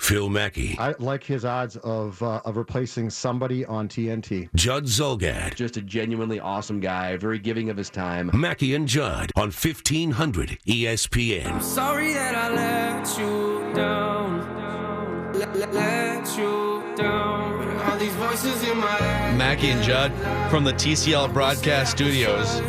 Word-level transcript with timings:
Phil 0.00 0.30
Mackey, 0.30 0.76
I 0.78 0.94
like 0.98 1.22
his 1.22 1.44
odds 1.44 1.76
of 1.76 2.20
uh, 2.22 2.40
of 2.46 2.56
replacing 2.56 3.10
somebody 3.10 3.66
on 3.66 3.86
TNT. 3.86 4.48
Judd 4.56 4.84
Zulgad, 4.84 5.54
Just 5.54 5.76
a 5.76 5.82
genuinely 5.82 6.40
awesome 6.40 6.80
guy, 6.80 7.16
very 7.18 7.38
giving 7.38 7.68
of 7.68 7.76
his 7.76 7.90
time. 7.90 8.30
Mackey 8.32 8.74
and 8.74 8.88
Judd 8.88 9.30
on 9.36 9.50
E 9.50 9.52
1500 9.52 10.58
ESPN. 10.66 11.62
Sorry 11.62 12.14
that 12.14 12.34
I 12.34 12.48
let 12.48 13.18
you 13.18 13.72
down. 13.74 15.34
Let, 15.34 15.54
let, 15.54 15.74
let 15.74 16.26
you 16.36 16.82
down. 16.96 17.78
All 17.82 17.98
these 17.98 18.14
voices 18.14 18.64
in 18.68 18.78
my 18.78 18.86
head. 18.86 19.36
Mackey 19.36 19.68
and 19.68 19.82
Judd 19.82 20.12
from 20.50 20.64
the 20.64 20.72
TCL 20.72 21.32
Broadcast 21.34 21.92
Studios. 21.92 22.60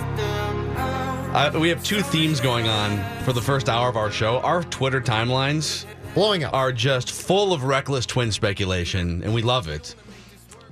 Uh, 1.34 1.58
we 1.60 1.70
have 1.70 1.82
two 1.82 2.02
themes 2.02 2.42
going 2.42 2.68
on 2.68 3.24
for 3.24 3.32
the 3.32 3.42
first 3.42 3.70
hour 3.70 3.88
of 3.88 3.96
our 3.96 4.12
show. 4.12 4.40
Our 4.40 4.64
Twitter 4.66 5.00
timelines 5.00 5.86
Blowing 6.14 6.44
up. 6.44 6.54
are 6.54 6.72
just 6.74 7.12
full 7.12 7.54
of 7.54 7.64
reckless 7.64 8.06
twin 8.06 8.32
speculation, 8.32 9.24
and 9.24 9.34
we 9.34 9.42
love 9.42 9.70
it. 9.70 9.96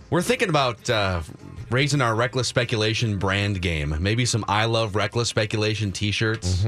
We're 0.10 0.22
thinking 0.22 0.50
about 0.50 0.90
uh, 0.90 1.22
raising 1.70 2.02
our 2.02 2.14
reckless 2.16 2.48
speculation 2.48 3.18
brand 3.18 3.62
game. 3.62 3.96
Maybe 4.00 4.26
some 4.26 4.44
I 4.48 4.66
love 4.66 4.96
reckless 4.96 5.30
speculation 5.30 5.92
T-shirts. 5.92 6.66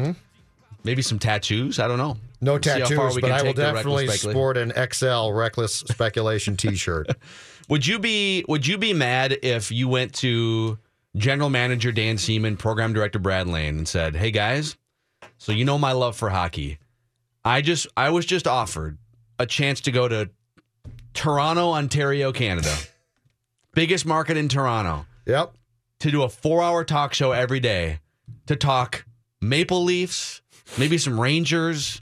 Maybe 0.83 1.01
some 1.01 1.19
tattoos. 1.19 1.79
I 1.79 1.87
don't 1.87 1.97
know. 1.97 2.17
No 2.39 2.57
tattoos, 2.57 3.17
but 3.19 3.31
I 3.31 3.43
will 3.43 3.53
definitely 3.53 4.07
sport 4.07 4.57
an 4.57 4.71
XL 4.91 5.31
reckless 5.31 5.75
speculation 5.79 6.55
T-shirt. 6.55 7.09
Would 7.69 7.85
you 7.85 7.99
be 7.99 8.45
Would 8.47 8.65
you 8.65 8.77
be 8.77 8.93
mad 8.93 9.37
if 9.43 9.71
you 9.71 9.87
went 9.87 10.13
to 10.15 10.77
General 11.15 11.49
Manager 11.49 11.91
Dan 11.91 12.17
Seeman, 12.17 12.57
Program 12.57 12.93
Director 12.93 13.19
Brad 13.19 13.47
Lane, 13.47 13.77
and 13.79 13.87
said, 13.87 14.15
"Hey 14.15 14.31
guys, 14.31 14.77
so 15.37 15.51
you 15.51 15.65
know 15.65 15.77
my 15.77 15.91
love 15.91 16.15
for 16.15 16.29
hockey. 16.29 16.79
I 17.43 17.61
just 17.61 17.87
I 17.97 18.09
was 18.09 18.25
just 18.25 18.47
offered 18.47 18.97
a 19.39 19.45
chance 19.45 19.81
to 19.81 19.91
go 19.91 20.07
to 20.07 20.29
Toronto, 21.13 21.71
Ontario, 21.71 22.31
Canada, 22.31 22.73
biggest 23.73 24.05
market 24.05 24.37
in 24.37 24.47
Toronto, 24.47 25.05
Yep. 25.25 25.53
to 25.99 26.11
do 26.11 26.23
a 26.23 26.29
four 26.29 26.61
hour 26.61 26.83
talk 26.83 27.13
show 27.13 27.31
every 27.31 27.59
day 27.59 27.99
to 28.47 28.55
talk 28.55 29.05
Maple 29.41 29.83
Leafs, 29.83 30.41
maybe 30.77 30.97
some 30.97 31.19
Rangers, 31.19 32.01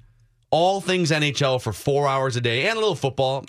all 0.52 0.82
things 0.82 1.12
NHL 1.12 1.62
for 1.62 1.72
four 1.74 2.08
hours 2.08 2.36
a 2.36 2.42
day, 2.42 2.68
and 2.68 2.78
a 2.78 2.80
little 2.80 2.96
football." 2.96 3.46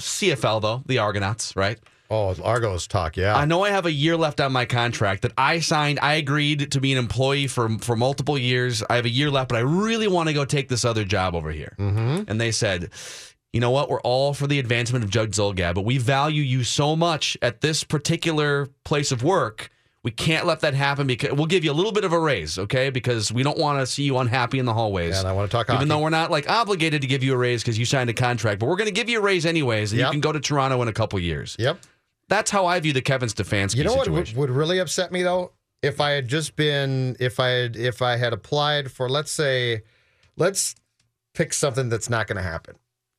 CFL 0.00 0.60
though, 0.60 0.82
the 0.86 0.98
Argonauts, 0.98 1.54
right? 1.56 1.78
Oh, 2.10 2.34
Argos 2.42 2.86
talk. 2.86 3.16
Yeah. 3.18 3.36
I 3.36 3.44
know 3.44 3.64
I 3.64 3.70
have 3.70 3.84
a 3.84 3.92
year 3.92 4.16
left 4.16 4.40
on 4.40 4.50
my 4.50 4.64
contract 4.64 5.22
that 5.22 5.32
I 5.36 5.60
signed. 5.60 5.98
I 6.00 6.14
agreed 6.14 6.72
to 6.72 6.80
be 6.80 6.92
an 6.92 6.98
employee 6.98 7.46
for 7.46 7.68
for 7.80 7.96
multiple 7.96 8.38
years. 8.38 8.82
I 8.88 8.96
have 8.96 9.04
a 9.04 9.10
year 9.10 9.30
left, 9.30 9.50
but 9.50 9.56
I 9.56 9.60
really 9.60 10.08
want 10.08 10.28
to 10.28 10.32
go 10.32 10.44
take 10.46 10.68
this 10.68 10.84
other 10.86 11.04
job 11.04 11.34
over 11.34 11.50
here. 11.50 11.74
Mm-hmm. 11.78 12.22
And 12.28 12.40
they 12.40 12.50
said, 12.50 12.90
you 13.52 13.60
know 13.60 13.70
what? 13.70 13.90
We're 13.90 14.00
all 14.00 14.32
for 14.32 14.46
the 14.46 14.58
advancement 14.58 15.04
of 15.04 15.10
Judd 15.10 15.32
Zulgad, 15.32 15.74
but 15.74 15.84
we 15.84 15.98
value 15.98 16.42
you 16.42 16.64
so 16.64 16.96
much 16.96 17.36
at 17.42 17.60
this 17.60 17.84
particular 17.84 18.68
place 18.84 19.12
of 19.12 19.22
work. 19.22 19.70
We 20.04 20.12
can't 20.12 20.46
let 20.46 20.60
that 20.60 20.72
happen 20.74 21.06
because 21.06 21.32
we'll 21.32 21.46
give 21.46 21.64
you 21.64 21.72
a 21.72 21.74
little 21.74 21.92
bit 21.92 22.04
of 22.04 22.12
a 22.12 22.18
raise, 22.18 22.58
okay? 22.58 22.88
Because 22.88 23.30
we 23.32 23.42
don't 23.42 23.58
want 23.58 23.80
to 23.80 23.86
see 23.86 24.04
you 24.04 24.16
unhappy 24.18 24.58
in 24.58 24.64
the 24.64 24.72
hallways. 24.72 25.18
And 25.18 25.26
I 25.28 25.32
want 25.32 25.50
to 25.50 25.54
talk 25.54 25.66
about 25.66 25.74
it. 25.74 25.76
Even 25.78 25.88
hockey. 25.88 25.98
though 25.98 26.02
we're 26.04 26.10
not 26.10 26.30
like 26.30 26.48
obligated 26.48 27.02
to 27.02 27.08
give 27.08 27.22
you 27.22 27.34
a 27.34 27.36
raise 27.36 27.62
because 27.62 27.78
you 27.78 27.84
signed 27.84 28.08
a 28.08 28.14
contract, 28.14 28.60
but 28.60 28.66
we're 28.66 28.76
going 28.76 28.86
to 28.88 28.94
give 28.94 29.08
you 29.10 29.18
a 29.18 29.22
raise 29.22 29.44
anyways, 29.44 29.92
and 29.92 29.98
Yep. 29.98 30.06
you 30.06 30.12
can 30.12 30.20
go 30.20 30.32
to 30.32 30.40
Toronto 30.40 30.80
in 30.82 30.88
a 30.88 30.92
couple 30.92 31.18
years. 31.18 31.56
Yep. 31.58 31.80
That's 32.28 32.50
how 32.50 32.66
I 32.66 32.78
view 32.80 32.92
the 32.92 33.02
Kevin 33.02 33.28
Stefanski 33.28 33.76
You 33.76 33.84
know 33.84 33.94
what 33.94 34.04
situation. 34.06 34.38
would, 34.38 34.50
would 34.50 34.56
really 34.56 34.78
upset 34.78 35.12
me 35.12 35.22
though? 35.22 35.52
If 35.82 36.00
I 36.00 36.10
had 36.10 36.28
just 36.28 36.56
been, 36.56 37.16
if 37.20 37.38
I 37.38 37.48
had, 37.48 37.76
if 37.76 38.02
I 38.02 38.16
had 38.16 38.32
applied 38.32 38.90
for, 38.90 39.08
let's 39.08 39.30
say, 39.30 39.82
let's 40.36 40.74
pick 41.34 41.52
something 41.52 41.88
that's 41.88 42.10
not 42.10 42.26
going 42.26 42.36
to 42.36 42.42
happen. 42.42 42.76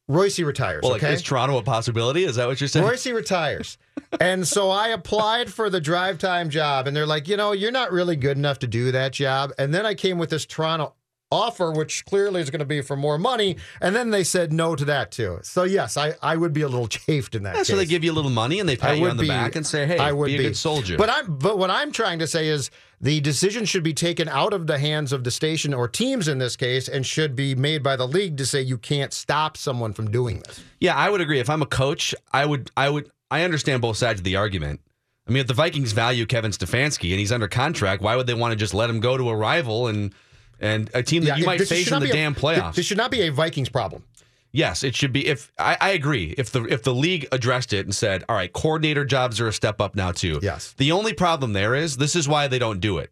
Royce 0.09 0.39
retires. 0.39 0.81
well, 0.81 0.93
like, 0.93 1.03
okay. 1.03 1.13
is 1.13 1.21
Toronto 1.21 1.57
a 1.57 1.63
possibility? 1.63 2.23
Is 2.23 2.35
that 2.35 2.47
what 2.47 2.59
you're 2.59 2.67
saying? 2.67 2.85
Royce 2.85 3.05
retires. 3.05 3.77
and 4.19 4.47
so 4.47 4.71
I 4.71 4.87
applied 4.89 5.53
for 5.53 5.69
the 5.69 5.79
drive 5.79 6.17
time 6.17 6.49
job, 6.49 6.87
and 6.87 6.97
they're 6.97 7.05
like, 7.05 7.27
you 7.27 7.37
know, 7.37 7.51
you're 7.51 7.71
not 7.71 7.91
really 7.91 8.15
good 8.15 8.35
enough 8.35 8.59
to 8.59 8.67
do 8.67 8.91
that 8.91 9.13
job. 9.13 9.51
And 9.59 9.71
then 9.71 9.85
I 9.85 9.93
came 9.93 10.17
with 10.17 10.31
this 10.31 10.47
Toronto 10.47 10.95
offer, 11.31 11.71
which 11.71 12.05
clearly 12.05 12.41
is 12.41 12.49
going 12.49 12.59
to 12.59 12.65
be 12.65 12.81
for 12.81 12.95
more 12.95 13.17
money. 13.17 13.55
And 13.81 13.95
then 13.95 14.09
they 14.09 14.23
said 14.23 14.51
no 14.51 14.75
to 14.75 14.85
that 14.85 15.11
too. 15.11 15.39
So 15.43 15.63
yes, 15.63 15.95
I, 15.97 16.15
I 16.21 16.35
would 16.35 16.53
be 16.53 16.61
a 16.61 16.67
little 16.67 16.87
chafed 16.89 17.35
in 17.35 17.43
that 17.43 17.53
Yeah, 17.53 17.59
case. 17.59 17.67
so 17.67 17.75
they 17.75 17.85
give 17.85 18.03
you 18.03 18.11
a 18.11 18.13
little 18.13 18.31
money 18.31 18.59
and 18.59 18.67
they 18.67 18.75
pat 18.75 18.91
I 18.91 18.93
you 18.95 19.07
on 19.07 19.17
the 19.17 19.23
be- 19.23 19.29
back 19.29 19.55
and 19.55 19.65
say, 19.65 19.85
"Hey, 19.85 19.97
I 19.97 20.11
would 20.11 20.27
be 20.27 20.35
a 20.35 20.41
good 20.43 20.57
soldier." 20.57 20.97
But 20.97 21.09
I'm 21.09 21.37
but 21.37 21.57
what 21.57 21.69
I'm 21.69 21.91
trying 21.91 22.19
to 22.19 22.27
say 22.27 22.47
is 22.47 22.71
the 23.01 23.19
decision 23.21 23.65
should 23.65 23.83
be 23.83 23.93
taken 23.93 24.27
out 24.27 24.53
of 24.53 24.67
the 24.67 24.79
hands 24.79 25.13
of 25.13 25.23
the 25.23 25.31
station 25.31 25.73
or 25.73 25.87
teams 25.87 26.27
in 26.27 26.37
this 26.39 26.55
case 26.55 26.87
and 26.87 27.05
should 27.05 27.35
be 27.35 27.55
made 27.55 27.83
by 27.83 27.95
the 27.95 28.07
league 28.07 28.35
to 28.37 28.45
say 28.45 28.61
you 28.61 28.77
can't 28.77 29.13
stop 29.13 29.55
someone 29.55 29.93
from 29.93 30.11
doing 30.11 30.39
this. 30.47 30.61
yeah, 30.79 30.95
I 30.95 31.09
would 31.09 31.21
agree. 31.21 31.39
If 31.39 31.49
I'm 31.49 31.61
a 31.61 31.65
coach, 31.67 32.13
I 32.33 32.45
would, 32.45 32.71
I 32.75 32.89
would, 32.89 33.09
I 33.31 33.43
understand 33.43 33.81
both 33.81 33.95
sides 33.97 34.19
of 34.19 34.23
the 34.25 34.35
argument. 34.35 34.81
I 35.27 35.31
mean, 35.31 35.41
if 35.41 35.47
the 35.47 35.53
Vikings 35.53 35.91
value 35.93 36.25
Kevin 36.25 36.51
Stefanski 36.51 37.11
and 37.11 37.19
he's 37.19 37.31
under 37.31 37.47
contract, 37.47 38.01
why 38.01 38.15
would 38.15 38.25
they 38.27 38.33
want 38.33 38.51
to 38.51 38.55
just 38.57 38.73
let 38.73 38.89
him 38.89 38.99
go 38.99 39.15
to 39.15 39.29
a 39.29 39.35
rival 39.35 39.87
and 39.87 40.13
and 40.59 40.89
a 40.93 41.03
team 41.03 41.23
that 41.25 41.37
you 41.37 41.45
might 41.45 41.61
face 41.61 41.91
in 41.91 41.99
the 42.01 42.09
a- 42.09 42.13
damn 42.13 42.35
playoffs? 42.35 42.75
This 42.75 42.85
should 42.85 42.97
not 42.97 43.11
be 43.11 43.21
a 43.21 43.29
Vikings 43.29 43.69
problem. 43.69 44.03
Yes, 44.51 44.83
it 44.83 44.95
should 44.95 45.13
be. 45.13 45.27
If 45.27 45.51
I, 45.59 45.77
I 45.79 45.89
agree, 45.91 46.33
if 46.37 46.49
the 46.51 46.63
if 46.63 46.81
the 46.83 46.93
league 46.93 47.27
addressed 47.31 47.71
it 47.71 47.85
and 47.85 47.93
said, 47.93 48.23
"All 48.27 48.35
right, 48.35 48.51
coordinator 48.51 49.05
jobs 49.05 49.39
are 49.39 49.47
a 49.47 49.53
step 49.53 49.79
up 49.79 49.95
now 49.95 50.11
too." 50.11 50.39
Yes. 50.41 50.73
The 50.77 50.91
only 50.91 51.13
problem 51.13 51.53
there 51.53 51.75
is 51.75 51.97
this 51.97 52.15
is 52.15 52.27
why 52.27 52.47
they 52.47 52.57
don't 52.57 52.79
do 52.79 52.97
it. 52.97 53.11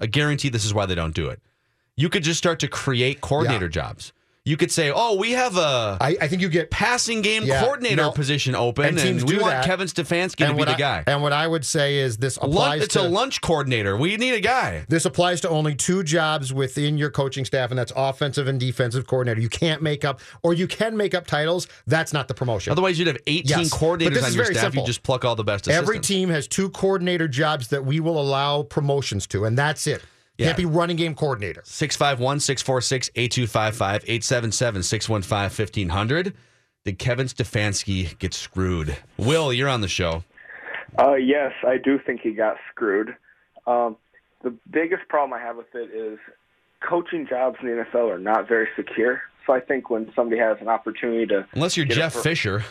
I 0.00 0.06
guarantee 0.06 0.48
this 0.48 0.64
is 0.64 0.72
why 0.72 0.86
they 0.86 0.94
don't 0.94 1.14
do 1.14 1.28
it. 1.28 1.40
You 1.96 2.08
could 2.08 2.22
just 2.22 2.38
start 2.38 2.60
to 2.60 2.68
create 2.68 3.20
coordinator 3.20 3.68
jobs. 3.68 4.12
You 4.46 4.56
could 4.56 4.70
say, 4.70 4.92
"Oh, 4.94 5.16
we 5.16 5.32
have 5.32 5.56
a 5.56 5.98
I, 6.00 6.16
I 6.20 6.28
think 6.28 6.40
you 6.40 6.48
get 6.48 6.70
passing 6.70 7.20
game 7.20 7.42
Yeah, 7.44 7.60
coordinator 7.62 7.96
no. 7.96 8.10
position 8.12 8.54
open, 8.54 8.86
And 8.86 8.98
and, 8.98 9.22
we 9.28 9.36
want 9.38 9.50
that. 9.50 9.64
Kevin 9.66 9.88
Stefanski 9.88 10.46
to 10.46 10.54
be 10.54 10.62
the 10.64 10.70
I- 10.70 10.76
guy." 10.78 11.04
And 11.08 11.20
what 11.20 11.32
I 11.32 11.48
would 11.48 11.64
say 11.66 11.96
is 11.98 12.16
this 12.18 12.38
Lunch, 12.38 12.52
applies 12.54 12.82
it's 12.84 12.94
to 12.94 13.00
a 13.02 13.08
lunch 13.08 13.40
coordinator. 13.40 13.96
We 13.96 14.16
need 14.16 14.34
a 14.34 14.40
guy. 14.40 14.86
This 14.88 15.04
applies 15.04 15.40
to 15.40 15.48
only 15.48 15.74
two 15.74 16.04
jobs 16.04 16.52
within 16.52 16.96
your 16.96 17.10
coaching 17.10 17.44
staff, 17.44 17.70
and 17.70 17.78
that's 17.78 17.92
offensive 17.96 18.46
and 18.46 18.60
defensive 18.60 19.06
coordinator. 19.08 19.40
You 19.40 19.48
can't 19.48 19.82
make 19.82 20.04
up, 20.04 20.20
or 20.44 20.54
you 20.54 20.68
can 20.68 20.96
make 20.96 21.12
up 21.12 21.26
titles. 21.26 21.66
That's 21.88 22.12
not 22.12 22.28
the 22.28 22.34
promotion. 22.34 22.70
Otherwise, 22.70 23.00
you'd 23.00 23.08
have 23.08 23.18
18 23.26 23.44
Yes, 23.58 23.74
coordinators 23.74 24.22
on 24.24 24.32
your 24.32 24.44
staff. 24.44 24.62
simple. 24.62 24.82
You 24.82 24.86
just 24.86 25.02
pluck 25.02 25.24
all 25.24 25.34
the 25.34 25.42
best 25.42 25.66
Every 25.68 25.98
team 25.98 26.28
has 26.30 26.46
two 26.46 26.70
coordinator 26.70 27.26
jobs 27.26 27.66
that 27.68 27.84
we 27.84 27.98
will 27.98 28.20
allow 28.20 28.62
promotions 28.62 29.26
to, 29.26 29.44
and 29.44 29.58
that's 29.58 29.88
it. 29.88 30.02
Yeah. 30.38 30.46
Can't 30.46 30.58
be 30.58 30.64
running 30.66 30.96
game 30.96 31.14
coordinator. 31.14 31.62
651 31.64 32.40
646 32.40 33.10
8255 33.16 34.02
877 34.06 34.82
615 34.82 35.64
1500. 35.66 36.34
Did 36.84 36.98
Kevin 36.98 37.26
Stefanski 37.26 38.16
get 38.18 38.34
screwed? 38.34 38.96
Will, 39.16 39.52
you're 39.52 39.68
on 39.68 39.80
the 39.80 39.88
show. 39.88 40.22
Uh, 40.98 41.14
yes, 41.14 41.52
I 41.66 41.78
do 41.78 41.98
think 41.98 42.20
he 42.20 42.30
got 42.32 42.56
screwed. 42.70 43.14
Um, 43.66 43.96
the 44.42 44.54
biggest 44.70 45.08
problem 45.08 45.32
I 45.32 45.42
have 45.42 45.56
with 45.56 45.74
it 45.74 45.90
is 45.94 46.18
coaching 46.86 47.26
jobs 47.28 47.56
in 47.62 47.68
the 47.68 47.84
NFL 47.84 48.10
are 48.14 48.18
not 48.18 48.46
very 48.46 48.68
secure. 48.76 49.22
So 49.46 49.52
I 49.52 49.60
think 49.60 49.90
when 49.90 50.12
somebody 50.14 50.40
has 50.40 50.58
an 50.60 50.68
opportunity 50.68 51.26
to, 51.26 51.46
Unless 51.54 51.76
you're 51.76 51.86
Jeff 51.86 52.12
for- 52.12 52.20
Fisher 52.22 52.64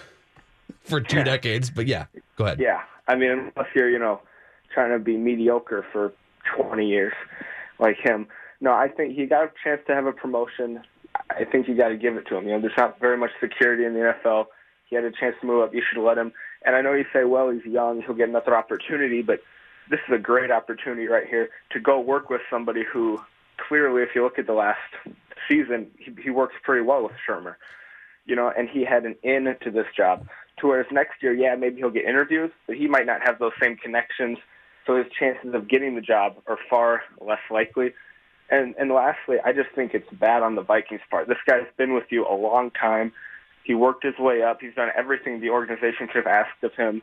for 0.83 1.01
two 1.01 1.17
Yeah. 1.17 1.23
decades. 1.23 1.69
But 1.69 1.87
yeah, 1.87 2.05
go 2.37 2.45
ahead. 2.45 2.59
yeah, 2.59 2.81
I 3.07 3.15
mean, 3.15 3.31
unless 3.31 3.69
you're, 3.75 3.89
you 3.89 3.99
know, 3.99 4.21
trying 4.73 4.91
to 4.91 4.99
be 4.99 5.17
mediocre 5.17 5.85
for 5.91 6.13
20 6.55 6.87
years 6.87 7.13
like 7.79 7.97
him. 7.97 8.27
No, 8.61 8.73
I 8.73 8.87
think 8.87 9.15
he 9.15 9.25
got 9.25 9.43
a 9.45 9.51
chance 9.63 9.81
to 9.87 9.95
have 9.95 10.05
a 10.05 10.11
promotion. 10.11 10.81
I 11.29 11.45
think 11.45 11.67
you 11.67 11.75
got 11.75 11.89
to 11.89 11.97
give 11.97 12.15
it 12.15 12.27
to 12.27 12.37
him. 12.37 12.45
You 12.45 12.53
know, 12.53 12.61
there's 12.61 12.77
not 12.77 12.99
very 12.99 13.17
much 13.17 13.31
security 13.39 13.85
in 13.85 13.93
the 13.93 13.99
NFL. 13.99 14.45
He 14.89 14.95
had 14.95 15.05
a 15.05 15.11
chance 15.11 15.35
to 15.41 15.47
move 15.47 15.63
up. 15.63 15.73
You 15.73 15.81
should 15.81 16.01
let 16.01 16.17
him. 16.17 16.31
And 16.65 16.75
I 16.75 16.81
know 16.81 16.93
you 16.93 17.05
say, 17.13 17.23
well, 17.23 17.49
he's 17.49 17.65
young, 17.65 18.01
he'll 18.01 18.15
get 18.15 18.29
another 18.29 18.55
opportunity, 18.55 19.21
but 19.21 19.41
this 19.89 19.99
is 20.07 20.15
a 20.15 20.19
great 20.19 20.51
opportunity 20.51 21.07
right 21.07 21.27
here 21.27 21.49
to 21.71 21.79
go 21.79 21.99
work 21.99 22.29
with 22.29 22.41
somebody 22.49 22.83
who 22.83 23.19
clearly, 23.67 24.01
if 24.01 24.09
you 24.15 24.23
look 24.23 24.39
at 24.39 24.47
the 24.47 24.53
last 24.53 24.79
season, 25.47 25.91
he, 25.99 26.15
he 26.23 26.29
works 26.29 26.55
pretty 26.63 26.81
well 26.81 27.03
with 27.03 27.13
Shurmur. 27.27 27.55
You 28.25 28.35
know, 28.35 28.51
and 28.57 28.67
he 28.67 28.83
had 28.83 29.05
an 29.05 29.15
in 29.21 29.55
to 29.61 29.71
this 29.71 29.85
job. 29.95 30.27
To 30.59 30.67
whereas 30.67 30.87
next 30.91 31.21
year, 31.21 31.33
yeah, 31.33 31.55
maybe 31.55 31.77
he'll 31.77 31.91
get 31.91 32.05
interviews, 32.05 32.51
but 32.65 32.75
he 32.75 32.87
might 32.87 33.05
not 33.05 33.21
have 33.23 33.37
those 33.37 33.51
same 33.61 33.75
connections. 33.75 34.37
So 34.85 34.97
his 34.97 35.07
chances 35.17 35.53
of 35.53 35.67
getting 35.67 35.95
the 35.95 36.01
job 36.01 36.35
are 36.47 36.57
far 36.69 37.01
less 37.19 37.39
likely. 37.49 37.93
And 38.49 38.75
and 38.77 38.91
lastly, 38.91 39.37
I 39.43 39.53
just 39.53 39.69
think 39.73 39.93
it's 39.93 40.09
bad 40.13 40.43
on 40.43 40.55
the 40.55 40.61
Vikings 40.61 41.01
part. 41.09 41.27
This 41.27 41.37
guy's 41.47 41.65
been 41.77 41.93
with 41.93 42.05
you 42.09 42.27
a 42.27 42.35
long 42.35 42.71
time. 42.71 43.11
He 43.63 43.73
worked 43.73 44.03
his 44.03 44.17
way 44.19 44.43
up. 44.43 44.61
He's 44.61 44.75
done 44.75 44.89
everything 44.95 45.41
the 45.41 45.49
organization 45.49 46.07
could 46.07 46.17
have 46.17 46.27
asked 46.27 46.63
of 46.63 46.73
him. 46.75 47.01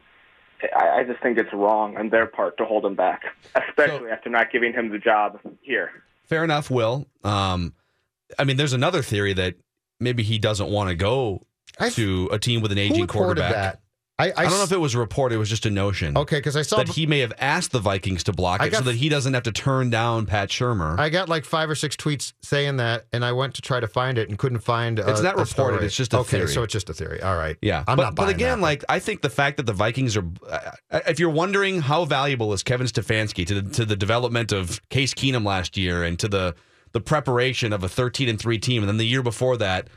I, 0.77 1.01
I 1.01 1.05
just 1.05 1.21
think 1.21 1.39
it's 1.39 1.53
wrong 1.53 1.97
on 1.97 2.11
their 2.11 2.27
part 2.27 2.57
to 2.59 2.65
hold 2.65 2.85
him 2.85 2.95
back, 2.95 3.23
especially 3.57 4.11
after 4.11 4.31
not 4.31 4.53
giving 4.53 4.73
him 4.73 4.91
the 4.91 4.99
job 4.99 5.41
here. 5.63 5.91
Fair 6.29 6.45
enough, 6.45 6.71
Will. 6.71 7.07
Um, 7.25 7.75
I 8.39 8.45
mean, 8.45 8.57
there's 8.57 8.73
another 8.73 9.03
theory 9.03 9.33
that 9.33 9.57
maybe 9.99 10.23
he 10.23 10.39
doesn't 10.39 10.69
want 10.69 10.91
to 10.91 10.95
go 10.95 11.43
I- 11.81 11.91
to 11.91 12.29
a 12.31 12.39
team 12.39 12.61
with 12.61 12.71
an 12.71 12.79
aging 12.79 13.03
reported 13.03 13.41
quarterback. 13.41 13.81
That? 14.29 14.39
I, 14.39 14.43
I, 14.43 14.45
don't 14.45 14.59
know 14.59 14.65
if 14.65 14.73
it 14.73 14.81
was 14.81 14.95
a 14.95 14.99
report. 14.99 15.33
It 15.33 15.37
was 15.37 15.49
just 15.49 15.67
a 15.67 15.71
notion. 15.71 16.17
Okay, 16.17 16.39
because 16.39 16.57
I 16.57 16.63
saw 16.63 16.79
that 16.79 16.89
he 16.89 17.07
may 17.07 17.21
have 17.21 17.33
asked 17.39 17.73
the 17.73 17.79
Vikings 17.79 18.25
to 18.25 18.33
block 18.33 18.61
I 18.61 18.67
it 18.67 18.75
so 18.75 18.83
that 18.83 18.97
he 18.97 19.09
doesn't 19.09 19.35
have 19.35 19.43
to 19.45 19.53
turn 19.53 19.91
down 19.91 20.27
Pat 20.27 20.49
Shurmur. 20.49 20.99
I 20.99 21.09
got 21.09 21.29
like 21.29 21.45
five 21.45 21.69
or 21.69 21.75
six 21.75 21.97
tweets 21.97 22.33
saying 22.43 22.79
that, 22.79 23.07
and 23.13 23.25
I 23.25 23.33
went 23.33 23.55
to 23.55 23.63
try 23.63 23.81
to 23.81 23.89
find 23.89 24.19
it 24.19 24.29
and 24.29 24.39
couldn't 24.39 24.61
find. 24.61 24.99
A, 24.99 25.11
It's 25.11 25.21
not 25.21 25.37
reported, 25.37 25.47
story. 25.47 25.87
it's 25.87 25.97
just 25.97 26.15
a 26.15 26.19
okay. 26.19 26.39
theory. 26.39 26.49
So 26.49 26.63
it's 26.63 26.73
just 26.73 26.89
a 26.91 26.95
theory. 26.95 27.23
All 27.23 27.37
right. 27.37 27.57
Yeah, 27.61 27.85
I'm 27.87 27.97
but, 27.97 28.03
not 28.03 28.15
but 28.15 28.29
again, 28.29 28.59
that. 28.59 28.63
like 28.63 28.85
I 28.89 28.99
think 28.99 29.23
the 29.23 29.31
fact 29.31 29.57
that 29.59 29.67
the 29.67 29.73
Vikings 29.73 30.17
are, 30.17 30.25
uh, 30.49 31.01
if 31.07 31.19
you're 31.19 31.31
wondering 31.31 31.81
how 31.81 32.05
valuable 32.05 32.53
is 32.53 32.63
Kevin 32.63 32.87
Stefanski 32.87 33.47
to 33.47 33.61
the, 33.61 33.71
to 33.75 33.85
the 33.85 33.97
development 33.97 34.53
of 34.53 34.87
Case 34.89 35.15
Keenum 35.15 35.45
last 35.45 35.77
year 35.77 36.05
and 36.05 36.19
to 36.19 36.29
the 36.29 36.55
the 36.93 37.01
preparation 37.01 37.73
of 37.73 37.83
a 37.83 37.89
13 37.89 38.29
and 38.29 38.39
three 38.39 38.59
team, 38.59 38.83
and 38.83 38.89
then 38.89 38.99
the 38.99 39.07
year 39.07 39.23
before 39.23 39.57
that, 39.57 39.89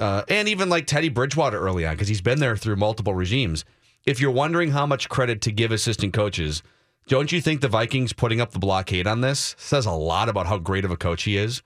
uh, 0.00 0.24
and 0.28 0.48
even 0.48 0.68
like 0.68 0.86
Teddy 0.86 1.08
Bridgewater 1.08 1.60
early 1.60 1.86
on 1.86 1.94
because 1.94 2.08
he's 2.08 2.20
been 2.20 2.40
there 2.40 2.56
through 2.56 2.76
multiple 2.76 3.14
regimes. 3.14 3.64
If 4.06 4.20
you're 4.20 4.30
wondering 4.30 4.70
how 4.70 4.86
much 4.86 5.08
credit 5.08 5.40
to 5.42 5.52
give 5.52 5.70
assistant 5.70 6.14
coaches, 6.14 6.62
don't 7.06 7.30
you 7.30 7.40
think 7.40 7.60
the 7.60 7.68
Vikings 7.68 8.12
putting 8.12 8.40
up 8.40 8.52
the 8.52 8.58
blockade 8.58 9.06
on 9.06 9.20
this 9.20 9.54
says 9.58 9.84
a 9.84 9.92
lot 9.92 10.28
about 10.28 10.46
how 10.46 10.58
great 10.58 10.84
of 10.84 10.90
a 10.90 10.96
coach 10.96 11.24
he 11.24 11.36
is? 11.36 11.62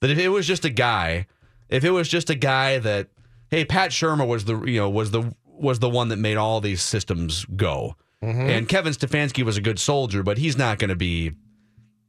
That 0.00 0.10
if 0.10 0.18
it 0.18 0.28
was 0.28 0.46
just 0.46 0.64
a 0.64 0.70
guy, 0.70 1.26
if 1.68 1.84
it 1.84 1.90
was 1.90 2.08
just 2.08 2.30
a 2.30 2.34
guy 2.34 2.78
that, 2.78 3.08
hey, 3.50 3.64
Pat 3.64 3.90
Shurmur 3.90 4.26
was 4.26 4.44
the 4.44 4.62
you 4.62 4.78
know 4.78 4.88
was 4.90 5.10
the 5.10 5.34
was 5.44 5.80
the 5.80 5.88
one 5.90 6.08
that 6.08 6.16
made 6.18 6.36
all 6.36 6.60
these 6.60 6.82
systems 6.82 7.44
go, 7.56 7.96
and 8.50 8.68
Kevin 8.68 8.92
Stefanski 8.92 9.42
was 9.44 9.56
a 9.56 9.60
good 9.60 9.78
soldier, 9.80 10.22
but 10.22 10.38
he's 10.38 10.56
not 10.56 10.78
going 10.78 10.90
to 10.90 10.96
be, 10.96 11.32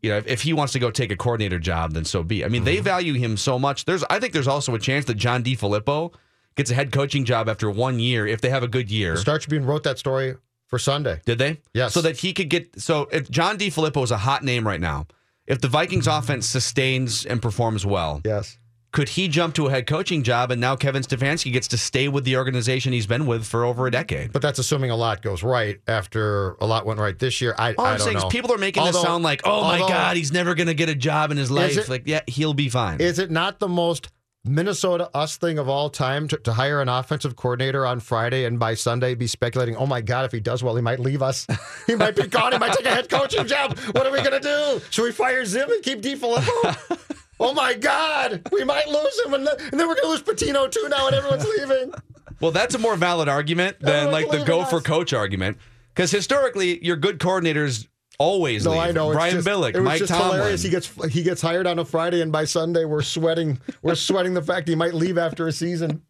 you 0.04 0.10
know, 0.10 0.18
if, 0.18 0.28
if 0.28 0.42
he 0.42 0.54
wants 0.54 0.74
to 0.74 0.80
go 0.80 0.92
take 0.92 1.12
a 1.12 1.16
coordinator 1.16 1.58
job, 1.58 1.94
then 1.94 2.04
so 2.04 2.22
be. 2.22 2.44
I 2.44 2.50
mean, 2.50 2.66
they 2.66 2.76
mm-hmm. 2.76 2.84
value 2.84 3.14
him 3.14 3.38
so 3.38 3.58
much. 3.58 3.86
There's 3.86 4.04
I 4.10 4.20
think 4.20 4.34
there's 4.34 4.50
also 4.50 4.76
a 4.76 4.80
chance 4.80 5.06
that 5.06 5.16
John 5.16 5.44
DeFilippo 5.44 6.14
gets 6.56 6.70
a 6.70 6.76
head 6.76 6.92
coaching 6.92 7.24
job 7.24 7.50
after 7.50 7.72
one 7.72 8.00
year 8.00 8.28
if 8.28 8.42
they 8.42 8.50
have 8.50 8.62
a 8.62 8.68
good 8.68 8.92
year. 8.92 9.14
the 9.14 9.22
Star 9.22 9.40
Tribune 9.40 9.66
wrote 9.66 9.84
that 9.84 9.98
story 9.98 10.36
for 10.68 10.78
Sunday. 10.78 11.22
Did 11.26 11.40
they? 11.40 11.62
Yes. 11.74 11.94
So 11.94 12.02
that 12.02 12.18
he 12.18 12.34
could 12.34 12.50
get. 12.50 12.80
So 12.82 13.08
if 13.12 13.32
John 13.32 13.58
DeFilippo 13.58 14.04
is 14.04 14.12
a 14.12 14.18
hot 14.18 14.44
name 14.44 14.68
right 14.68 14.82
now, 14.82 15.08
if 15.48 15.62
the 15.62 15.70
Vikings 15.70 16.08
mm-hmm. 16.08 16.22
offense 16.22 16.48
sustains 16.48 17.26
and 17.26 17.42
performs 17.42 17.86
well, 17.86 18.22
Yes. 18.26 18.58
Could 18.94 19.10
he 19.10 19.28
jump 19.28 19.56
to 19.56 19.66
a 19.68 19.72
head 19.72 19.88
coaching 19.88 20.22
job 20.22 20.52
and 20.52 20.62
now 20.62 20.76
Kevin 20.76 21.02
Stefanski 21.02 21.52
gets 21.52 21.68
to 21.70 21.78
stay 21.80 22.08
with 22.08 22.26
the 22.26 22.38
organization 22.38 22.94
he's 22.94 23.08
been 23.08 23.26
with 23.26 23.44
for 23.44 23.66
over 23.66 23.88
a 23.88 23.92
decade? 23.92 24.32
But 24.32 24.44
that's 24.44 24.60
assuming 24.60 24.92
a 24.92 24.96
lot 24.96 25.24
goes 25.24 25.42
right 25.42 25.80
after 25.88 26.52
a 26.62 26.68
lot 26.68 26.86
went 26.86 27.00
right 27.00 27.18
this 27.18 27.42
year. 27.42 27.56
I, 27.58 27.74
All 27.74 27.86
I 27.86 27.92
I'm 27.94 27.98
don't 27.98 28.06
saying 28.06 28.18
know. 28.20 28.28
is 28.28 28.32
people 28.32 28.54
are 28.54 28.58
making 28.60 28.84
this 28.86 29.02
sound 29.02 29.24
like, 29.24 29.42
oh 29.46 29.64
my 29.64 29.80
although- 29.80 29.88
God, 29.88 30.16
he's 30.16 30.32
never 30.32 30.54
going 30.54 30.68
to 30.68 30.76
get 30.76 30.90
a 30.90 30.96
job 30.96 31.32
in 31.32 31.38
his 31.38 31.50
life. 31.50 31.76
it- 31.76 31.90
like, 31.90 32.04
yeah, 32.06 32.22
he'll 32.28 32.54
be 32.54 32.70
fine. 32.70 33.02
Is 33.02 33.18
it 33.18 33.32
not 33.32 33.58
the 33.60 33.68
most 33.68 34.10
Minnesota 34.46 35.10
us 35.16 35.38
thing 35.38 35.58
of 35.58 35.68
all 35.70 35.90
time 35.90 36.28
to, 36.28 36.38
to 36.38 36.54
hire 36.54 36.80
an 36.82 36.90
offensive 36.90 37.36
coordinator 37.36 37.88
on 37.88 38.00
Friday 38.00 38.44
and 38.46 38.60
by 38.60 38.76
Sunday 38.76 39.16
be 39.16 39.26
speculating, 39.26 39.76
oh 39.76 39.88
my 39.88 40.02
God, 40.02 40.26
if 40.26 40.32
he 40.34 40.40
does 40.40 40.62
well, 40.62 40.76
he 40.76 40.82
might 40.84 41.00
leave 41.00 41.24
us. 41.24 41.48
He 41.88 41.96
might 41.96 42.16
be 42.16 42.28
gone. 42.28 42.52
He 42.52 42.58
might 42.60 42.74
take 42.74 42.86
a 42.86 42.90
head 42.94 43.10
coaching 43.10 43.48
job. 43.48 43.76
What 43.94 44.06
are 44.06 44.12
we 44.12 44.20
going 44.22 44.40
to 44.40 44.40
do? 44.40 44.82
Should 44.92 45.04
we 45.04 45.12
fire 45.14 45.46
Zim 45.46 45.72
and 45.72 45.82
keep 45.82 46.02
DeFilippo? 46.04 47.00
oh 47.40 47.54
my 47.54 47.74
God, 47.74 48.42
we 48.52 48.64
might 48.64 48.88
lose 48.88 49.20
him. 49.26 49.34
And, 49.34 49.48
then- 49.48 49.58
we're 49.74 49.96
going 49.96 49.98
to 50.04 50.08
lose 50.10 50.22
Patino 50.22 50.68
too 50.68 50.88
now 50.90 51.08
and 51.08 51.16
everyone's 51.16 51.46
leaving. 51.46 51.94
Well, 52.40 52.52
that's 52.52 52.76
a 52.76 52.80
more 52.80 52.96
valid 52.96 53.30
argument 53.30 53.80
than 53.80 54.08
Everyone's 54.08 54.28
like 54.32 54.40
the 54.40 54.46
go 54.46 54.62
us. 54.62 54.70
for 54.70 54.82
coach 54.82 55.14
argument. 55.14 55.58
Because 55.94 56.12
historically, 56.12 56.84
your 56.84 56.96
good 56.98 57.20
coordinators 57.20 57.88
always 58.20 58.66
No, 58.66 58.72
leave. 58.72 58.80
I 58.82 58.92
know. 58.92 59.12
It's 59.12 59.16
Brian 59.16 59.36
just, 59.36 59.48
Billick, 59.48 59.70
it 59.76 59.80
was 59.80 59.86
Mike 59.86 60.00
just 60.00 60.12
Tomlin. 60.12 60.38
hilarious. 60.38 60.64
He 60.64 60.70
gets 60.70 60.92
he 61.14 61.24
gets 61.24 61.42
hired 61.42 61.68
on 61.68 61.80
a 61.80 61.86
Friday, 61.86 62.22
and 62.22 62.32
by 62.32 62.46
Sunday 62.46 62.84
we're 62.86 63.02
sweating. 63.04 63.60
We're 63.82 63.96
sweating 64.10 64.34
the 64.34 64.42
fact 64.42 64.68
he 64.68 64.76
might 64.76 64.94
leave 64.94 65.18
after 65.18 65.48
a 65.48 65.52
season. 65.52 66.02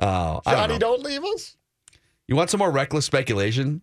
Oh, 0.00 0.40
I 0.46 0.52
don't 0.52 0.54
Johnny, 0.54 0.72
know. 0.74 0.78
don't 0.78 1.02
leave 1.02 1.24
us. 1.24 1.56
You 2.26 2.36
want 2.36 2.50
some 2.50 2.58
more 2.58 2.70
reckless 2.70 3.04
speculation? 3.04 3.82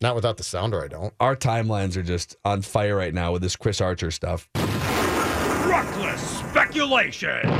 Not 0.00 0.14
without 0.14 0.36
the 0.36 0.42
sounder, 0.44 0.82
I 0.84 0.88
don't. 0.88 1.14
Our 1.20 1.36
timelines 1.36 1.96
are 1.96 2.02
just 2.02 2.36
on 2.44 2.62
fire 2.62 2.96
right 2.96 3.14
now 3.14 3.32
with 3.32 3.42
this 3.42 3.56
Chris 3.56 3.80
Archer 3.80 4.10
stuff. 4.10 4.48
Reckless 6.76 7.14
speculation. 7.14 7.50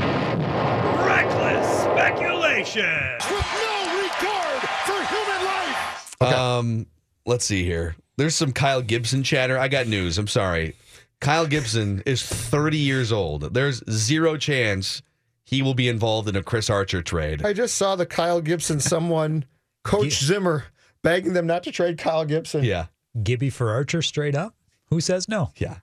Reckless 1.05 1.83
speculation. 1.83 2.83
With 3.31 3.45
no 3.61 4.01
regard 4.03 4.61
for 4.85 5.03
human 5.05 5.45
life. 5.45 6.21
Um, 6.21 6.85
let's 7.25 7.45
see 7.45 7.63
here. 7.63 7.95
There's 8.17 8.35
some 8.35 8.51
Kyle 8.51 8.81
Gibson 8.81 9.23
chatter. 9.23 9.57
I 9.57 9.69
got 9.69 9.87
news. 9.87 10.17
I'm 10.17 10.27
sorry. 10.27 10.75
Kyle 11.21 11.47
Gibson 11.47 12.03
is 12.05 12.23
30 12.23 12.77
years 12.77 13.13
old. 13.13 13.53
There's 13.53 13.81
zero 13.89 14.35
chance 14.35 15.01
he 15.45 15.61
will 15.61 15.75
be 15.75 15.87
involved 15.87 16.27
in 16.27 16.35
a 16.35 16.43
Chris 16.43 16.69
Archer 16.69 17.01
trade. 17.01 17.45
I 17.45 17.53
just 17.53 17.77
saw 17.77 17.95
the 17.95 18.05
Kyle 18.05 18.41
Gibson 18.41 18.81
someone, 18.81 19.45
Coach 19.85 20.25
Zimmer, 20.25 20.65
begging 21.03 21.31
them 21.31 21.47
not 21.47 21.63
to 21.63 21.71
trade 21.71 21.97
Kyle 21.97 22.25
Gibson. 22.25 22.65
Yeah. 22.65 22.87
Gibby 23.23 23.49
for 23.49 23.69
Archer 23.71 24.01
straight 24.01 24.35
up? 24.35 24.55
Who 24.87 24.99
says 24.99 25.29
no? 25.29 25.51
Yeah. 25.55 25.77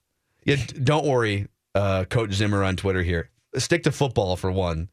Yeah. 0.45 0.57
Don't 0.83 1.07
worry, 1.07 1.49
uh, 1.75 2.05
Coach 2.05 2.33
Zimmer 2.33 2.63
on 2.63 2.77
Twitter 2.77 3.03
here. 3.03 3.31
Stick 3.57 3.83
to 3.85 3.93
football 3.93 4.37
for 4.37 4.51
one. 4.51 4.89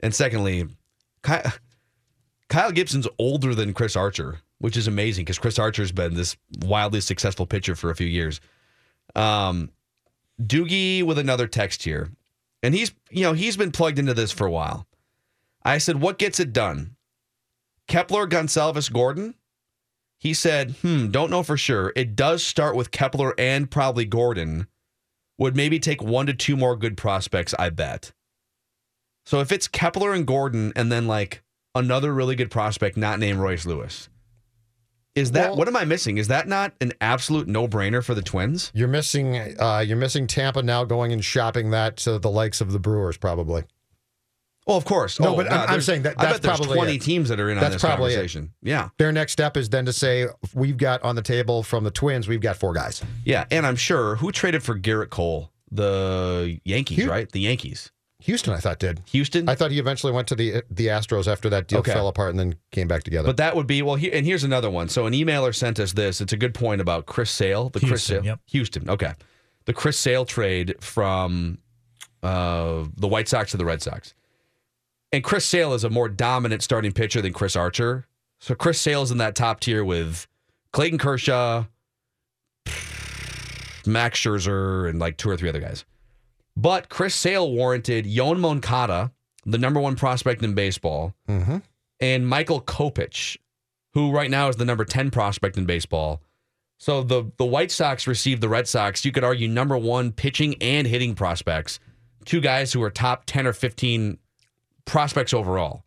And 0.00 0.14
secondly, 0.14 0.68
Kyle, 1.22 2.72
Gibson's 2.72 3.08
older 3.18 3.54
than 3.54 3.72
Chris 3.72 3.96
Archer, 3.96 4.40
which 4.58 4.76
is 4.76 4.86
amazing 4.86 5.24
because 5.24 5.38
Chris 5.38 5.58
Archer's 5.58 5.92
been 5.92 6.14
this 6.14 6.36
wildly 6.60 7.00
successful 7.00 7.46
pitcher 7.46 7.74
for 7.74 7.90
a 7.90 7.94
few 7.96 8.06
years. 8.06 8.40
Um, 9.14 9.70
Doogie 10.40 11.02
with 11.02 11.18
another 11.18 11.46
text 11.46 11.82
here. 11.84 12.10
And 12.62 12.74
he's, 12.74 12.92
you 13.10 13.22
know, 13.22 13.32
he's 13.32 13.56
been 13.56 13.72
plugged 13.72 13.98
into 13.98 14.14
this 14.14 14.32
for 14.32 14.46
a 14.46 14.50
while. 14.50 14.86
I 15.64 15.78
said, 15.78 16.00
what 16.00 16.18
gets 16.18 16.40
it 16.40 16.52
done? 16.52 16.96
Kepler, 17.88 18.26
Gonsalves, 18.26 18.92
Gordon? 18.92 19.34
He 20.18 20.34
said, 20.34 20.72
hmm, 20.82 21.10
don't 21.10 21.30
know 21.30 21.42
for 21.42 21.56
sure. 21.56 21.92
It 21.96 22.14
does 22.14 22.44
start 22.44 22.76
with 22.76 22.92
Kepler 22.92 23.34
and 23.38 23.70
probably 23.70 24.04
Gordon. 24.04 24.68
Would 25.38 25.56
maybe 25.56 25.78
take 25.78 26.02
one 26.02 26.26
to 26.26 26.34
two 26.34 26.56
more 26.56 26.76
good 26.76 26.96
prospects, 26.96 27.54
I 27.58 27.70
bet. 27.70 28.12
So 29.24 29.40
if 29.40 29.52
it's 29.52 29.68
Kepler 29.68 30.12
and 30.12 30.26
Gordon 30.26 30.72
and 30.76 30.90
then 30.90 31.06
like 31.06 31.42
another 31.74 32.12
really 32.12 32.36
good 32.36 32.50
prospect 32.50 32.96
not 32.96 33.18
named 33.18 33.38
Royce 33.38 33.64
Lewis, 33.66 34.08
is 35.14 35.32
that 35.32 35.50
Well- 35.50 35.56
what 35.58 35.68
am 35.68 35.76
I 35.76 35.84
missing? 35.84 36.18
Is 36.18 36.28
that 36.28 36.48
not 36.48 36.74
an 36.80 36.92
absolute 37.00 37.46
no 37.48 37.68
brainer 37.68 38.04
for 38.04 38.14
the 38.14 38.22
Twins? 38.22 38.70
You're 38.74 38.88
missing 38.88 39.36
uh, 39.60 39.84
you're 39.86 39.96
missing 39.96 40.26
Tampa 40.26 40.62
now 40.62 40.84
going 40.84 41.12
and 41.12 41.24
shopping 41.24 41.70
that 41.70 41.96
to 41.98 42.18
the 42.18 42.30
likes 42.30 42.60
of 42.60 42.72
the 42.72 42.78
Brewers 42.78 43.16
probably. 43.16 43.64
Well, 44.66 44.76
of 44.76 44.84
course. 44.84 45.18
No, 45.18 45.30
Oh, 45.34 45.36
but 45.36 45.50
I'm- 45.50 45.68
I'm 45.70 45.80
saying 45.80 46.02
that- 46.02 46.14
I 46.18 46.22
that's 46.22 46.34
bet 46.34 46.42
there's 46.42 46.58
probably 46.58 46.76
20 46.76 46.94
it. 46.94 47.02
teams 47.02 47.28
that 47.30 47.40
are 47.40 47.50
in 47.50 47.58
on 47.58 47.70
this 47.70 47.80
probably 47.82 48.12
it. 48.12 48.16
conversation. 48.16 48.52
Yeah. 48.62 48.90
Their 48.98 49.10
next 49.10 49.32
step 49.32 49.56
is 49.56 49.68
then 49.68 49.86
to 49.86 49.92
say 49.92 50.26
we've 50.54 50.76
got 50.76 51.02
on 51.02 51.16
the 51.16 51.22
table 51.22 51.62
from 51.62 51.82
the 51.84 51.90
Twins, 51.90 52.28
we've 52.28 52.40
got 52.40 52.56
four 52.56 52.72
guys. 52.72 53.02
Yeah. 53.24 53.44
And 53.50 53.66
I'm 53.66 53.76
sure 53.76 54.16
who 54.16 54.30
traded 54.30 54.62
for 54.62 54.78
Gerrit 54.78 55.10
Cole? 55.10 55.50
The 55.70 56.60
Yankees, 56.64 57.02
Hu- 57.04 57.10
right? 57.10 57.30
The 57.32 57.40
Yankees. 57.40 57.90
Houston, 58.20 58.52
I 58.54 58.58
thought 58.58 58.78
did. 58.78 59.00
Houston? 59.10 59.48
I 59.48 59.56
thought 59.56 59.72
he 59.72 59.80
eventually 59.80 60.12
went 60.12 60.28
to 60.28 60.36
the 60.36 60.62
the 60.70 60.86
Astros 60.88 61.26
after 61.26 61.50
that 61.50 61.66
deal 61.66 61.80
Okay. 61.80 61.92
fell 61.92 62.06
apart 62.06 62.30
and 62.30 62.38
then 62.38 62.54
came 62.70 62.86
back 62.86 63.02
together. 63.02 63.26
But 63.26 63.38
that 63.38 63.56
would 63.56 63.66
be 63.66 63.82
well. 63.82 63.96
Here, 63.96 64.12
and 64.14 64.24
here's 64.24 64.44
another 64.44 64.70
one. 64.70 64.88
So 64.88 65.06
an 65.06 65.12
emailer 65.12 65.52
sent 65.52 65.80
us 65.80 65.92
this. 65.94 66.20
It's 66.20 66.32
a 66.32 66.36
good 66.36 66.54
point 66.54 66.80
about 66.80 67.06
Chris 67.06 67.32
Sale. 67.32 67.70
The 67.70 67.80
Chris 67.80 68.04
Sale. 68.04 68.24
yep. 68.24 68.38
Houston. 68.50 68.88
Okay. 68.88 69.14
The 69.64 69.72
Chris 69.72 69.98
Sale 69.98 70.24
trade 70.24 70.76
from 70.78 71.58
uh, 72.22 72.84
the 72.96 73.08
White 73.08 73.28
Sox 73.28 73.50
to 73.52 73.56
the 73.56 73.64
Red 73.64 73.82
Sox. 73.82 74.14
And 75.12 75.22
Chris 75.22 75.44
Sale 75.44 75.74
is 75.74 75.84
a 75.84 75.90
more 75.90 76.08
dominant 76.08 76.62
starting 76.62 76.92
pitcher 76.92 77.20
than 77.20 77.32
Chris 77.32 77.54
Archer. 77.54 78.06
So 78.40 78.54
Chris 78.54 78.80
Sale's 78.80 79.10
in 79.10 79.18
that 79.18 79.34
top 79.34 79.60
tier 79.60 79.84
with 79.84 80.26
Clayton 80.72 80.98
Kershaw, 80.98 81.64
Max 83.86 84.18
Scherzer, 84.20 84.88
and 84.88 84.98
like 84.98 85.16
two 85.16 85.28
or 85.28 85.36
three 85.36 85.48
other 85.48 85.60
guys. 85.60 85.84
But 86.56 86.88
Chris 86.88 87.14
Sale 87.14 87.50
warranted 87.52 88.04
Yoan 88.04 88.38
Moncada, 88.38 89.12
the 89.44 89.58
number 89.58 89.80
one 89.80 89.96
prospect 89.96 90.42
in 90.42 90.54
baseball, 90.54 91.14
Mhm. 91.28 91.62
and 92.00 92.26
Michael 92.28 92.60
Kopech, 92.60 93.36
who 93.94 94.10
right 94.12 94.30
now 94.30 94.48
is 94.48 94.56
the 94.56 94.64
number 94.64 94.84
10 94.84 95.10
prospect 95.10 95.56
in 95.56 95.66
baseball. 95.66 96.22
So 96.78 97.02
the 97.02 97.30
the 97.36 97.44
White 97.44 97.70
Sox 97.70 98.06
received 98.06 98.40
the 98.40 98.48
Red 98.48 98.66
Sox, 98.68 99.04
you 99.04 99.12
could 99.12 99.24
argue 99.24 99.48
number 99.48 99.76
1 99.78 100.12
pitching 100.12 100.56
and 100.60 100.86
hitting 100.86 101.14
prospects. 101.14 101.78
Two 102.24 102.40
guys 102.40 102.72
who 102.72 102.82
are 102.82 102.90
top 102.90 103.24
10 103.26 103.46
or 103.46 103.52
15 103.52 104.18
prospects 104.84 105.34
overall. 105.34 105.84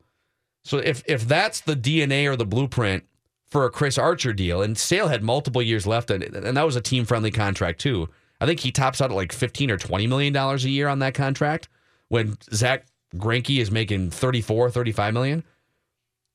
So 0.64 0.78
if 0.78 1.04
if 1.08 1.28
that's 1.28 1.62
the 1.62 1.76
DNA 1.76 2.28
or 2.28 2.36
the 2.36 2.46
blueprint 2.46 3.04
for 3.46 3.66
a 3.66 3.70
Chris 3.70 3.98
Archer 3.98 4.34
deal, 4.34 4.62
and 4.62 4.78
Sale 4.78 5.08
had 5.08 5.24
multiple 5.24 5.62
years 5.62 5.86
left, 5.86 6.10
and, 6.10 6.24
and 6.24 6.58
that 6.58 6.66
was 6.66 6.76
a 6.76 6.82
team 6.82 7.06
friendly 7.06 7.32
contract 7.32 7.80
too. 7.80 8.10
I 8.42 8.46
think 8.46 8.60
he 8.60 8.72
tops 8.72 9.00
out 9.00 9.12
at 9.12 9.16
like 9.16 9.32
15 9.32 9.72
or 9.72 9.78
20 9.78 10.08
million 10.08 10.34
dollars 10.34 10.66
a 10.66 10.70
year 10.70 10.88
on 10.88 11.00
that 11.00 11.14
contract 11.14 11.70
when 12.10 12.38
Zack 12.54 12.88
Greinke 13.16 13.60
is 13.60 13.72
making 13.72 14.12
34, 14.12 14.72
35 14.72 15.14
million. 15.14 15.44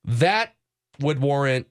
That 0.04 0.54
would 1.00 1.20
warrant 1.20 1.66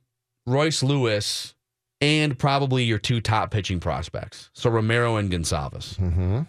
Royce 0.45 0.83
Lewis 0.83 1.55
and 2.01 2.37
probably 2.37 2.83
your 2.83 2.99
two 2.99 3.21
top 3.21 3.51
pitching 3.51 3.79
prospects. 3.79 4.49
So 4.53 4.69
Romero 4.69 5.15
and 5.15 5.31
Gonsalves. 5.31 5.97
Mm-hmm. 5.97 6.41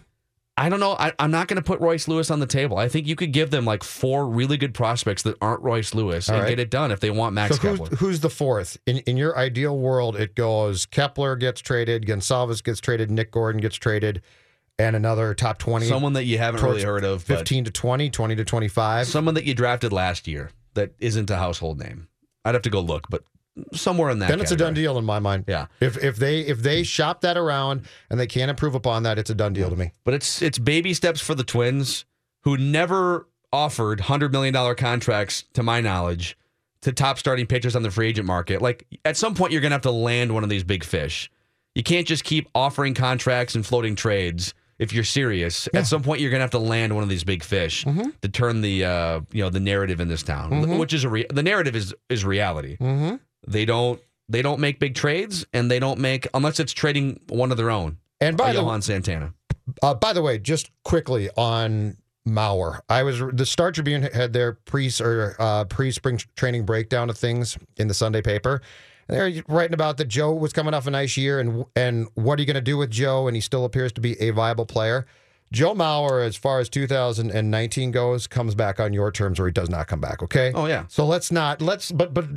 I 0.57 0.69
don't 0.69 0.79
know. 0.79 0.95
I, 0.99 1.13
I'm 1.17 1.31
not 1.31 1.47
going 1.47 1.57
to 1.57 1.63
put 1.63 1.79
Royce 1.79 2.07
Lewis 2.07 2.29
on 2.29 2.39
the 2.39 2.45
table. 2.45 2.77
I 2.77 2.89
think 2.89 3.07
you 3.07 3.15
could 3.15 3.31
give 3.31 3.51
them 3.51 3.65
like 3.65 3.83
four 3.83 4.27
really 4.27 4.57
good 4.57 4.73
prospects 4.73 5.23
that 5.23 5.37
aren't 5.41 5.61
Royce 5.61 5.93
Lewis 5.93 6.29
All 6.29 6.35
and 6.35 6.43
right. 6.43 6.49
get 6.49 6.59
it 6.59 6.69
done 6.69 6.91
if 6.91 6.99
they 6.99 7.09
want 7.09 7.33
Max 7.33 7.55
so 7.55 7.61
who's, 7.61 7.79
Kepler. 7.79 7.97
who's 7.97 8.19
the 8.19 8.29
fourth? 8.29 8.77
In 8.85 8.97
in 8.99 9.17
your 9.17 9.37
ideal 9.37 9.77
world, 9.77 10.15
it 10.15 10.35
goes 10.35 10.85
Kepler 10.85 11.35
gets 11.35 11.61
traded, 11.61 12.05
Gonsalves 12.05 12.63
gets 12.63 12.81
traded, 12.81 13.09
Nick 13.09 13.31
Gordon 13.31 13.61
gets 13.61 13.77
traded, 13.77 14.21
and 14.77 14.95
another 14.95 15.33
top 15.33 15.57
20. 15.57 15.85
Someone 15.85 16.13
that 16.13 16.25
you 16.25 16.37
haven't 16.37 16.61
really 16.61 16.83
heard 16.83 17.05
of, 17.05 17.23
15 17.23 17.65
to 17.65 17.71
20, 17.71 18.09
20 18.09 18.35
to 18.35 18.43
25. 18.43 19.07
someone 19.07 19.35
that 19.35 19.45
you 19.45 19.53
drafted 19.53 19.93
last 19.93 20.27
year 20.27 20.51
that 20.73 20.91
isn't 20.99 21.29
a 21.29 21.37
household 21.37 21.79
name. 21.79 22.07
I'd 22.43 22.55
have 22.55 22.63
to 22.63 22.69
go 22.69 22.81
look, 22.81 23.09
but 23.09 23.23
somewhere 23.73 24.09
in 24.09 24.19
that. 24.19 24.29
then 24.29 24.39
it's 24.39 24.51
a 24.51 24.55
done 24.55 24.73
deal 24.73 24.97
in 24.97 25.05
my 25.05 25.19
mind. 25.19 25.45
Yeah. 25.47 25.67
If 25.79 26.01
if 26.03 26.17
they 26.17 26.39
if 26.41 26.59
they 26.59 26.83
shop 26.83 27.21
that 27.21 27.37
around 27.37 27.81
and 28.09 28.19
they 28.19 28.27
can't 28.27 28.49
improve 28.49 28.75
upon 28.75 29.03
that, 29.03 29.17
it's 29.19 29.29
a 29.29 29.35
done 29.35 29.53
deal 29.53 29.69
to 29.69 29.75
me. 29.75 29.91
But 30.03 30.13
it's 30.13 30.41
it's 30.41 30.57
baby 30.57 30.93
steps 30.93 31.19
for 31.21 31.35
the 31.35 31.43
Twins, 31.43 32.05
who 32.41 32.57
never 32.57 33.27
offered 33.53 34.01
hundred 34.01 34.31
million 34.31 34.53
dollar 34.53 34.75
contracts, 34.75 35.43
to 35.53 35.63
my 35.63 35.81
knowledge, 35.81 36.37
to 36.81 36.91
top 36.93 37.19
starting 37.19 37.45
pitchers 37.45 37.75
on 37.75 37.83
the 37.83 37.91
free 37.91 38.07
agent 38.07 38.25
market. 38.27 38.61
Like 38.61 38.87
at 39.05 39.17
some 39.17 39.35
point, 39.35 39.51
you're 39.51 39.61
gonna 39.61 39.75
have 39.75 39.81
to 39.81 39.91
land 39.91 40.33
one 40.33 40.43
of 40.43 40.49
these 40.49 40.63
big 40.63 40.83
fish. 40.83 41.29
You 41.75 41.83
can't 41.83 42.07
just 42.07 42.23
keep 42.23 42.49
offering 42.55 42.93
contracts 42.93 43.55
and 43.55 43.65
floating 43.65 43.95
trades. 43.95 44.53
If 44.79 44.93
you're 44.93 45.03
serious, 45.03 45.69
at 45.75 45.85
some 45.85 46.01
point 46.01 46.21
you're 46.21 46.31
gonna 46.31 46.41
have 46.41 46.49
to 46.51 46.57
land 46.57 46.95
one 46.95 47.03
of 47.03 47.09
these 47.09 47.23
big 47.23 47.43
fish 47.43 47.83
to 47.85 48.29
turn 48.29 48.61
the 48.61 48.83
uh, 48.83 49.21
you 49.31 49.43
know 49.43 49.49
the 49.51 49.59
narrative 49.59 49.99
in 49.99 50.07
this 50.07 50.23
town, 50.23 50.49
Mhm. 50.49 50.79
which 50.79 50.91
is 50.91 51.03
a 51.03 51.09
re- 51.09 51.27
the 51.29 51.43
narrative 51.43 51.75
is 51.75 51.93
is 52.09 52.25
reality. 52.25 52.77
Mm-hmm. 52.77 53.17
They 53.47 53.65
don't 53.65 54.01
they 54.29 54.41
don't 54.41 54.59
make 54.59 54.79
big 54.79 54.95
trades, 54.95 55.45
and 55.53 55.69
they 55.69 55.79
don't 55.79 55.99
make 55.99 56.27
unless 56.33 56.59
it's 56.59 56.73
trading 56.73 57.19
one 57.27 57.51
of 57.51 57.57
their 57.57 57.69
own. 57.69 57.97
And 58.19 58.37
by 58.37 58.45
like 58.45 58.55
the 58.55 58.61
Johan 58.61 58.81
Santana. 58.81 59.33
Uh, 59.81 59.93
by 59.93 60.13
the 60.13 60.21
way, 60.21 60.37
just 60.37 60.69
quickly 60.83 61.29
on 61.35 61.97
Mauer, 62.27 62.81
I 62.87 63.03
was 63.03 63.19
the 63.33 63.45
Star 63.45 63.71
Tribune 63.71 64.03
had 64.03 64.31
their 64.33 64.53
pre 64.53 64.91
or 65.01 65.35
uh, 65.39 65.65
pre 65.65 65.91
spring 65.91 66.19
training 66.35 66.65
breakdown 66.65 67.09
of 67.09 67.17
things 67.17 67.57
in 67.77 67.87
the 67.87 67.93
Sunday 67.93 68.21
paper. 68.21 68.61
They're 69.07 69.43
writing 69.49 69.73
about 69.73 69.97
that 69.97 70.07
Joe 70.07 70.33
was 70.33 70.53
coming 70.53 70.73
off 70.73 70.87
a 70.87 70.91
nice 70.91 71.17
year, 71.17 71.39
and 71.39 71.65
and 71.75 72.07
what 72.13 72.39
are 72.39 72.41
you 72.41 72.45
going 72.45 72.55
to 72.55 72.61
do 72.61 72.77
with 72.77 72.91
Joe? 72.91 73.27
And 73.27 73.35
he 73.35 73.41
still 73.41 73.65
appears 73.65 73.91
to 73.93 74.01
be 74.01 74.19
a 74.21 74.29
viable 74.29 74.65
player. 74.65 75.05
Joe 75.51 75.73
Mauer, 75.73 76.25
as 76.25 76.37
far 76.37 76.59
as 76.59 76.69
2019 76.69 77.91
goes, 77.91 78.25
comes 78.25 78.55
back 78.55 78.79
on 78.79 78.93
your 78.93 79.11
terms, 79.11 79.37
or 79.37 79.47
he 79.47 79.51
does 79.51 79.69
not 79.69 79.87
come 79.87 79.99
back. 79.99 80.23
Okay. 80.23 80.53
Oh 80.55 80.65
yeah. 80.65 80.85
So 80.87 81.05
let's 81.05 81.31
not 81.31 81.61
let's 81.61 81.91
but 81.91 82.13
but 82.13 82.29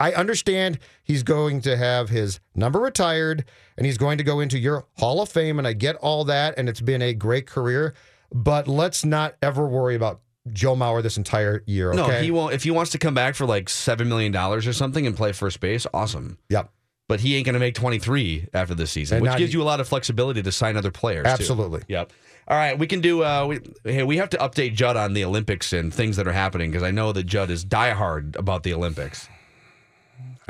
I 0.00 0.12
understand 0.12 0.78
he's 1.04 1.22
going 1.22 1.60
to 1.60 1.76
have 1.76 2.08
his 2.08 2.40
number 2.54 2.80
retired 2.80 3.44
and 3.76 3.84
he's 3.86 3.98
going 3.98 4.18
to 4.18 4.24
go 4.24 4.40
into 4.40 4.58
your 4.58 4.86
Hall 4.96 5.20
of 5.20 5.28
Fame 5.28 5.58
and 5.58 5.68
I 5.68 5.74
get 5.74 5.94
all 5.96 6.24
that 6.24 6.54
and 6.56 6.68
it's 6.68 6.80
been 6.80 7.02
a 7.02 7.12
great 7.12 7.46
career, 7.46 7.94
but 8.32 8.66
let's 8.66 9.04
not 9.04 9.36
ever 9.42 9.66
worry 9.68 9.94
about 9.94 10.20
Joe 10.52 10.74
Mauer 10.74 11.02
this 11.02 11.18
entire 11.18 11.62
year, 11.66 11.92
okay? 11.92 11.96
No, 11.98 12.08
he 12.22 12.30
won't. 12.30 12.54
If 12.54 12.62
he 12.62 12.70
wants 12.70 12.92
to 12.92 12.98
come 12.98 13.12
back 13.12 13.34
for 13.34 13.44
like 13.44 13.68
seven 13.68 14.08
million 14.08 14.32
dollars 14.32 14.66
or 14.66 14.72
something 14.72 15.06
and 15.06 15.14
play 15.14 15.32
first 15.32 15.60
base, 15.60 15.86
awesome. 15.92 16.38
Yep. 16.48 16.70
But 17.08 17.20
he 17.20 17.36
ain't 17.36 17.44
going 17.44 17.54
to 17.54 17.60
make 17.60 17.74
twenty 17.74 17.98
three 17.98 18.46
after 18.54 18.74
this 18.74 18.90
season, 18.90 19.18
And 19.18 19.22
which 19.26 19.36
gives 19.36 19.52
you 19.52 19.60
a 19.60 19.64
lot 19.64 19.80
of 19.80 19.88
flexibility 19.88 20.42
to 20.42 20.50
sign 20.52 20.76
other 20.78 20.90
players. 20.90 21.24
too. 21.26 21.30
Absolutely. 21.30 21.82
Yep. 21.88 22.12
All 22.48 22.56
right, 22.56 22.78
we 22.78 22.86
can 22.86 23.00
do. 23.00 23.22
Uh, 23.22 23.46
we 23.46 23.60
hey, 23.84 24.02
we 24.02 24.16
have 24.16 24.30
to 24.30 24.38
update 24.38 24.74
Judd 24.74 24.96
on 24.96 25.12
the 25.12 25.24
Olympics 25.24 25.72
and 25.72 25.92
things 25.92 26.16
that 26.16 26.26
are 26.26 26.32
happening 26.32 26.70
because 26.70 26.82
I 26.82 26.90
know 26.90 27.12
that 27.12 27.24
Judd 27.24 27.50
is 27.50 27.64
diehard 27.64 28.36
about 28.36 28.62
the 28.62 28.72
Olympics. 28.72 29.28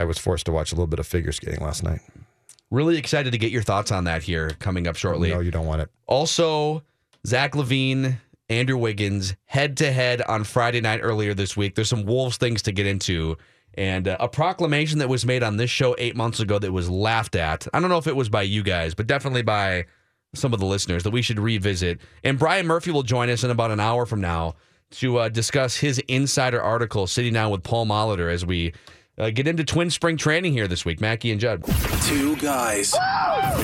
I 0.01 0.05
was 0.05 0.17
forced 0.17 0.47
to 0.47 0.53
watch 0.53 0.73
a 0.73 0.75
little 0.75 0.87
bit 0.87 0.99
of 0.99 1.07
figure 1.07 1.31
skating 1.31 1.61
last 1.61 1.83
night. 1.83 2.01
Really 2.71 2.97
excited 2.97 3.33
to 3.33 3.39
get 3.39 3.53
your 3.53 3.63
thoughts 3.63 3.93
on 3.93 4.05
that 4.05 4.23
here 4.23 4.51
coming 4.59 4.87
up 4.87 4.97
shortly. 4.97 5.29
No, 5.31 5.41
you 5.41 5.51
don't 5.51 5.67
want 5.67 5.83
it. 5.83 5.91
Also, 6.07 6.83
Zach 7.27 7.53
LaVine, 7.53 8.17
Andrew 8.49 8.79
Wiggins, 8.79 9.35
head 9.45 9.77
to 9.77 9.93
head 9.93 10.23
on 10.23 10.45
Friday 10.45 10.81
night 10.81 11.01
earlier 11.03 11.35
this 11.35 11.55
week. 11.55 11.75
There's 11.75 11.91
some 11.91 12.07
Wolves 12.07 12.39
things 12.39 12.63
to 12.63 12.73
get 12.73 12.87
into. 12.87 13.37
And 13.75 14.09
uh, 14.09 14.17
a 14.19 14.29
proclamation 14.29 15.01
that 15.01 15.09
was 15.09 15.27
made 15.27 15.43
on 15.43 15.59
this 15.59 15.71
show 15.71 15.95
eight 15.99 16.17
months 16.17 16.41
ago 16.41 16.59
that 16.59 16.73
was 16.73 16.89
laughed 16.89 17.37
at. 17.37 17.69
I 17.75 17.81
don't 17.81 17.91
know 17.91 17.99
if 17.99 18.07
it 18.07 18.17
was 18.17 18.31
by 18.31 18.43
you 18.43 18.63
guys, 18.63 18.95
but 18.95 19.07
definitely 19.07 19.43
by 19.43 19.85
some 20.35 20.55
of 20.55 20.61
the 20.61 20.67
listeners 20.67 21.03
that 21.03 21.11
we 21.11 21.21
should 21.21 21.39
revisit. 21.39 22.01
And 22.25 22.39
Brian 22.39 22.67
Murphy 22.67 22.91
will 22.91 23.03
join 23.03 23.29
us 23.29 23.45
in 23.45 23.51
about 23.51 23.71
an 23.71 23.81
hour 23.81 24.07
from 24.07 24.23
now 24.23 24.55
to 24.93 25.19
uh, 25.19 25.29
discuss 25.29 25.77
his 25.77 25.99
insider 26.09 26.61
article 26.63 27.07
sitting 27.07 27.33
down 27.35 27.51
with 27.51 27.63
Paul 27.63 27.87
Molitor 27.87 28.33
as 28.33 28.47
we 28.47 28.73
uh, 29.21 29.31
get 29.31 29.47
into 29.47 29.63
twin 29.65 29.91
spring 29.91 30.17
training 30.17 30.53
here 30.53 30.67
this 30.67 30.85
week. 30.85 31.01
Mackey 31.01 31.31
and 31.31 31.41
Judd. 31.41 31.63
Two 32.05 32.35
guys, 32.37 32.95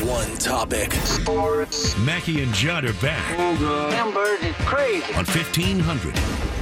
one 0.04 0.36
topic. 0.36 0.92
Sports. 0.92 1.96
Mackey 1.98 2.42
and 2.42 2.52
Judd 2.52 2.84
are 2.84 2.92
back 2.94 3.36
Them 3.58 4.12
birds 4.12 4.42
is 4.44 4.54
crazy. 4.58 5.12
on 5.14 5.24
1500 5.24 6.14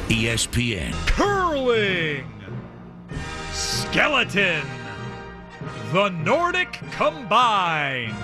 ESPN. 0.08 0.92
Curling. 1.08 2.30
Skeleton. 3.52 4.62
The 5.92 6.08
Nordic 6.10 6.72
combined. 6.92 8.14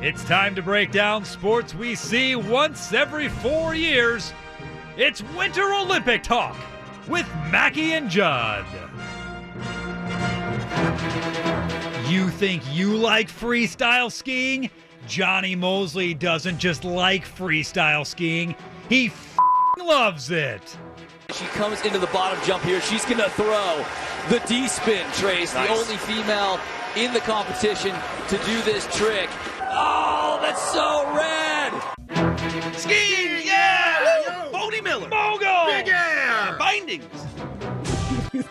It's 0.00 0.24
time 0.24 0.54
to 0.54 0.62
break 0.62 0.90
down 0.92 1.24
sports 1.24 1.74
we 1.74 1.94
see 1.94 2.36
once 2.36 2.92
every 2.92 3.28
four 3.28 3.74
years. 3.74 4.32
It's 4.96 5.22
Winter 5.36 5.72
Olympic 5.74 6.22
Talk 6.22 6.56
with 7.08 7.26
Mackey 7.50 7.92
and 7.94 8.08
Judd. 8.10 8.64
You 12.08 12.28
think 12.30 12.62
you 12.72 12.96
like 12.96 13.28
freestyle 13.28 14.10
skiing? 14.10 14.70
Jonny 15.06 15.54
Moseley 15.54 16.14
doesn't 16.14 16.58
just 16.58 16.84
like 16.84 17.26
freestyle 17.26 18.06
skiing, 18.06 18.54
he 18.88 19.06
f***ing 19.06 19.86
loves 19.86 20.30
it. 20.30 20.76
She 21.32 21.44
comes 21.46 21.82
into 21.82 21.98
the 21.98 22.06
bottom 22.06 22.38
jump 22.44 22.62
here. 22.64 22.80
She's 22.80 23.04
going 23.04 23.18
to 23.18 23.28
throw 23.30 23.84
the 24.28 24.40
D 24.46 24.68
spin, 24.68 25.04
Trace, 25.12 25.52
the 25.52 25.68
only 25.68 25.96
female 25.96 26.60
in 26.96 27.12
the 27.12 27.20
competition 27.20 27.94
to 28.28 28.36
do 28.38 28.62
this 28.62 28.86
trick. 28.96 29.28
Oh, 29.62 30.38
that's 30.40 30.62
so 30.72 31.04
red! 31.12 31.72
Skiing, 32.76 33.33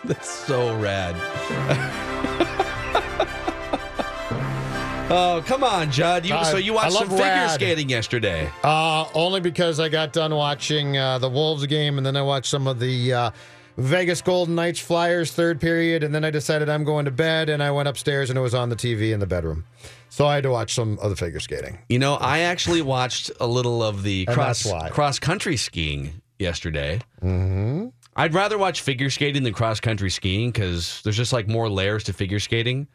That's 0.04 0.28
so 0.28 0.76
rad. 0.78 1.14
oh, 5.10 5.42
come 5.46 5.64
on, 5.64 5.90
Judd. 5.90 6.26
You, 6.26 6.34
I- 6.34 6.44
so 6.50 6.56
you 6.56 6.74
watched 6.74 6.92
some 6.92 7.08
figure 7.08 7.24
rad. 7.24 7.50
skating 7.50 7.88
yesterday. 7.88 8.50
Uh, 8.62 9.06
only 9.14 9.40
because 9.40 9.80
I 9.80 9.88
got 9.88 10.12
done 10.12 10.34
watching 10.34 10.96
uh, 10.96 11.18
the 11.18 11.28
Wolves 11.28 11.66
game, 11.66 11.98
and 11.98 12.06
then 12.06 12.16
I 12.16 12.22
watched 12.22 12.50
some 12.50 12.66
of 12.66 12.78
the 12.80 13.12
uh, 13.12 13.30
Vegas 13.76 14.22
Golden 14.22 14.54
Knights 14.54 14.80
Flyers 14.80 15.32
third 15.32 15.60
period, 15.60 16.04
and 16.04 16.14
then 16.14 16.24
I 16.24 16.30
decided 16.30 16.68
I'm 16.68 16.84
going 16.84 17.04
to 17.06 17.10
bed, 17.10 17.48
and 17.48 17.62
I 17.62 17.70
went 17.70 17.88
upstairs, 17.88 18.30
and 18.30 18.38
it 18.38 18.42
was 18.42 18.54
on 18.54 18.68
the 18.68 18.76
TV 18.76 19.12
in 19.12 19.20
the 19.20 19.26
bedroom. 19.26 19.64
So 20.10 20.26
I 20.26 20.36
had 20.36 20.44
to 20.44 20.50
watch 20.50 20.74
some 20.74 20.98
of 21.00 21.10
the 21.10 21.16
figure 21.16 21.40
skating. 21.40 21.78
You 21.88 21.98
know, 21.98 22.14
I 22.14 22.40
actually 22.40 22.82
watched 22.82 23.32
a 23.40 23.48
little 23.48 23.82
of 23.82 24.04
the 24.04 24.26
cross 24.26 24.64
cross 24.90 25.18
country 25.18 25.56
skiing 25.56 26.22
yesterday. 26.38 27.00
Mm-hmm. 27.20 27.88
I'd 28.16 28.34
rather 28.34 28.58
watch 28.58 28.80
figure 28.80 29.10
skating 29.10 29.42
than 29.42 29.52
cross 29.52 29.80
country 29.80 30.10
skiing 30.10 30.50
because 30.50 31.00
there's 31.02 31.16
just 31.16 31.32
like 31.32 31.48
more 31.48 31.68
layers 31.68 32.04
to 32.04 32.12
figure 32.12 32.38
skating. 32.38 32.86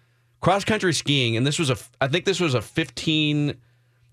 Cross 0.42 0.66
country 0.66 0.94
skiing, 0.94 1.36
and 1.36 1.46
this 1.46 1.60
was 1.60 1.70
a, 1.70 1.78
I 2.00 2.08
think 2.08 2.26
this 2.26 2.40
was 2.40 2.54
a 2.54 2.62
15. 2.62 3.56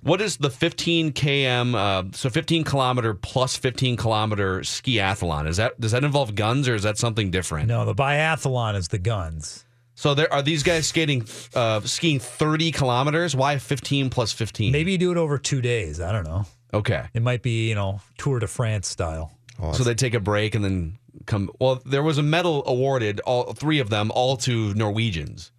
What 0.02 0.20
is 0.20 0.36
the 0.36 0.50
15 0.50 1.12
km? 1.12 1.74
Uh, 1.74 2.10
so 2.12 2.28
15 2.28 2.64
kilometer 2.64 3.14
plus 3.14 3.56
15 3.56 3.96
kilometer 3.96 4.60
skiathlon. 4.60 5.48
Is 5.48 5.56
that 5.56 5.80
does 5.80 5.92
that 5.92 6.04
involve 6.04 6.34
guns 6.34 6.68
or 6.68 6.74
is 6.74 6.82
that 6.82 6.98
something 6.98 7.30
different? 7.30 7.68
No, 7.68 7.84
the 7.84 7.94
biathlon 7.94 8.74
is 8.74 8.88
the 8.88 8.98
guns. 8.98 9.64
So 9.94 10.14
there 10.14 10.30
are 10.30 10.42
these 10.42 10.62
guys 10.62 10.86
skating, 10.86 11.26
uh, 11.54 11.80
skiing 11.80 12.20
30 12.20 12.70
kilometers. 12.70 13.34
Why 13.34 13.56
15 13.56 14.10
plus 14.10 14.30
15? 14.30 14.70
Maybe 14.70 14.92
you 14.92 14.98
do 14.98 15.10
it 15.10 15.16
over 15.16 15.38
two 15.38 15.62
days. 15.62 16.00
I 16.02 16.12
don't 16.12 16.24
know. 16.24 16.44
Okay. 16.74 17.06
It 17.14 17.22
might 17.22 17.42
be, 17.42 17.70
you 17.70 17.74
know, 17.74 18.00
Tour 18.18 18.38
de 18.38 18.46
France 18.46 18.88
style. 18.88 19.35
So 19.72 19.82
they 19.84 19.94
take 19.94 20.14
a 20.14 20.20
break 20.20 20.54
and 20.54 20.64
then 20.64 20.98
come. 21.26 21.50
Well, 21.60 21.80
there 21.84 22.02
was 22.02 22.18
a 22.18 22.22
medal 22.22 22.62
awarded, 22.66 23.20
all 23.20 23.52
three 23.52 23.78
of 23.80 23.90
them, 23.90 24.10
all 24.14 24.36
to 24.38 24.74
Norwegians. 24.74 25.52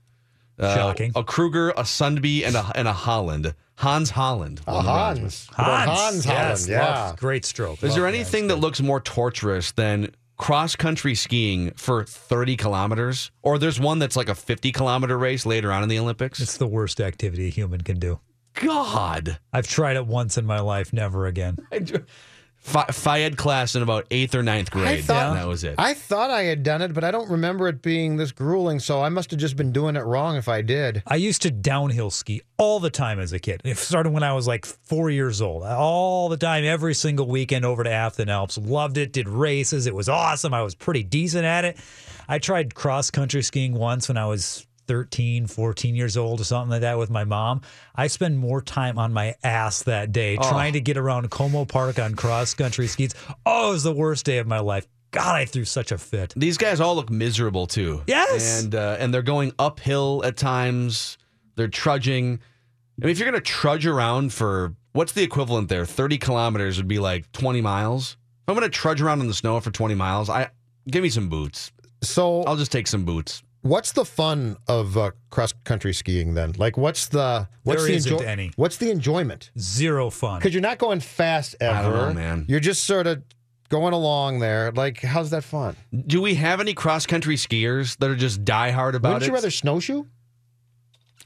Uh, 0.60 0.76
Shocking. 0.76 1.12
A 1.16 1.24
Kruger, 1.24 1.70
a 1.72 1.84
Sundby, 1.84 2.44
and 2.46 2.56
a 2.56 2.72
and 2.76 2.88
a 2.88 2.94
Holland. 2.94 3.54
Hans 3.76 4.10
Holland. 4.10 4.60
Uh, 4.66 4.74
won 4.74 4.86
the 4.86 4.92
Hans. 4.92 5.48
Hans. 5.54 5.88
Hans 5.90 6.26
yes, 6.26 6.36
Holland, 6.36 6.68
yeah. 6.68 7.04
love- 7.10 7.18
great 7.18 7.46
stroke. 7.46 7.84
Is 7.84 7.94
there 7.94 8.06
Love 8.06 8.14
anything 8.14 8.48
that 8.48 8.56
looks 8.56 8.82
more 8.82 9.00
torturous 9.00 9.72
than 9.74 10.16
cross 10.38 10.76
country 10.76 11.14
skiing 11.14 11.72
for 11.72 12.04
30 12.04 12.58
kilometers? 12.58 13.30
Or 13.44 13.60
there's 13.60 13.80
one 13.80 14.00
that's 14.00 14.16
like 14.16 14.30
a 14.30 14.36
50 14.36 14.72
kilometer 14.72 15.16
race 15.16 15.46
later 15.46 15.72
on 15.72 15.84
in 15.84 15.90
the 15.90 16.00
Olympics? 16.00 16.40
It's 16.40 16.58
the 16.58 16.66
worst 16.68 17.00
activity 17.00 17.48
a 17.48 17.52
human 17.52 17.82
can 17.82 18.00
do. 18.00 18.20
God. 18.56 19.38
I've 19.54 19.68
tried 19.68 19.96
it 19.96 20.08
once 20.08 20.40
in 20.40 20.46
my 20.48 20.60
life, 20.60 20.92
never 20.92 21.28
again. 21.28 21.58
Phi 22.60 22.84
Phi-Ed 22.86 23.38
class 23.38 23.76
in 23.76 23.82
about 23.82 24.06
eighth 24.12 24.36
or 24.36 24.44
ninth 24.44 24.72
grade. 24.72 25.06
thought- 25.06 25.28
and 25.30 25.38
that 25.38 25.48
was 25.48 25.64
it. 25.64 25.76
I 25.78 25.94
thought 25.94 26.30
I 26.30 26.44
had 26.44 26.64
done 26.64 26.82
it, 26.82 26.94
but 26.94 27.04
I 27.06 27.12
don't 27.12 27.30
remember 27.30 27.68
it 27.70 27.82
being 27.82 28.18
this 28.18 28.34
grueling, 28.34 28.80
so 28.80 29.02
I 29.02 29.08
must 29.08 29.32
have 29.32 29.40
just 29.40 29.56
been 29.56 29.72
doing 29.72 29.96
it 29.96 30.02
wrong 30.02 30.36
if 30.36 30.50
I 30.50 30.62
did. 30.62 31.02
I 31.08 31.16
used 31.16 31.42
to 31.44 31.52
downhill 31.52 32.10
ski 32.12 32.42
all 32.58 32.82
the 32.82 32.90
time 32.90 33.20
as 33.20 33.32
a 33.32 33.40
kid. 33.40 33.62
It 33.64 33.78
started 33.78 34.10
when 34.12 34.24
I 34.24 34.34
was 34.34 34.48
like 34.48 34.66
four 34.66 35.10
years 35.10 35.42
old. 35.42 35.64
All 35.64 36.28
the 36.28 36.36
time, 36.38 36.66
every 36.66 36.94
single 36.94 37.28
weekend 37.28 37.64
over 37.64 37.84
to 37.86 37.90
Afton 37.90 38.28
Alps. 38.28 38.58
Loved 38.58 38.98
it, 38.98 39.14
did 39.14 39.30
races. 39.30 39.88
It 39.88 39.96
was 39.96 40.10
awesome. 40.10 40.54
I 40.54 40.62
was 40.62 40.76
pretty 40.76 41.04
decent 41.04 41.46
at 41.46 41.64
it. 41.64 41.78
I 42.28 42.40
tried 42.40 42.76
cross 42.76 43.10
country 43.12 43.44
skiing 43.44 43.76
once 43.76 44.10
when 44.10 44.18
I 44.18 44.26
was 44.26 44.68
13, 44.88 45.48
14 45.48 45.96
years 45.96 46.18
old 46.18 46.42
or 46.42 46.44
something 46.44 46.70
like 46.72 46.82
that 46.82 46.98
with 46.98 47.10
my 47.10 47.24
mom. 47.24 47.62
I 47.96 48.08
spend 48.08 48.38
more 48.40 48.62
time 48.62 48.98
on 48.98 49.14
my 49.14 49.36
ass 49.44 49.84
that 49.84 50.12
day 50.12 50.38
Oh. 50.40 50.50
trying 50.50 50.74
to 50.74 50.82
get 50.82 50.98
around 50.98 51.30
Como 51.30 51.66
Park 51.66 52.00
on 52.00 52.16
cross 52.16 52.54
country 52.54 52.88
skis. 52.88 53.14
Oh, 53.46 53.70
it 53.70 53.74
was 53.74 53.84
the 53.84 53.94
worst 53.94 54.26
day 54.26 54.38
of 54.40 54.48
my 54.48 54.60
life. 54.60 54.88
God, 55.12 55.36
I 55.36 55.46
threw 55.46 55.64
such 55.66 55.92
a 55.92 55.98
fit. 55.98 56.34
These 56.36 56.58
guys 56.58 56.80
all 56.80 56.96
look 56.96 57.10
miserable 57.10 57.66
too. 57.68 58.04
Yes. 58.08 58.62
and 58.64 58.76
uh, 58.76 58.98
and 59.00 59.14
they're 59.14 59.22
going 59.22 59.54
uphill 59.58 60.22
at 60.26 60.36
times. 60.38 61.18
They're 61.56 61.68
trudging. 61.70 62.40
I 63.02 63.06
mean, 63.06 63.12
if 63.12 63.20
you're 63.20 63.30
going 63.30 63.42
to 63.42 63.46
trudge 63.50 63.86
around 63.86 64.34
for 64.34 64.74
what's 64.94 65.14
the 65.14 65.24
equivalent 65.24 65.70
there? 65.70 65.86
Thirty 65.86 66.18
kilometers 66.18 66.78
would 66.78 66.88
be 66.90 67.00
like 67.00 67.32
twenty 67.32 67.62
miles. 67.62 68.18
If 68.44 68.50
I'm 68.50 68.56
going 68.56 68.70
to 68.70 68.76
trudge 68.78 69.02
around 69.02 69.22
in 69.22 69.28
the 69.28 69.34
snow 69.34 69.60
for 69.62 69.72
twenty 69.72 69.96
miles, 69.96 70.30
I 70.30 70.50
give 70.90 71.04
me 71.04 71.10
some 71.10 71.30
boots. 71.30 71.72
So 72.04 72.44
I'll 72.44 72.58
just 72.58 72.72
take 72.72 72.86
some 72.88 73.06
boots. 73.06 73.42
What's 73.68 73.92
the 73.92 74.06
fun 74.06 74.56
of 74.68 74.98
uh, 74.98 75.12
cross 75.30 75.54
country 75.66 75.94
skiing 75.94 76.34
then? 76.36 76.54
Like, 76.58 76.78
what's 76.78 77.08
the 77.08 77.50
what's 77.64 77.82
There 77.82 77.92
the 77.92 77.98
isn't 77.98 78.22
any. 78.22 78.52
What's 78.56 78.78
the 78.78 78.90
enjoyment? 78.92 79.52
Zero 79.60 80.10
fun. 80.10 80.40
Because 80.40 80.54
you're 80.54 80.62
not 80.62 80.78
going 80.78 81.02
fast 81.02 81.56
ever, 81.60 81.78
I 81.78 81.82
don't 81.82 81.94
know, 81.94 82.14
man. 82.14 82.46
You're 82.48 82.62
just 82.62 82.86
sort 82.86 83.08
of 83.08 83.24
going 83.70 83.94
along 83.94 84.40
there. 84.40 84.72
Like, 84.72 85.02
how's 85.02 85.32
that 85.32 85.44
fun? 85.44 85.76
Do 86.06 86.22
we 86.22 86.36
have 86.36 86.62
any 86.62 86.74
cross 86.74 87.06
country 87.06 87.36
skiers 87.36 87.98
that 87.98 88.10
are 88.10 88.16
just 88.16 88.46
diehard 88.46 88.94
about 88.94 89.10
it? 89.10 89.14
Wouldn't 89.14 89.24
it? 89.24 89.28
you 89.28 89.34
rather 89.34 89.52
snowshoe? 89.52 90.06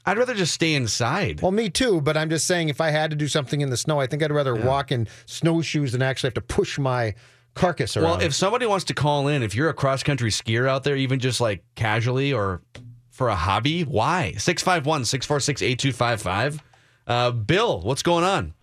I'd 0.04 0.18
rather 0.18 0.34
just 0.34 0.52
stay 0.52 0.74
inside. 0.74 1.42
Well, 1.42 1.52
me 1.52 1.70
too. 1.70 2.00
But 2.00 2.16
I'm 2.16 2.28
just 2.28 2.46
saying, 2.48 2.68
if 2.68 2.80
I 2.80 2.90
had 2.90 3.10
to 3.10 3.16
do 3.16 3.28
something 3.28 3.60
in 3.60 3.70
the 3.70 3.76
snow, 3.76 4.00
I 4.00 4.08
think 4.08 4.22
I'd 4.22 4.32
rather 4.32 4.54
walk 4.54 4.90
in 4.90 5.06
snowshoes 5.26 5.92
than 5.92 6.02
actually 6.02 6.28
have 6.28 6.34
to 6.34 6.40
push 6.40 6.76
my 6.76 7.14
carcass 7.54 7.96
around. 7.96 8.04
Well, 8.04 8.20
if 8.20 8.34
somebody 8.34 8.66
wants 8.66 8.84
to 8.86 8.94
call 8.94 9.28
in, 9.28 9.42
if 9.42 9.54
you're 9.54 9.68
a 9.68 9.74
cross 9.74 10.02
country 10.02 10.30
skier 10.30 10.68
out 10.68 10.84
there, 10.84 10.96
even 10.96 11.18
just 11.20 11.40
like 11.40 11.62
casually 11.74 12.32
or 12.32 12.62
for 13.10 13.28
a 13.28 13.36
hobby, 13.36 13.82
why? 13.82 14.32
651 14.38 15.04
646 15.04 15.62
8255. 15.62 16.62
Uh, 17.06 17.30
Bill, 17.30 17.80
what's 17.80 18.02
going 18.02 18.24
on? 18.24 18.54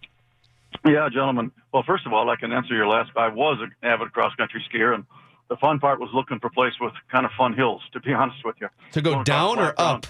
Yeah, 0.85 1.09
gentlemen. 1.09 1.51
Well, 1.73 1.83
first 1.85 2.05
of 2.05 2.13
all, 2.13 2.29
I 2.29 2.35
can 2.35 2.51
answer 2.51 2.73
your 2.73 2.87
last. 2.87 3.11
I 3.15 3.27
was 3.27 3.57
an 3.61 3.71
avid 3.83 4.11
cross 4.13 4.33
country 4.35 4.63
skier, 4.71 4.93
and 4.95 5.03
the 5.49 5.57
fun 5.57 5.79
part 5.79 5.99
was 5.99 6.09
looking 6.13 6.39
for 6.39 6.49
place 6.49 6.73
with 6.79 6.93
kind 7.11 7.25
of 7.25 7.31
fun 7.37 7.53
hills. 7.53 7.81
To 7.93 7.99
be 7.99 8.13
honest 8.13 8.43
with 8.45 8.55
you, 8.61 8.69
To 8.93 9.01
go 9.01 9.23
down 9.23 9.59
or 9.59 9.69
up? 9.69 9.75
ground. 9.77 10.07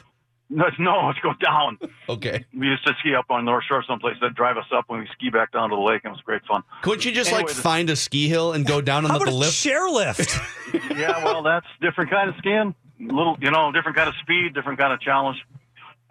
No, 0.49 0.65
no, 0.79 1.07
let's 1.07 1.19
go 1.19 1.33
down. 1.43 1.77
Okay. 2.07 2.45
We 2.57 2.67
used 2.67 2.85
to 2.87 2.93
ski 2.99 3.13
up 3.15 3.25
on 3.29 3.45
North 3.45 3.63
Shore 3.65 3.83
someplace. 3.87 4.15
They'd 4.21 4.33
drive 4.35 4.57
us 4.57 4.65
up 4.73 4.85
when 4.87 5.01
we 5.01 5.07
ski 5.13 5.29
back 5.29 5.51
down 5.51 5.69
to 5.69 5.75
the 5.75 5.81
lake, 5.81 6.01
and 6.03 6.11
it 6.11 6.15
was 6.15 6.21
great 6.21 6.43
fun. 6.45 6.63
Couldn't 6.81 7.05
you 7.05 7.11
just 7.11 7.31
Anyway, 7.31 7.47
like 7.47 7.55
the- 7.55 7.61
find 7.61 7.89
a 7.89 7.95
ski 7.95 8.27
hill 8.27 8.53
and 8.53 8.65
go 8.65 8.81
down 8.81 9.03
and 9.05 9.11
How 9.11 9.19
let 9.19 9.25
the 9.25 9.31
about 9.31 9.35
a 9.35 9.37
lift? 9.37 9.53
chairlift? 9.53 10.97
yeah, 10.97 11.23
well, 11.23 11.43
that's 11.43 11.67
different 11.81 12.09
kind 12.09 12.29
of 12.29 12.35
skiing. 12.37 12.73
Little, 12.99 13.37
you 13.39 13.51
know, 13.51 13.71
different 13.71 13.95
kind 13.95 14.09
of 14.09 14.15
speed, 14.21 14.53
different 14.53 14.79
kind 14.79 14.91
of 14.91 14.99
challenge. 14.99 15.37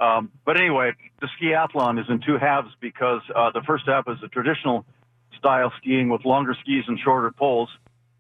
Um, 0.01 0.31
but 0.46 0.59
anyway, 0.59 0.92
the 1.20 1.29
skiathlon 1.40 2.01
is 2.01 2.07
in 2.09 2.20
two 2.20 2.38
halves 2.38 2.68
because 2.81 3.20
uh, 3.35 3.51
the 3.51 3.62
first 3.66 3.85
half 3.87 4.09
is 4.09 4.16
the 4.22 4.29
traditional 4.29 4.87
style 5.37 5.72
skiing 5.81 6.09
with 6.09 6.24
longer 6.24 6.55
skis 6.62 6.85
and 6.87 6.98
shorter 7.01 7.31
poles, 7.33 7.68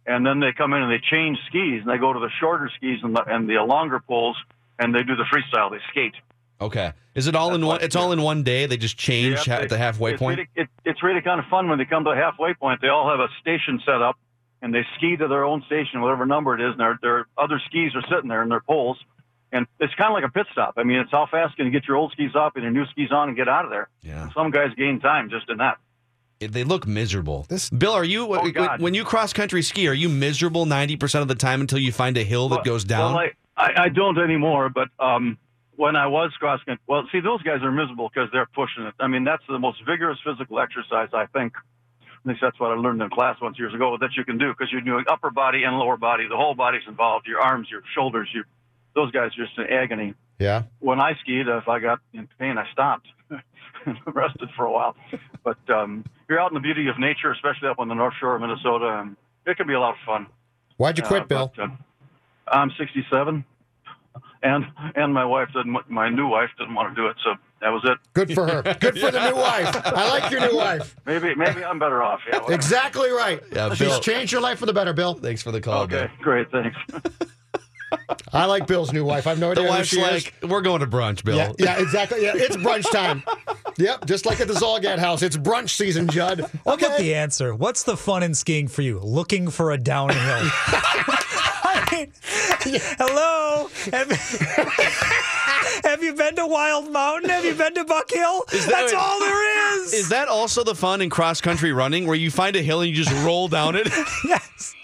and 0.04 0.26
then 0.26 0.40
they 0.40 0.52
come 0.52 0.72
in 0.72 0.82
and 0.82 0.90
they 0.90 0.98
change 1.10 1.38
skis 1.46 1.80
and 1.82 1.88
they 1.88 1.98
go 1.98 2.12
to 2.12 2.18
the 2.18 2.30
shorter 2.40 2.68
skis 2.76 2.98
and 3.02 3.14
the, 3.16 3.22
and 3.26 3.48
the 3.48 3.54
longer 3.62 4.00
poles 4.00 4.36
and 4.78 4.94
they 4.94 5.02
do 5.02 5.16
the 5.16 5.24
freestyle. 5.24 5.70
They 5.70 5.78
skate. 5.90 6.14
Okay. 6.60 6.92
Is 7.14 7.26
it 7.28 7.36
all 7.36 7.54
in 7.54 7.64
one? 7.64 7.80
It's 7.82 7.94
all 7.96 8.12
in 8.12 8.20
one 8.22 8.42
day. 8.42 8.66
They 8.66 8.76
just 8.76 8.96
change 8.98 9.46
Yeah, 9.46 9.54
ha- 9.54 9.58
they- 9.58 9.64
at 9.64 9.68
the 9.68 9.78
halfway 9.78 10.12
it's 10.12 10.18
point. 10.18 10.38
Really, 10.38 10.48
it, 10.56 10.68
it's 10.84 11.02
really 11.02 11.20
kind 11.20 11.38
of 11.40 11.46
fun 11.46 11.68
when 11.68 11.78
they 11.78 11.84
come 11.84 12.04
to 12.04 12.10
a 12.10 12.16
halfway 12.16 12.54
point. 12.54 12.80
They 12.80 12.88
all 12.88 13.08
have 13.08 13.20
a 13.20 13.28
station 13.40 13.80
set 13.86 14.02
up, 14.02 14.16
and 14.62 14.74
they 14.74 14.84
ski 14.96 15.16
to 15.16 15.28
their 15.28 15.44
own 15.44 15.62
station, 15.66 16.00
whatever 16.00 16.26
number 16.26 16.54
it 16.54 16.60
is, 16.60 16.72
and 16.72 16.80
their, 16.80 16.98
their 17.02 17.26
other 17.36 17.60
skis 17.66 17.94
are 17.94 18.02
sitting 18.10 18.28
there 18.28 18.42
in 18.42 18.48
their 18.48 18.60
poles. 18.60 18.98
And 19.52 19.66
it's 19.80 19.94
kind 19.94 20.10
of 20.10 20.14
like 20.14 20.24
a 20.24 20.32
pit 20.32 20.46
stop. 20.52 20.74
I 20.76 20.82
mean, 20.82 20.98
it's 20.98 21.10
how 21.10 21.26
fast 21.30 21.56
can 21.56 21.64
you 21.66 21.72
get 21.72 21.86
your 21.88 21.96
old 21.96 22.12
skis 22.12 22.34
off 22.34 22.52
and 22.56 22.62
your 22.64 22.72
new 22.72 22.84
skis 22.90 23.10
on 23.12 23.28
and 23.28 23.36
get 23.36 23.48
out 23.48 23.64
of 23.64 23.70
there. 23.70 23.88
Yeah. 24.02 24.28
Some 24.34 24.50
guys 24.50 24.74
gain 24.76 25.00
time 25.00 25.30
just 25.30 25.48
in 25.48 25.56
that. 25.58 25.78
They 26.40 26.64
look 26.64 26.86
miserable. 26.86 27.46
This 27.48 27.70
Bill, 27.70 27.92
are 27.92 28.04
you 28.04 28.24
Oh, 28.26 28.42
when- 28.42 28.52
God. 28.52 28.80
when 28.82 28.94
you 28.94 29.04
cross 29.04 29.32
country 29.32 29.62
ski? 29.62 29.88
Are 29.88 29.94
you 29.94 30.08
miserable 30.08 30.66
ninety 30.66 30.96
percent 30.96 31.22
of 31.22 31.28
the 31.28 31.34
time 31.34 31.60
until 31.60 31.78
you 31.78 31.90
find 31.92 32.16
a 32.16 32.22
hill 32.24 32.48
that 32.50 32.56
Well- 32.56 32.64
goes 32.64 32.84
down? 32.84 33.14
Well, 33.14 33.22
I, 33.24 33.30
I, 33.58 33.84
I 33.84 33.88
don't 33.88 34.16
anymore, 34.18 34.68
but 34.70 34.88
um, 35.00 35.36
when 35.76 35.96
I 35.96 36.06
was 36.06 36.32
cross 36.38 36.60
country, 36.64 36.82
well, 36.86 37.06
see, 37.12 37.20
those 37.20 37.42
guys 37.42 37.60
are 37.62 37.72
miserable 37.72 38.08
because 38.12 38.30
they're 38.32 38.46
pushing 38.54 38.84
it. 38.84 38.94
I 39.00 39.08
mean, 39.08 39.24
that's 39.24 39.42
the 39.48 39.58
most 39.58 39.78
vigorous 39.84 40.18
physical 40.24 40.60
exercise, 40.60 41.08
I 41.12 41.26
think. 41.26 41.52
At 42.24 42.26
least 42.26 42.40
that's 42.40 42.58
what 42.60 42.70
I 42.70 42.74
learned 42.74 43.02
in 43.02 43.10
class 43.10 43.36
once 43.40 43.58
years 43.58 43.74
ago 43.74 43.96
that 44.00 44.10
you 44.16 44.24
can 44.24 44.38
do 44.38 44.52
because 44.52 44.70
you're 44.72 44.80
doing 44.80 45.04
upper 45.10 45.30
body 45.30 45.64
and 45.64 45.76
lower 45.76 45.96
body. 45.96 46.26
The 46.28 46.36
whole 46.36 46.54
body's 46.54 46.82
involved. 46.88 47.26
Your 47.26 47.40
arms, 47.40 47.68
your 47.70 47.82
shoulders, 47.94 48.28
your 48.34 48.44
those 48.94 49.10
guys 49.12 49.30
are 49.38 49.44
just 49.44 49.56
in 49.58 49.66
agony. 49.72 50.14
yeah. 50.38 50.62
When 50.80 51.00
I 51.00 51.12
skied, 51.20 51.46
if 51.48 51.68
I 51.68 51.78
got 51.78 52.00
in 52.12 52.28
pain, 52.38 52.58
I 52.58 52.66
stopped, 52.72 53.06
rested 54.06 54.48
for 54.56 54.64
a 54.66 54.72
while. 54.72 54.96
But 55.44 55.58
um, 55.70 56.04
you're 56.28 56.40
out 56.40 56.50
in 56.50 56.54
the 56.54 56.60
beauty 56.60 56.88
of 56.88 56.98
nature, 56.98 57.30
especially 57.32 57.68
up 57.68 57.78
on 57.78 57.88
the 57.88 57.94
North 57.94 58.14
Shore 58.20 58.34
of 58.34 58.40
Minnesota, 58.40 59.00
and 59.00 59.16
it 59.46 59.56
can 59.56 59.66
be 59.66 59.74
a 59.74 59.80
lot 59.80 59.90
of 59.90 59.96
fun. 60.04 60.26
Why'd 60.76 60.98
you 60.98 61.04
quit, 61.04 61.22
Uh, 61.22 61.26
Bill? 61.26 61.52
but, 61.56 61.62
uh, 61.62 61.68
I'm 62.50 62.70
67, 62.78 63.44
and 64.42 64.64
and 64.94 65.12
my 65.14 65.24
wife 65.24 65.48
didn't. 65.54 65.76
My 65.90 66.08
new 66.08 66.28
wife 66.28 66.50
didn't 66.58 66.74
want 66.74 66.94
to 66.94 67.00
do 67.00 67.08
it, 67.08 67.16
so 67.24 67.34
that 67.60 67.70
was 67.70 67.82
it. 67.84 67.98
Good 68.14 68.32
for 68.34 68.46
her. 68.46 68.62
Good 68.62 68.98
for 68.98 69.10
the 69.10 69.30
new 69.30 69.36
wife. 69.36 69.74
I 69.86 70.08
like 70.18 70.30
your 70.30 70.40
new 70.40 70.56
wife. 70.56 70.94
Maybe 71.06 71.34
maybe 71.34 71.64
I'm 71.64 71.78
better 71.78 72.02
off. 72.02 72.20
Yeah. 72.26 72.36
whatever. 72.38 72.52
Exactly 72.58 73.10
right. 73.10 73.42
Yeah, 73.52 73.70
She's 73.74 73.88
Bill- 73.88 74.00
changed 74.00 74.32
your 74.32 74.40
life 74.40 74.58
for 74.58 74.66
the 74.66 74.72
better, 74.72 74.92
Bill. 74.92 75.14
Thanks 75.14 75.42
for 75.42 75.50
the 75.52 75.60
call, 75.60 75.82
Okay, 75.84 76.08
great, 76.20 76.50
thanks. 76.50 76.76
I 78.34 78.44
like 78.44 78.66
Bill's 78.66 78.92
new 78.92 79.02
wife. 79.04 79.26
I 79.26 79.30
have 79.30 79.38
no 79.38 79.50
idea 79.52 79.62
The 79.64 79.70
who 79.70 79.76
wife's 79.78 79.88
she 79.88 79.98
is. 80.00 80.24
like, 80.26 80.34
"We're 80.42 80.60
going 80.60 80.80
to 80.80 80.86
brunch, 80.86 81.24
Bill." 81.24 81.36
Yeah, 81.38 81.52
yeah, 81.58 81.78
exactly. 81.80 82.22
Yeah, 82.22 82.32
it's 82.34 82.56
brunch 82.56 82.90
time. 82.92 83.22
Yep, 83.78 84.04
just 84.04 84.26
like 84.26 84.40
at 84.40 84.48
the 84.48 84.54
Zulgad 84.54 84.98
house. 84.98 85.22
It's 85.22 85.36
brunch 85.38 85.70
season, 85.70 86.06
Judd. 86.08 86.40
How 86.40 86.74
about 86.74 86.82
Okay. 86.84 86.98
the 87.02 87.14
answer? 87.14 87.54
What's 87.54 87.84
the 87.84 87.96
fun 87.96 88.22
in 88.22 88.34
skiing 88.34 88.68
for 88.68 88.82
you? 88.82 88.98
Looking 88.98 89.48
for 89.48 89.70
a 89.72 89.78
downhill. 89.78 90.50
I 91.98 92.80
hello. 92.98 93.68
Have, 93.92 94.10
have 95.84 96.02
you 96.02 96.14
been 96.14 96.36
to 96.36 96.46
Wild 96.46 96.92
Mountain? 96.92 97.30
Have 97.30 97.44
you 97.44 97.54
been 97.54 97.74
to 97.74 97.84
Buck 97.84 98.10
Hill? 98.10 98.44
That's 98.50 98.92
all 98.92 99.18
there 99.20 99.76
is. 99.76 99.92
Is 99.92 100.08
that 100.10 100.28
also 100.28 100.62
the 100.62 100.74
fun 100.74 101.00
in 101.00 101.10
cross 101.10 101.40
country 101.40 101.72
running 101.72 102.06
where 102.06 102.16
you 102.16 102.30
find 102.30 102.54
a 102.56 102.62
hill 102.62 102.82
and 102.82 102.90
you 102.90 102.96
just 102.96 103.12
roll 103.24 103.48
down 103.48 103.74
it? 103.74 103.88
yes. 104.24 104.74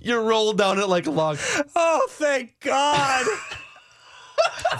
you 0.00 0.18
roll 0.18 0.52
down 0.52 0.78
it 0.78 0.88
like 0.88 1.06
a 1.06 1.10
log. 1.10 1.38
Oh, 1.76 2.06
thank 2.10 2.58
God. 2.60 3.26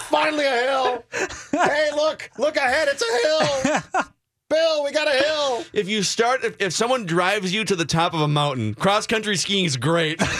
Finally 0.00 0.46
a 0.46 0.56
hill. 0.62 1.04
Hey, 1.52 1.90
look, 1.94 2.30
look 2.38 2.56
ahead. 2.56 2.88
It's 2.90 3.02
a 3.02 3.92
hill. 3.92 4.02
Bill, 4.48 4.84
we 4.84 4.92
got 4.92 5.08
a 5.08 5.18
hill. 5.18 5.64
If 5.72 5.88
you 5.88 6.02
start, 6.02 6.44
if, 6.44 6.56
if 6.60 6.72
someone 6.72 7.04
drives 7.04 7.52
you 7.52 7.64
to 7.64 7.76
the 7.76 7.84
top 7.84 8.14
of 8.14 8.20
a 8.20 8.28
mountain, 8.28 8.74
cross 8.74 9.06
country 9.06 9.36
skiing 9.36 9.64
is 9.64 9.76
great. 9.76 10.20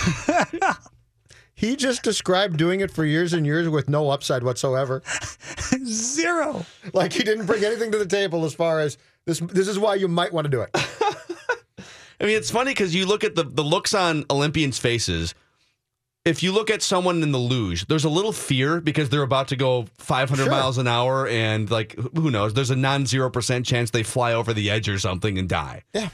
He 1.58 1.74
just 1.74 2.02
described 2.02 2.58
doing 2.58 2.80
it 2.80 2.90
for 2.90 3.02
years 3.06 3.32
and 3.32 3.46
years 3.46 3.66
with 3.66 3.88
no 3.88 4.10
upside 4.10 4.42
whatsoever. 4.42 5.02
Zero. 5.86 6.66
Like 6.92 7.14
he 7.14 7.22
didn't 7.22 7.46
bring 7.46 7.64
anything 7.64 7.90
to 7.92 7.98
the 7.98 8.04
table 8.04 8.44
as 8.44 8.52
far 8.54 8.78
as 8.78 8.98
this. 9.24 9.40
This 9.40 9.66
is 9.66 9.78
why 9.78 9.94
you 9.94 10.06
might 10.06 10.34
want 10.34 10.44
to 10.44 10.50
do 10.50 10.60
it. 10.60 10.68
I 10.74 12.24
mean, 12.24 12.36
it's 12.36 12.50
funny 12.50 12.72
because 12.72 12.94
you 12.94 13.06
look 13.06 13.24
at 13.24 13.36
the, 13.36 13.44
the 13.44 13.62
looks 13.64 13.94
on 13.94 14.26
Olympians' 14.28 14.78
faces. 14.78 15.34
If 16.26 16.42
you 16.42 16.50
look 16.52 16.70
at 16.70 16.82
someone 16.82 17.22
in 17.22 17.30
the 17.30 17.38
luge, 17.38 17.86
there's 17.86 18.04
a 18.04 18.08
little 18.08 18.32
fear 18.32 18.80
because 18.80 19.08
they're 19.08 19.22
about 19.22 19.48
to 19.48 19.56
go 19.56 19.86
500 19.98 20.42
Sure. 20.42 20.50
miles 20.50 20.76
an 20.76 20.88
hour, 20.88 21.28
and 21.28 21.70
like 21.70 21.94
who 22.16 22.30
knows? 22.32 22.52
There's 22.52 22.70
a 22.70 22.76
non 22.76 23.06
zero 23.06 23.30
percent 23.30 23.64
chance 23.64 23.90
they 23.92 24.02
fly 24.02 24.32
over 24.32 24.52
the 24.52 24.68
edge 24.68 24.88
or 24.88 24.98
something 24.98 25.38
and 25.38 25.48
die. 25.48 25.84
Yeah. 25.94 26.08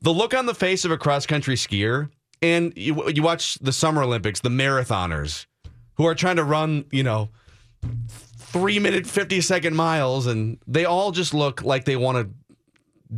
The 0.00 0.10
look 0.12 0.32
on 0.32 0.46
the 0.46 0.54
face 0.54 0.84
of 0.84 0.92
a 0.92 0.96
cross 0.96 1.26
country 1.26 1.56
skier 1.56 2.08
and 2.40 2.72
you 2.76 3.08
you 3.10 3.20
watch 3.22 3.54
the 3.60 3.72
Summer 3.72 4.02
Olympics, 4.04 4.38
the 4.40 4.48
marathoners 4.48 5.46
who 5.96 6.06
are 6.06 6.14
trying 6.14 6.36
to 6.36 6.44
run, 6.44 6.84
you 6.92 7.02
know, 7.02 7.28
three 8.38 8.78
minute 8.78 9.08
fifty 9.08 9.40
second 9.40 9.74
miles, 9.74 10.28
and 10.28 10.58
they 10.68 10.84
all 10.84 11.10
just 11.10 11.34
look 11.34 11.62
like 11.64 11.84
they 11.84 11.96
want 11.96 12.16
to 12.18 12.32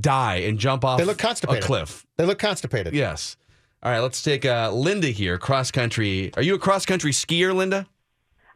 die 0.01 0.37
and 0.37 0.59
jump 0.59 0.87
off 0.87 0.99
They 0.99 1.05
look 1.05 1.19
constipated. 1.19 1.65
a 1.65 1.67
cliff. 1.67 2.07
They 2.17 2.25
look 2.25 2.39
constipated. 2.39 2.95
Yes. 2.95 3.37
All 3.83 3.91
right, 3.91 4.01
let's 4.01 4.21
take 4.21 4.45
uh, 4.45 4.71
Linda 4.73 5.07
here, 5.07 5.39
cross 5.39 5.71
country. 5.71 6.31
Are 6.37 6.43
you 6.43 6.55
a 6.55 6.59
cross 6.59 6.85
country 6.85 7.13
skier, 7.13 7.55
Linda? 7.55 7.87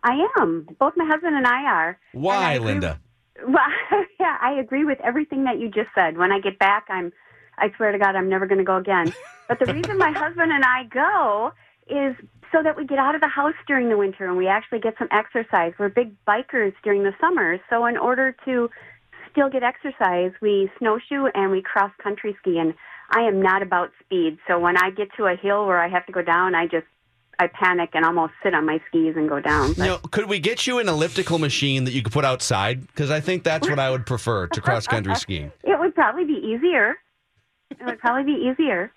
I 0.03 0.27
am. 0.39 0.69
Both 0.79 0.95
my 0.99 1.07
husband 1.07 1.35
and 1.35 1.47
I 1.47 1.63
are. 1.65 1.99
Why, 2.13 2.55
I 2.55 2.59
Linda? 2.59 3.01
Well, 3.43 3.65
yeah, 4.21 4.37
I 4.43 4.53
agree 4.61 4.85
with 4.85 5.01
everything 5.01 5.45
that 5.45 5.59
you 5.59 5.71
just 5.71 5.89
said. 5.95 6.19
When 6.19 6.31
I 6.31 6.41
get 6.41 6.59
back, 6.59 6.89
I'm, 6.91 7.11
I 7.57 7.73
swear 7.75 7.91
to 7.91 7.99
God, 7.99 8.17
I'm 8.17 8.29
never 8.29 8.47
going 8.47 8.59
to 8.59 8.65
go 8.65 8.77
again. 8.77 9.15
But 9.49 9.61
the 9.61 9.73
reason 9.73 9.97
my 9.97 10.11
husband 10.15 10.53
and 10.53 10.63
I 10.63 10.85
go 10.93 11.53
is 11.89 12.15
so 12.53 12.63
that 12.63 12.77
we 12.77 12.85
get 12.85 12.99
out 12.99 13.15
of 13.15 13.23
the 13.23 13.29
house 13.29 13.55
during 13.67 13.89
the 13.89 13.97
winter 13.97 14.27
and 14.27 14.37
we 14.37 14.47
actually 14.47 14.81
get 14.81 14.95
some 14.99 15.09
exercise. 15.11 15.73
We're 15.79 15.89
big 15.89 16.15
bikers 16.27 16.75
during 16.83 17.03
the 17.03 17.15
summer, 17.19 17.59
so 17.71 17.87
in 17.87 17.97
order 17.97 18.37
to 18.45 18.69
still 19.33 19.49
get 19.49 19.63
exercise, 19.63 20.33
we 20.43 20.71
snowshoe 20.79 21.29
and 21.35 21.51
we 21.51 21.63
cross 21.63 21.91
country 22.03 22.37
ski. 22.41 22.59
And 22.59 22.75
I 23.11 23.21
am 23.23 23.41
not 23.43 23.63
about 23.63 23.91
speed, 24.05 24.39
so 24.49 24.59
when 24.59 24.77
I 24.77 24.91
get 24.91 25.09
to 25.17 25.27
a 25.27 25.37
hill 25.37 25.67
where 25.67 25.81
I 25.81 25.89
have 25.89 26.07
to 26.07 26.13
go 26.13 26.23
down, 26.23 26.55
I 26.55 26.67
just 26.67 26.87
I 27.39 27.49
panic 27.49 27.91
and 27.95 28.05
almost 28.05 28.33
sit 28.43 28.55
on 28.55 28.67
my 28.67 28.81
skis 28.89 29.17
and 29.17 29.29
go 29.29 29.41
down. 29.41 29.75
You 29.75 29.85
know, 29.85 29.99
could 30.11 30.29
we 30.29 30.39
get 30.39 30.67
you 30.67 30.79
an 30.79 30.89
elliptical 30.89 31.39
machine 31.39 31.85
that 31.85 31.93
you 31.93 32.03
could 32.03 32.13
put 32.13 32.25
outside? 32.25 32.87
Because 32.87 33.11
I 33.11 33.21
think 33.21 33.43
that's 33.45 33.69
what 33.69 33.79
I 33.79 33.91
would 33.91 34.07
prefer 34.07 34.47
to 34.49 34.61
cross 34.61 34.87
country 34.87 35.15
skiing. 35.17 35.53
It 35.65 35.79
would 35.81 35.95
probably 35.95 36.25
be 36.25 36.41
easier. 36.41 36.97
It 37.71 37.85
would 37.85 37.99
probably 37.99 38.35
be 38.35 38.41
easier. 38.41 38.93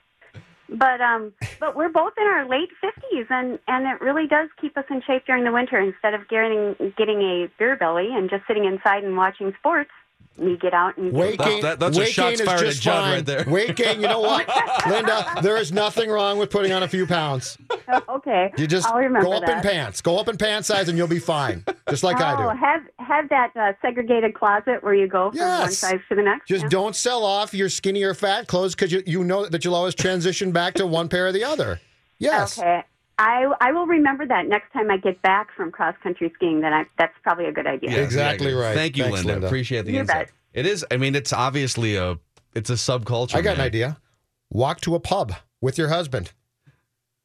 But 0.69 1.01
um 1.01 1.33
but 1.59 1.75
we're 1.75 1.89
both 1.89 2.13
in 2.17 2.23
our 2.27 2.47
late 2.47 2.69
50s 2.83 3.25
and 3.29 3.59
and 3.67 3.87
it 3.87 4.01
really 4.01 4.27
does 4.27 4.49
keep 4.59 4.77
us 4.77 4.85
in 4.89 5.01
shape 5.01 5.25
during 5.25 5.43
the 5.43 5.51
winter 5.51 5.79
instead 5.79 6.13
of 6.13 6.27
getting 6.27 6.75
getting 6.97 7.21
a 7.21 7.49
beer 7.57 7.75
belly 7.75 8.09
and 8.13 8.29
just 8.29 8.45
sitting 8.47 8.65
inside 8.65 9.03
and 9.03 9.15
watching 9.17 9.53
sports. 9.59 9.91
We 10.37 10.55
get 10.57 10.73
out 10.73 10.97
and 10.97 11.11
Weight 11.11 11.39
gain, 11.39 11.61
That- 11.63 11.79
that's 11.79 11.97
a 11.97 11.99
weight 12.01 12.09
shots 12.09 12.37
gain 12.37 12.41
is 12.41 12.45
fired 12.45 12.59
just 12.59 12.77
at 12.77 12.83
Judd 12.83 13.03
fine. 13.03 13.13
right 13.13 13.25
there. 13.25 13.43
Weight 13.47 13.75
gain, 13.75 14.01
you 14.01 14.07
know 14.07 14.19
what, 14.19 14.47
Linda? 14.87 15.25
There 15.41 15.57
is 15.57 15.71
nothing 15.71 16.09
wrong 16.09 16.37
with 16.37 16.49
putting 16.51 16.71
on 16.71 16.83
a 16.83 16.87
few 16.87 17.07
pounds. 17.07 17.57
okay. 18.09 18.53
You 18.57 18.67
just 18.67 18.87
I'll 18.87 18.97
remember 18.99 19.25
go 19.27 19.33
up 19.33 19.49
in 19.49 19.61
pants. 19.61 20.01
Go 20.01 20.19
up 20.19 20.27
in 20.29 20.37
pant 20.37 20.65
size, 20.65 20.89
and 20.89 20.97
you'll 20.97 21.07
be 21.07 21.19
fine, 21.19 21.65
just 21.89 22.03
like 22.03 22.21
oh, 22.21 22.23
I 22.25 22.35
do. 22.53 22.59
have 22.59 22.81
have 22.99 23.29
that 23.29 23.51
uh, 23.55 23.73
segregated 23.81 24.33
closet 24.35 24.83
where 24.83 24.93
you 24.93 25.07
go 25.07 25.31
from 25.31 25.39
one 25.39 25.71
size 25.71 25.99
to 26.09 26.15
the 26.15 26.21
next. 26.21 26.47
Just 26.47 26.63
Yeah. 26.63 26.69
don't 26.69 26.95
sell 26.95 27.23
off 27.23 27.53
your 27.53 27.69
skinny 27.69 28.03
or 28.03 28.13
fat 28.13 28.47
clothes 28.47 28.75
because 28.75 28.91
you, 28.91 29.01
you 29.05 29.23
know 29.23 29.47
that 29.47 29.65
you'll 29.65 29.75
always 29.75 29.95
transition 29.95 30.51
back 30.51 30.75
to 30.75 30.85
one 30.85 31.09
pair 31.09 31.27
or 31.27 31.31
the 31.31 31.43
other. 31.43 31.79
Yes. 32.19 32.59
Okay. 32.59 32.83
I 33.19 33.45
I 33.61 33.71
will 33.71 33.87
remember 33.87 34.25
that 34.27 34.47
next 34.47 34.71
time 34.73 34.91
I 34.91 34.97
get 34.97 35.21
back 35.21 35.47
from 35.55 35.71
cross 35.71 35.95
country 36.03 36.31
skiing. 36.35 36.61
That 36.61 36.73
I 36.73 36.85
that's 36.97 37.13
probably 37.23 37.45
a 37.45 37.51
good 37.51 37.67
idea. 37.67 37.91
Yeah, 37.91 37.97
Exactly 37.97 38.53
right. 38.53 38.75
Thank 38.75 38.97
you, 38.97 39.03
Thanks, 39.05 39.17
Linda. 39.19 39.33
Linda. 39.33 39.47
Appreciate 39.47 39.85
the 39.85 39.91
You 39.93 40.01
insight. 40.01 40.27
bet. 40.27 40.33
It 40.53 40.65
is. 40.65 40.85
I 40.91 40.97
mean, 40.97 41.15
it's 41.15 41.33
obviously 41.33 41.95
a. 41.95 42.19
It's 42.55 42.69
a 42.69 42.73
subculture. 42.73 43.35
I 43.35 43.41
got 43.41 43.55
an 43.55 43.61
idea. 43.61 43.97
Walk 44.49 44.81
to 44.81 44.95
a 44.95 44.99
pub 44.99 45.33
with 45.61 45.77
your 45.77 45.89
husband. 45.89 46.31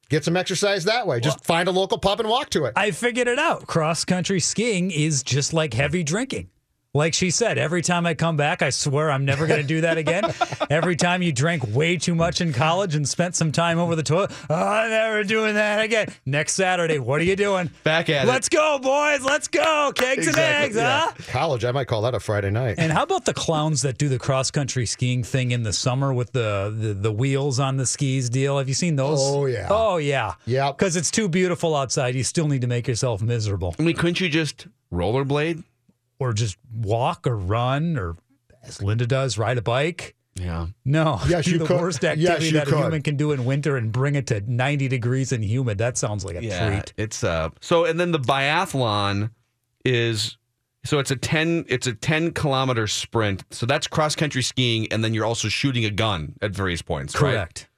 Get 0.09 0.23
some 0.25 0.37
exercise 0.37 0.83
that 0.83 1.07
way. 1.07 1.19
Just 1.19 1.43
find 1.43 1.67
a 1.67 1.71
local 1.71 1.97
pub 1.97 2.19
and 2.19 2.29
walk 2.29 2.49
to 2.51 2.65
it. 2.65 2.73
I 2.75 2.91
figured 2.91 3.27
it 3.27 3.39
out. 3.39 3.65
Cross 3.65 4.05
country 4.05 4.39
skiing 4.39 4.91
is 4.91 5.23
just 5.23 5.53
like 5.53 5.73
heavy 5.73 6.03
drinking. 6.03 6.49
Like 6.95 7.15
she 7.15 7.31
said, 7.31 7.57
every 7.57 7.81
time 7.81 8.05
I 8.05 8.13
come 8.13 8.37
back, 8.37 8.61
I 8.61 8.69
swear 8.69 9.09
I'm 9.09 9.25
never 9.25 9.47
going 9.47 9.59
to 9.59 9.65
do 9.65 9.81
that 9.81 9.97
again. 9.97 10.25
every 10.69 10.95
time 10.95 11.23
you 11.23 11.31
drank 11.31 11.65
way 11.69 11.97
too 11.97 12.13
much 12.13 12.39
in 12.39 12.53
college 12.53 12.93
and 12.93 13.09
spent 13.09 13.35
some 13.35 13.51
time 13.51 13.79
over 13.79 13.95
the 13.95 14.03
toilet, 14.03 14.29
oh, 14.47 14.53
I'm 14.53 14.91
never 14.91 15.23
doing 15.23 15.55
that 15.55 15.83
again. 15.83 16.09
Next 16.27 16.53
Saturday, 16.53 16.99
what 16.99 17.19
are 17.19 17.23
you 17.23 17.35
doing? 17.35 17.71
Back 17.83 18.11
at 18.11 18.25
it. 18.25 18.27
Let's 18.27 18.47
go, 18.47 18.77
boys. 18.77 19.23
Let's 19.23 19.47
go. 19.47 19.91
Kegs 19.95 20.27
and 20.27 20.37
eggs, 20.37 20.75
yeah. 20.75 21.05
huh? 21.05 21.13
College, 21.29 21.65
I 21.65 21.71
might 21.71 21.87
call 21.87 22.03
that 22.03 22.13
a 22.13 22.19
Friday 22.19 22.51
night. 22.51 22.75
And 22.77 22.91
how 22.91 23.01
about 23.01 23.25
the 23.25 23.33
clowns 23.33 23.81
that 23.81 23.97
do 23.97 24.07
the 24.07 24.19
cross 24.19 24.51
country 24.51 24.85
skiing 24.85 25.23
thing 25.23 25.49
in 25.49 25.63
the 25.63 25.73
summer 25.73 26.13
with 26.13 26.31
the, 26.33 26.71
the 26.77 26.93
the 26.93 27.11
wheels 27.11 27.59
on 27.59 27.77
the 27.77 27.87
skis 27.87 28.29
deal? 28.29 28.59
Have 28.59 28.67
you 28.67 28.75
seen 28.75 28.97
those? 28.97 29.17
Oh, 29.19 29.47
yeah. 29.47 29.67
Oh 29.71 29.97
yeah. 29.97 30.35
Yeah. 30.45 30.71
Because 30.71 30.95
it's 30.95 31.09
too 31.09 31.27
beautiful 31.27 31.75
outside. 31.75 32.13
You 32.13 32.23
still 32.23 32.47
need 32.47 32.61
to 32.61 32.67
make 32.67 32.87
yourself 32.87 33.23
miserable. 33.23 33.73
I 33.79 33.81
mean, 33.81 33.95
couldn't 33.95 34.21
you 34.21 34.29
just 34.29 34.67
rollerblade? 34.93 35.63
Or 36.23 36.33
just 36.33 36.57
walk 36.73 37.27
or 37.27 37.35
run 37.37 37.97
or 37.97 38.15
as 38.65 38.81
Linda 38.81 39.05
does, 39.05 39.37
ride 39.37 39.57
a 39.57 39.61
bike. 39.61 40.15
Yeah. 40.35 40.67
No. 40.85 41.19
Yes, 41.27 41.45
do 41.45 41.51
you 41.51 41.57
the 41.59 41.65
could. 41.65 41.79
worst 41.81 42.01
Yes, 42.01 42.13
activity 42.17 42.45
you 42.47 42.51
that 42.53 42.67
a 42.67 42.71
could. 42.71 42.79
human 42.79 43.01
can 43.01 43.17
do 43.17 43.31
in 43.33 43.45
winter 43.45 43.75
and 43.77 43.91
bring 43.91 44.15
it 44.15 44.25
to 44.27 44.41
90 44.49 44.87
degrees 44.87 45.31
and 45.31 45.43
humid. 45.43 45.77
That 45.77 45.97
sounds 45.97 46.23
like 46.25 46.35
a 46.37 46.43
Yeah. 46.43 46.69
treat. 46.69 46.93
It's 46.97 47.23
uh. 47.23 47.49
So 47.61 47.85
and 47.85 47.99
then 47.99 48.11
the 48.11 48.19
biathlon 48.19 49.31
is. 49.85 50.37
So 50.85 50.99
it's 50.99 51.11
a 51.11 51.15
ten. 51.15 51.63
It's 51.69 51.87
a 51.87 51.93
ten 51.93 52.31
kilometer 52.31 52.87
sprint. 52.87 53.43
So 53.51 53.65
that's 53.65 53.87
cross 53.87 54.15
country 54.17 54.41
skiing, 54.41 54.91
and 54.91 55.01
then 55.03 55.13
you're 55.13 55.23
also 55.25 55.47
shooting 55.47 55.85
a 55.85 55.89
gun 55.89 56.33
at 56.41 56.51
various 56.51 56.81
points. 56.81 57.13
right? 57.15 57.19
Correct. 57.31 57.69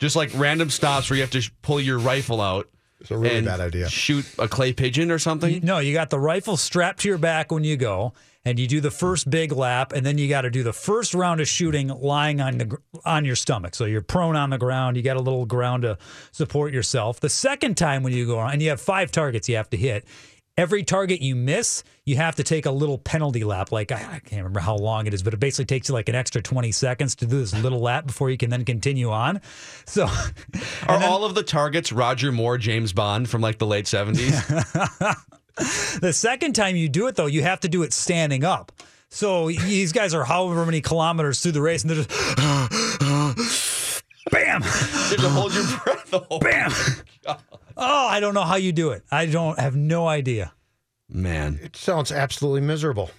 Just 0.00 0.16
like 0.16 0.30
random 0.34 0.68
stops 0.70 1.08
where 1.08 1.16
you 1.16 1.22
have 1.22 1.30
to 1.30 1.40
sh- 1.40 1.52
pull 1.62 1.80
your 1.80 1.98
rifle 1.98 2.40
out. 2.40 2.68
It's 3.00 3.10
a 3.10 3.18
really 3.18 3.36
and 3.36 3.46
bad 3.46 3.60
idea. 3.60 3.88
Shoot 3.88 4.26
a 4.38 4.48
clay 4.48 4.72
pigeon 4.72 5.10
or 5.10 5.18
something. 5.18 5.60
No, 5.62 5.78
you 5.78 5.92
got 5.92 6.10
the 6.10 6.18
rifle 6.18 6.56
strapped 6.56 7.00
to 7.00 7.08
your 7.08 7.18
back 7.18 7.52
when 7.52 7.62
you 7.62 7.76
go, 7.76 8.14
and 8.44 8.58
you 8.58 8.66
do 8.66 8.80
the 8.80 8.90
first 8.90 9.28
big 9.28 9.52
lap, 9.52 9.92
and 9.92 10.06
then 10.06 10.18
you 10.18 10.28
got 10.28 10.42
to 10.42 10.50
do 10.50 10.62
the 10.62 10.72
first 10.72 11.14
round 11.14 11.40
of 11.40 11.48
shooting 11.48 11.88
lying 11.88 12.40
on 12.40 12.58
the 12.58 12.78
on 13.04 13.24
your 13.24 13.36
stomach. 13.36 13.74
So 13.74 13.84
you're 13.84 14.02
prone 14.02 14.36
on 14.36 14.50
the 14.50 14.58
ground. 14.58 14.96
You 14.96 15.02
got 15.02 15.16
a 15.16 15.22
little 15.22 15.44
ground 15.44 15.82
to 15.82 15.98
support 16.32 16.72
yourself. 16.72 17.20
The 17.20 17.28
second 17.28 17.76
time 17.76 18.02
when 18.02 18.12
you 18.12 18.26
go 18.26 18.38
on, 18.38 18.52
and 18.52 18.62
you 18.62 18.70
have 18.70 18.80
five 18.80 19.12
targets 19.12 19.48
you 19.48 19.56
have 19.56 19.70
to 19.70 19.76
hit. 19.76 20.06
Every 20.56 20.82
target 20.82 21.20
you 21.20 21.36
miss, 21.36 21.84
you 22.06 22.16
have 22.16 22.36
to 22.36 22.44
take 22.44 22.64
a 22.64 22.70
little 22.70 22.96
penalty 22.96 23.44
lap. 23.44 23.72
Like 23.72 23.92
I, 23.92 23.96
I 23.96 24.18
can't 24.20 24.42
remember 24.42 24.60
how 24.60 24.76
long 24.76 25.06
it 25.06 25.12
is, 25.12 25.22
but 25.22 25.34
it 25.34 25.40
basically 25.40 25.66
takes 25.66 25.88
you 25.88 25.94
like 25.94 26.08
an 26.08 26.14
extra 26.14 26.40
20 26.40 26.72
seconds 26.72 27.14
to 27.16 27.26
do 27.26 27.38
this 27.38 27.52
little 27.62 27.80
lap 27.80 28.06
before 28.06 28.30
you 28.30 28.38
can 28.38 28.48
then 28.48 28.64
continue 28.64 29.10
on. 29.10 29.40
So 29.84 30.06
Are 30.88 31.02
all 31.02 31.24
of 31.24 31.34
the 31.34 31.42
targets 31.42 31.92
Roger 31.92 32.32
Moore, 32.32 32.56
James 32.56 32.92
Bond 32.92 33.28
from 33.28 33.42
like 33.42 33.58
the 33.58 33.66
late 33.66 33.86
seventies? 33.86 34.40
The 35.56 36.12
second 36.12 36.54
time 36.54 36.76
you 36.76 36.86
do 36.86 37.06
it, 37.06 37.16
though, 37.16 37.24
you 37.24 37.40
have 37.40 37.60
to 37.60 37.68
do 37.68 37.82
it 37.82 37.94
standing 37.94 38.44
up. 38.44 38.72
So 39.08 39.48
these 39.48 39.90
guys 39.90 40.12
are 40.12 40.22
however 40.22 40.66
many 40.66 40.82
kilometers 40.82 41.40
through 41.40 41.52
the 41.52 41.62
race, 41.62 41.82
and 41.82 41.90
they're 41.90 42.04
just 42.04 42.10
bam, 44.30 44.62
you 44.62 44.68
have 44.68 45.16
to 45.16 45.28
hold 45.30 45.54
your 45.54 45.64
breath. 45.82 46.10
The 46.10 46.18
whole 46.18 46.40
bam. 46.40 46.70
Oh, 47.78 48.08
I 48.08 48.20
don't 48.20 48.32
know 48.32 48.44
how 48.44 48.56
you 48.56 48.72
do 48.72 48.92
it. 48.92 49.04
I 49.10 49.26
don't 49.26 49.58
have 49.58 49.76
no 49.76 50.08
idea. 50.08 50.50
Man, 51.08 51.60
It 51.62 51.76
sounds 51.76 52.10
absolutely 52.10 52.60
miserable. 52.62 53.10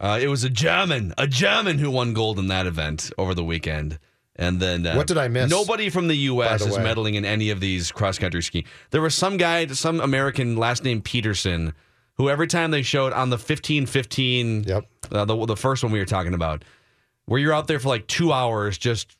uh, 0.00 0.18
it 0.20 0.28
was 0.28 0.44
a 0.44 0.50
German, 0.50 1.12
a 1.18 1.26
German 1.26 1.78
who 1.78 1.90
won 1.90 2.14
gold 2.14 2.38
in 2.38 2.48
that 2.48 2.66
event 2.66 3.10
over 3.18 3.34
the 3.34 3.44
weekend. 3.44 3.98
And 4.36 4.58
then 4.60 4.84
uh, 4.86 4.94
What 4.94 5.06
did 5.06 5.18
I 5.18 5.28
miss, 5.28 5.50
Nobody 5.50 5.90
from 5.90 6.08
the 6.08 6.16
U.S. 6.16 6.62
the 6.62 6.68
is 6.70 6.76
way? 6.78 6.82
medaling 6.84 7.14
in 7.14 7.24
any 7.24 7.50
of 7.50 7.60
these 7.60 7.92
cross 7.92 8.18
country 8.18 8.42
skiing. 8.42 8.64
There 8.90 9.00
was 9.02 9.14
some 9.14 9.36
guy, 9.36 9.66
some 9.68 10.00
American, 10.00 10.56
last 10.56 10.82
name 10.82 11.02
Peterson, 11.02 11.72
who 12.14 12.28
every 12.28 12.46
time 12.48 12.70
they 12.72 12.82
showed 12.82 13.12
on 13.12 13.30
the 13.30 13.38
fifteen 13.38 13.86
fifteen, 13.86 14.64
Yep. 14.64 14.84
uh, 15.12 15.24
the 15.24 15.46
the 15.46 15.56
first 15.56 15.84
one 15.84 15.92
we 15.92 16.00
were 16.00 16.04
talking 16.04 16.34
about, 16.34 16.64
where 17.26 17.38
you're 17.40 17.52
out 17.52 17.68
there 17.68 17.78
for 17.78 17.88
like 17.88 18.06
two 18.08 18.32
hours 18.32 18.76
just 18.76 19.16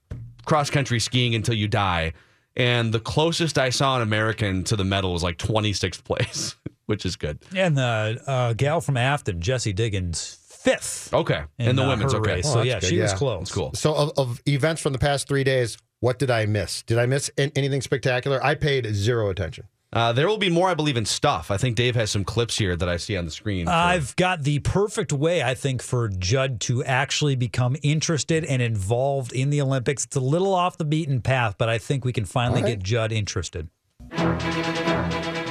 cross 0.47 0.69
country 0.71 0.99
skiing 0.99 1.35
until 1.37 1.55
you 1.55 1.69
die. 1.69 2.13
And 2.57 2.93
the 2.93 3.01
closest 3.01 3.57
I 3.59 3.71
saw 3.71 3.97
an 3.97 4.03
American 4.03 4.65
to 4.65 4.75
the 4.77 4.85
medal 4.85 5.13
was 5.13 5.23
like 5.23 5.39
26th 5.39 6.03
place, 6.05 6.57
which 6.87 7.05
is 7.07 7.17
good. 7.17 7.39
And 7.55 7.77
the 7.77 8.23
uh, 8.27 8.53
gal 8.55 8.81
from 8.81 8.97
Afton, 8.97 9.41
Jessie 9.41 9.73
Diggins, 9.73 10.39
fifth. 10.49 11.13
Okay. 11.13 11.43
In, 11.59 11.69
and 11.71 11.79
the 11.79 11.85
uh, 11.85 11.89
women's, 11.89 12.13
her 12.13 12.19
okay. 12.21 12.35
race. 12.37 12.47
Oh, 12.47 12.53
So 12.53 12.57
that's 12.59 12.67
yeah, 12.69 12.81
good, 12.81 12.89
she 12.89 13.01
was 13.01 13.13
close. 13.13 13.41
That's 13.41 13.53
cool. 13.53 13.73
So, 13.75 13.95
of, 13.95 14.13
of 14.17 14.43
events 14.47 14.81
from 14.83 14.93
the 14.93 14.99
past 14.99 15.29
three 15.29 15.45
days, 15.45 15.77
what 16.01 16.19
did 16.19 16.31
I 16.31 16.47
miss? 16.47 16.83
Did 16.83 16.99
I 16.99 17.07
miss 17.07 17.31
anything 17.39 17.81
spectacular? 17.81 18.43
I 18.45 18.55
paid 18.55 18.87
zero 18.95 19.31
attention. 19.31 19.65
Uh, 19.93 20.13
there 20.13 20.27
will 20.27 20.39
be 20.39 20.51
more, 20.51 20.69
I 20.69 20.75
believe, 20.75 20.97
in 20.97 21.05
stuff. 21.07 21.53
I 21.53 21.57
think 21.57 21.77
Dave 21.77 21.95
has 21.95 22.11
some 22.11 22.25
clips 22.25 22.59
here 22.59 22.75
that 22.75 22.89
I 22.89 22.97
see 22.97 23.17
on 23.17 23.27
the 23.27 23.31
screen. 23.31 23.67
for- 23.67 23.73
I've 23.73 24.17
got 24.17 24.43
the 24.43 24.59
perfect 24.59 25.13
way, 25.13 25.41
I 25.41 25.55
think, 25.55 25.83
for 25.83 26.09
Judd 26.09 26.61
to 26.63 26.83
actually 26.83 27.37
become 27.37 27.77
interested 27.81 28.45
and 28.45 28.61
involved 28.61 29.33
in 29.33 29.51
the 29.51 29.61
Olympics. 29.61 30.05
It's 30.05 30.17
a 30.17 30.21
little 30.21 30.53
off 30.53 30.79
the 30.79 30.85
beaten 30.85 31.21
path, 31.21 31.55
but 31.59 31.69
I 31.69 31.79
think 31.79 32.05
we 32.05 32.13
can 32.13 32.25
finally 32.25 32.61
All 32.63 32.65
right. 32.67 32.77
get 32.79 32.83
Judd 32.83 33.13
interested. 33.13 33.69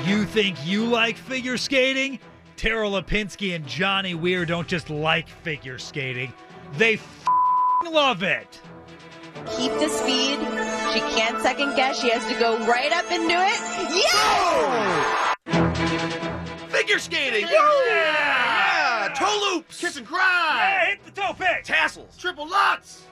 You 0.04 0.26
think 0.26 0.66
you 0.66 0.86
like 0.86 1.18
figure 1.18 1.58
skating? 1.58 2.20
Tara 2.58 2.88
Lipinski 2.88 3.56
and 3.56 3.66
Johnny 3.66 4.14
Weir 4.16 4.46
don't 4.46 4.68
just 4.68 4.90
like 4.90 5.28
figure 5.28 5.78
skating, 5.80 6.34
they 6.78 6.96
f- 6.96 7.26
love 7.90 8.22
it. 8.24 8.60
keep 9.58 9.72
the 9.74 9.88
speed. 9.90 10.40
She 10.94 11.00
can't 11.18 11.42
second 11.42 11.76
guess. 11.76 12.00
She 12.02 12.10
has 12.10 12.26
to 12.32 12.40
go 12.40 12.58
right 12.68 12.92
up 12.92 13.06
and 13.12 13.28
do 13.30 13.36
it. 13.38 13.60
Yeah! 14.06 15.34
Figure 16.68 17.00
skating! 17.00 17.48
Yeah! 17.50 19.14
Toe 19.16 19.54
loops! 19.54 19.80
Kiss 19.80 19.96
and 19.98 20.06
cry! 20.06 20.20
Yeah, 20.22 20.90
hit 20.92 21.06
the 21.06 21.12
toe 21.22 21.34
pick! 21.34 21.64
Tassels! 21.64 22.16
Triple 22.18 22.48
lutz! 22.48 23.04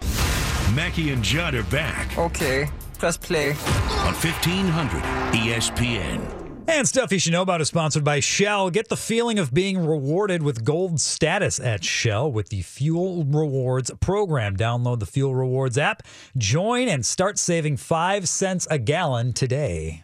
Mackey 0.75 1.11
and 1.11 1.23
Judd 1.23 1.55
are 1.55 1.63
back. 1.63 2.17
Okay, 2.17 2.69
press 2.99 3.17
play. 3.17 3.49
On 3.49 4.13
1500 4.13 5.01
ESPN. 5.33 6.40
And 6.67 6.87
stuff 6.87 7.11
you 7.11 7.19
should 7.19 7.33
know 7.33 7.41
about 7.41 7.59
is 7.61 7.67
sponsored 7.67 8.03
by 8.03 8.19
Shell. 8.19 8.69
Get 8.69 8.89
the 8.89 8.97
feeling 8.97 9.39
of 9.39 9.53
being 9.53 9.85
rewarded 9.85 10.43
with 10.43 10.63
gold 10.63 10.99
status 10.99 11.59
at 11.59 11.83
Shell 11.83 12.31
with 12.31 12.49
the 12.49 12.61
Fuel 12.61 13.23
Rewards 13.23 13.91
program. 13.99 14.55
Download 14.55 14.99
the 14.99 15.05
Fuel 15.05 15.35
Rewards 15.35 15.77
app, 15.77 16.03
join, 16.37 16.87
and 16.87 17.05
start 17.05 17.37
saving 17.39 17.77
five 17.77 18.29
cents 18.29 18.67
a 18.69 18.77
gallon 18.77 19.33
today. 19.33 20.03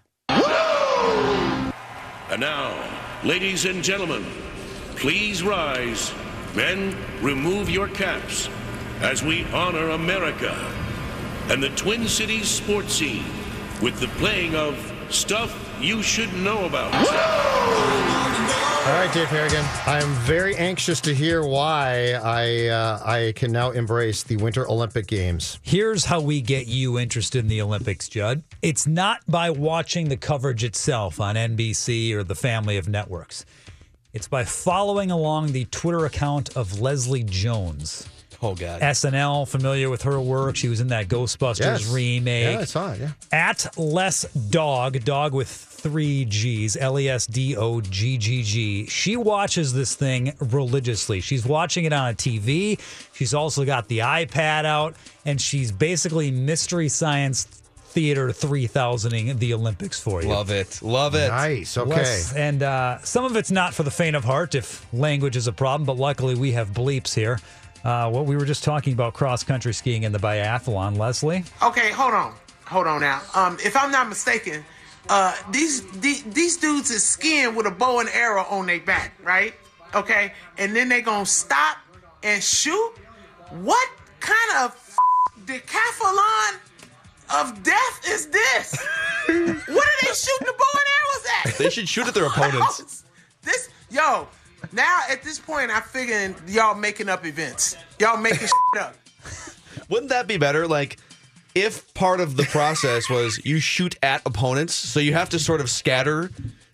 And 2.30 2.42
now, 2.42 2.76
ladies 3.24 3.66
and 3.66 3.84
gentlemen, 3.84 4.26
please 4.96 5.44
rise. 5.44 6.12
Men, 6.56 6.96
remove 7.22 7.70
your 7.70 7.88
caps 7.88 8.50
as 9.02 9.24
we 9.24 9.46
honor 9.54 9.92
America 9.92 10.54
and 11.50 11.62
the 11.62 11.70
Twin 11.70 12.08
Cities 12.08 12.50
sports 12.50 12.94
scene 12.94 13.24
with 13.82 14.00
the 14.00 14.08
playing 14.20 14.56
of 14.56 14.94
Stuff 15.10 15.67
You 15.80 16.02
Should 16.02 16.34
Know 16.34 16.66
About. 16.66 16.94
All 18.88 18.94
right, 18.94 19.12
Dave 19.14 19.28
Harrigan. 19.28 19.64
I'm 19.86 20.10
very 20.24 20.56
anxious 20.56 21.02
to 21.02 21.14
hear 21.14 21.46
why 21.46 22.14
I 22.14 22.68
uh, 22.68 23.00
I 23.06 23.34
can 23.36 23.52
now 23.52 23.72
embrace 23.72 24.24
the 24.24 24.38
Winter 24.38 24.68
Olympic 24.70 25.08
Games. 25.08 25.60
Here's 25.62 26.06
how 26.06 26.22
we 26.22 26.40
get 26.42 26.68
you 26.68 26.98
interested 26.98 27.40
in 27.40 27.48
the 27.50 27.62
Olympics, 27.62 28.08
Judd. 28.08 28.44
It's 28.62 28.88
not 28.88 29.20
by 29.28 29.50
watching 29.50 30.08
the 30.10 30.18
coverage 30.18 30.64
itself 30.64 31.20
on 31.20 31.36
NBC 31.36 32.14
or 32.14 32.24
the 32.24 32.36
family 32.36 32.78
of 32.78 32.88
networks. 32.88 33.46
It's 34.14 34.28
by 34.30 34.46
following 34.46 35.12
along 35.12 35.52
the 35.52 35.66
Twitter 35.66 36.06
account 36.06 36.56
of 36.56 36.80
Leslie 36.80 37.24
Jones. 37.24 38.08
Oh 38.42 38.54
God. 38.54 38.82
SNL, 38.82 39.48
familiar 39.48 39.90
with 39.90 40.04
her 40.04 40.22
work. 40.22 40.56
She 40.56 40.70
was 40.70 40.80
in 40.80 40.90
that 40.90 41.08
Ghostbusters 41.08 41.60
Yes. 41.60 41.92
remake. 41.92 42.54
Yeah, 42.54 42.60
I 42.60 42.66
saw 42.66 42.92
it. 42.94 43.00
Yeah. 43.02 43.12
At 43.32 43.78
less 43.80 44.32
dog, 44.34 45.04
dog 45.04 45.34
with 45.34 45.50
three 45.78 46.26
G's, 46.26 46.76
L 46.76 47.00
E 47.00 47.08
S 47.10 47.26
D 47.28 47.56
O 47.56 47.82
G 47.82 48.18
G 48.18 48.44
G. 48.44 48.86
She 48.88 49.16
watches 49.16 49.74
this 49.74 49.96
thing 49.96 50.34
religiously. 50.40 51.22
She's 51.22 51.46
watching 51.46 51.86
it 51.86 51.94
on 51.94 52.10
a 52.12 52.14
TV. 52.14 52.80
She's 53.14 53.34
also 53.34 53.64
got 53.66 53.88
the 53.88 54.00
iPad 54.00 54.66
out, 54.66 54.96
and 55.26 55.40
she's 55.40 55.72
basically 55.72 56.32
mystery 56.32 56.90
science 56.90 57.46
theater 57.46 58.30
3000ing 58.30 59.40
the 59.40 59.54
Olympics 59.54 60.00
for 60.00 60.22
you. 60.22 60.28
Love 60.30 60.52
it. 60.52 60.82
Love 60.84 61.16
it. 61.16 61.30
Nice. 61.30 61.78
Okay. 61.78 61.90
Less- 61.90 62.34
and 62.36 62.62
uh, 62.62 63.00
some 63.00 63.26
of 63.26 63.36
it's 63.36 63.50
not 63.50 63.74
for 63.74 63.84
the 63.84 63.90
faint 63.92 64.16
of 64.16 64.24
heart 64.24 64.54
if 64.56 64.86
language 64.94 65.36
is 65.36 65.48
a 65.48 65.54
problem, 65.54 65.86
but 65.86 65.98
luckily 65.98 66.36
we 66.36 66.52
have 66.52 66.70
bleeps 66.70 67.14
here. 67.16 67.40
Uh, 67.84 68.10
what 68.10 68.26
we 68.26 68.36
were 68.36 68.46
just 68.46 68.64
talking 68.64 68.94
about 68.94 69.14
cross 69.14 69.44
country 69.44 69.74
skiing 69.74 70.04
and 70.06 70.14
the 70.14 70.20
biathlon, 70.20 70.98
Leslie. 70.98 71.44
Okay, 71.64 71.90
hold 71.92 72.14
on, 72.14 72.34
hold 72.66 72.86
on 72.86 73.00
now. 73.02 73.22
Um, 73.34 73.58
if 73.64 73.76
I'm 73.78 73.92
not 73.92 74.10
mistaken, 74.10 74.64
uh, 75.10 75.36
these 75.52 75.82
the, 76.00 76.22
these 76.28 76.58
dudes 76.58 76.90
is 76.92 77.04
skiing 77.04 77.56
with 77.56 77.66
a 77.66 77.72
bow 77.72 78.00
and 78.00 78.10
arrow 78.10 78.44
on 78.50 78.66
their 78.66 78.80
back, 78.80 79.14
right? 79.24 79.54
Okay, 79.96 80.34
and 80.58 80.76
then 80.76 80.90
they 80.90 81.02
gonna 81.02 81.26
stop 81.26 81.78
and 82.24 82.44
shoot. 82.44 82.94
What 83.62 83.90
kind 84.20 84.58
of 84.58 84.72
f- 84.72 84.98
decathlon 85.46 86.60
of 87.42 87.64
death 87.64 88.02
is 88.08 88.28
this? 88.28 88.76
what 89.28 89.38
are 89.38 90.06
they 90.06 90.14
shooting 90.14 90.48
the 90.48 90.56
bow 90.58 90.74
and 90.74 90.84
arrows 90.98 91.26
at? 91.46 91.58
They 91.58 91.70
should 91.70 91.88
shoot 91.88 92.08
at 92.08 92.14
their 92.14 92.26
opponents. 92.28 93.04
This 93.44 93.70
yo. 93.90 94.28
Now 94.74 95.02
at 95.10 95.24
this 95.24 95.40
point, 95.40 95.72
I'm 95.72 95.84
figuring 95.84 96.36
y'all 96.48 96.76
making 96.76 97.10
up 97.10 97.26
events. 97.26 97.78
Y'all 98.00 98.18
making 98.18 98.40
shit 98.74 98.82
up. 98.82 98.96
Wouldn't 99.90 100.10
that 100.10 100.28
be 100.28 100.38
better? 100.38 100.68
Like, 100.68 100.98
if 101.58 101.92
part 101.96 102.20
of 102.20 102.38
the 102.38 102.44
process 102.44 103.10
was 103.10 103.44
you 103.44 103.60
shoot 103.60 103.98
at 104.04 104.22
opponents, 104.28 104.76
so 104.76 105.00
you 105.00 105.14
have 105.14 105.30
to 105.30 105.40
sort 105.40 105.60
of 105.60 105.72
scatter, 105.72 106.30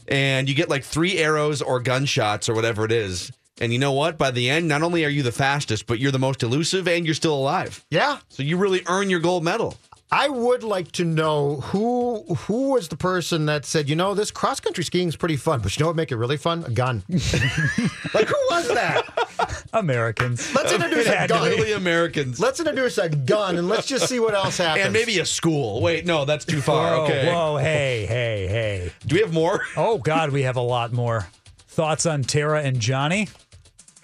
and 0.10 0.50
you 0.50 0.56
get 0.56 0.70
like 0.70 0.84
three 0.84 1.18
arrows 1.18 1.62
or 1.62 1.80
gunshots 1.80 2.50
or 2.50 2.54
whatever 2.54 2.84
it 2.84 2.92
is. 2.92 3.32
And 3.62 3.72
you 3.72 3.80
know 3.80 3.94
what? 3.94 4.18
By 4.18 4.32
the 4.32 4.50
end, 4.50 4.68
not 4.68 4.82
only 4.82 5.06
are 5.06 5.10
you 5.10 5.24
the 5.24 5.32
fastest, 5.32 5.88
but 5.88 6.00
you're 6.00 6.12
the 6.12 6.20
most 6.20 6.44
elusive, 6.44 6.88
and 6.88 7.06
you're 7.06 7.16
still 7.16 7.36
alive. 7.36 7.86
Yeah. 7.90 8.20
So 8.28 8.44
you 8.44 8.58
really 8.58 8.82
earn 8.88 9.10
your 9.10 9.22
gold 9.22 9.44
medal. 9.44 9.78
I 10.14 10.30
would 10.30 10.64
like 10.64 10.92
to 10.92 11.06
know 11.06 11.56
who 11.62 12.24
who 12.46 12.70
was 12.74 12.88
the 12.88 12.96
person 12.96 13.48
that 13.48 13.66
said, 13.66 13.90
you 13.90 13.96
know, 13.96 14.14
this 14.14 14.30
cross 14.30 14.60
country 14.60 14.84
skiing 14.84 15.08
is 15.08 15.16
pretty 15.16 15.38
fun, 15.38 15.62
but 15.62 15.76
you 15.76 15.82
know 15.84 15.88
what 15.88 15.96
make 15.96 16.12
it 16.12 16.18
really 16.18 16.38
fun? 16.38 16.64
A 16.66 16.70
gun. 16.70 17.02
like 17.10 18.28
who 18.28 18.36
was 18.52 18.68
that? 18.68 19.68
Americans. 19.74 20.54
Let's 20.54 20.72
introduce 20.72 21.08
It 21.08 21.16
a 21.16 21.28
gun. 21.28 21.56
be 21.56 21.72
Americans. 21.72 22.40
Let's 22.40 22.60
introduce 22.60 23.00
a 23.00 23.10
gun 23.10 23.58
and 23.58 23.68
let's 23.68 23.88
just 23.88 24.08
see 24.08 24.20
what 24.20 24.36
else 24.36 24.58
happens. 24.58 24.86
And 24.86 24.94
maybe 24.94 25.18
a 25.18 25.26
school. 25.26 25.82
Wait, 25.82 26.06
no, 26.06 26.26
that's 26.26 26.46
too 26.46 26.62
far. 26.62 26.96
Whoa, 26.96 27.04
okay. 27.06 27.34
whoa, 27.34 27.58
hey, 27.58 28.06
hey, 28.06 28.48
hey. 28.48 28.92
Do 29.08 29.16
we 29.16 29.22
have 29.22 29.34
more? 29.34 29.62
Oh, 29.76 29.98
God, 29.98 30.30
we 30.30 30.44
have 30.44 30.58
a 30.58 30.62
lot 30.62 30.94
more. 30.94 31.28
Thoughts 31.70 32.06
on 32.06 32.22
Tara 32.22 32.62
and 32.62 32.80
Johnny? 32.80 33.30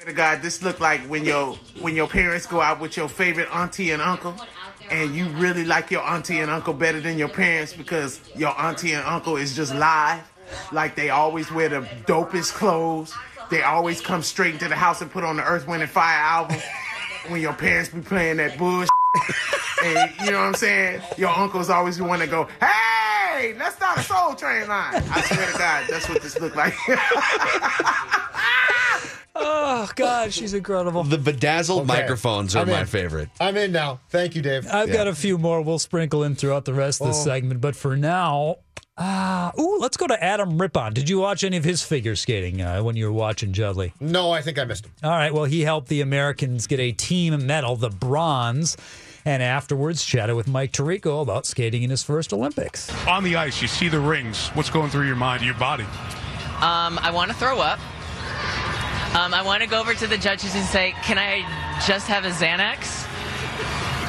To 0.05 0.13
God, 0.13 0.41
this 0.41 0.63
look 0.63 0.79
like 0.79 1.01
when 1.01 1.23
your 1.23 1.55
when 1.81 1.93
your 1.93 2.07
parents 2.07 2.47
go 2.47 2.61
out 2.61 2.79
with 2.79 2.97
your 2.97 3.07
favorite 3.07 3.47
auntie 3.53 3.91
and 3.91 4.01
uncle, 4.01 4.33
and 4.91 5.15
you 5.15 5.27
really 5.29 5.63
like 5.65 5.91
your 5.91 6.01
auntie 6.01 6.39
and 6.39 6.49
uncle 6.49 6.73
better 6.73 6.99
than 6.99 7.17
your 7.17 7.29
parents 7.29 7.73
because 7.73 8.19
your 8.35 8.59
auntie 8.59 8.93
and 8.93 9.05
uncle 9.05 9.37
is 9.37 9.55
just 9.55 9.73
live. 9.75 10.21
Like 10.71 10.95
they 10.95 11.09
always 11.09 11.51
wear 11.51 11.69
the 11.69 11.81
dopest 12.05 12.53
clothes. 12.53 13.13
They 13.49 13.61
always 13.63 14.01
come 14.01 14.21
straight 14.21 14.53
into 14.53 14.67
the 14.67 14.75
house 14.75 15.01
and 15.01 15.11
put 15.11 15.23
on 15.23 15.37
the 15.37 15.43
Earth, 15.43 15.67
Wind, 15.67 15.81
and 15.81 15.91
Fire 15.91 16.17
album. 16.17 16.57
When 17.27 17.41
your 17.41 17.53
parents 17.53 17.89
be 17.89 18.01
playing 18.01 18.37
that 18.37 18.57
bullshit, 18.57 18.89
and 19.83 20.11
you 20.21 20.31
know 20.31 20.39
what 20.39 20.47
I'm 20.47 20.53
saying, 20.55 21.01
your 21.17 21.29
uncle's 21.29 21.69
always 21.69 21.97
the 21.97 22.03
one 22.03 22.19
that 22.19 22.29
go, 22.29 22.47
"Hey, 22.59 23.53
let's 23.57 23.75
start 23.75 23.99
a 23.99 24.03
Soul 24.03 24.35
Train 24.35 24.67
line." 24.67 24.95
I 25.11 25.21
swear 25.21 25.51
to 25.51 25.57
God, 25.57 25.85
that's 25.89 26.07
what 26.09 26.21
this 26.21 26.39
look 26.39 26.55
like. 26.55 26.73
Oh, 29.41 29.89
God, 29.95 30.33
she's 30.33 30.53
incredible. 30.53 31.03
The 31.03 31.17
bedazzled 31.17 31.89
Okay. 31.89 32.01
microphones 32.01 32.55
are 32.55 32.59
I'm 32.63 32.69
my 32.69 32.81
in. 32.81 32.85
favorite. 32.85 33.29
I'm 33.39 33.55
in 33.57 33.71
now. 33.71 33.99
Thank 34.09 34.35
you, 34.35 34.41
Dave. 34.41 34.67
I've 34.67 34.91
got 34.91 35.07
a 35.07 35.15
few 35.15 35.37
more 35.37 35.61
we'll 35.61 35.79
sprinkle 35.79 36.23
in 36.23 36.35
throughout 36.35 36.65
the 36.65 36.73
rest 36.73 37.01
of 37.01 37.07
the 37.07 37.13
Oh. 37.13 37.23
segment, 37.23 37.61
but 37.61 37.75
for 37.75 37.95
now, 37.95 38.57
uh, 38.97 39.51
ooh, 39.57 39.77
let's 39.79 39.95
go 39.95 40.07
to 40.07 40.21
Adam 40.23 40.59
Rippon. 40.59 40.93
Did 40.93 41.07
you 41.09 41.19
watch 41.19 41.43
any 41.45 41.55
of 41.57 41.63
his 41.63 41.81
figure 41.81 42.15
skating 42.17 42.61
uh, 42.61 42.83
when 42.83 42.95
you 42.97 43.05
were 43.05 43.13
watching 43.13 43.53
Judley? 43.53 43.93
No, 43.99 44.31
I 44.31 44.41
think 44.41 44.59
I 44.59 44.65
missed 44.65 44.85
him. 44.85 44.91
All 45.03 45.11
right, 45.11 45.33
well, 45.33 45.45
he 45.45 45.61
helped 45.61 45.87
the 45.87 46.01
Americans 46.01 46.67
get 46.67 46.79
a 46.81 46.91
team 46.91 47.45
medal, 47.47 47.77
the 47.77 47.89
bronze, 47.89 48.75
and 49.23 49.41
afterwards 49.41 50.03
chatted 50.03 50.35
with 50.35 50.47
Mike 50.49 50.73
Tirico 50.73 51.21
about 51.21 51.45
skating 51.45 51.83
in 51.83 51.89
his 51.89 52.03
first 52.03 52.33
Olympics. 52.33 52.89
On 53.07 53.23
the 53.23 53.37
ice, 53.37 53.61
you 53.61 53.67
see 53.69 53.87
the 53.87 53.99
rings. 53.99 54.49
What's 54.49 54.69
going 54.69 54.89
through 54.89 55.07
your 55.07 55.15
mind, 55.15 55.43
your 55.43 55.53
body? 55.55 55.85
Um, 56.61 56.99
I 57.01 57.09
want 57.13 57.31
to 57.31 57.37
throw 57.37 57.59
up. 57.59 57.79
Um, 59.15 59.33
I 59.33 59.41
want 59.43 59.63
to 59.63 59.67
go 59.67 59.79
over 59.79 59.93
to 59.95 60.07
the 60.07 60.17
judges 60.17 60.55
and 60.55 60.63
say, 60.65 60.93
"Can 61.03 61.17
I 61.17 61.41
just 61.87 62.07
have 62.07 62.25
a 62.25 62.29
Xanax 62.29 63.05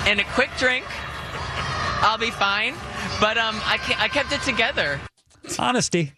and 0.07 0.21
a 0.21 0.25
quick 0.25 0.51
drink? 0.59 0.85
I'll 2.03 2.19
be 2.19 2.31
fine." 2.31 2.75
But 3.19 3.39
um, 3.39 3.61
I, 3.65 3.79
ke- 3.79 4.01
I 4.01 4.09
kept 4.09 4.33
it 4.33 4.43
together. 4.43 5.01
Honesty. 5.59 6.13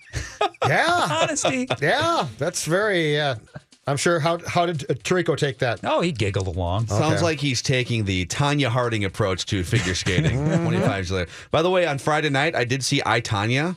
Yeah. 0.67 1.09
Honesty. 1.23 1.69
Yeah, 1.81 2.27
that's 2.39 2.65
very. 2.65 3.19
Uh, 3.21 3.37
I'm 3.87 3.97
sure. 3.97 4.19
How 4.21 4.39
how 4.47 4.67
did 4.67 4.83
uh, 4.91 4.95
Tirico 4.95 5.37
take 5.37 5.59
that? 5.59 5.81
Oh, 5.85 6.01
he 6.01 6.11
giggled 6.13 6.49
along. 6.49 6.89
Sounds 6.89 7.23
like 7.23 7.39
he's 7.41 7.63
taking 7.63 8.05
the 8.05 8.27
Tonya 8.27 8.67
Harding 8.69 9.05
approach 9.05 9.47
to 9.47 9.63
figure 9.65 9.95
skating. 9.95 10.45
25 10.45 10.83
years 10.97 11.11
later. 11.13 11.31
By 11.53 11.63
the 11.63 11.71
way, 11.71 11.87
on 11.87 11.99
Friday 11.99 12.31
night, 12.31 12.55
I 12.57 12.65
did 12.65 12.85
see 12.85 13.01
I 13.07 13.21
Tonya. 13.21 13.77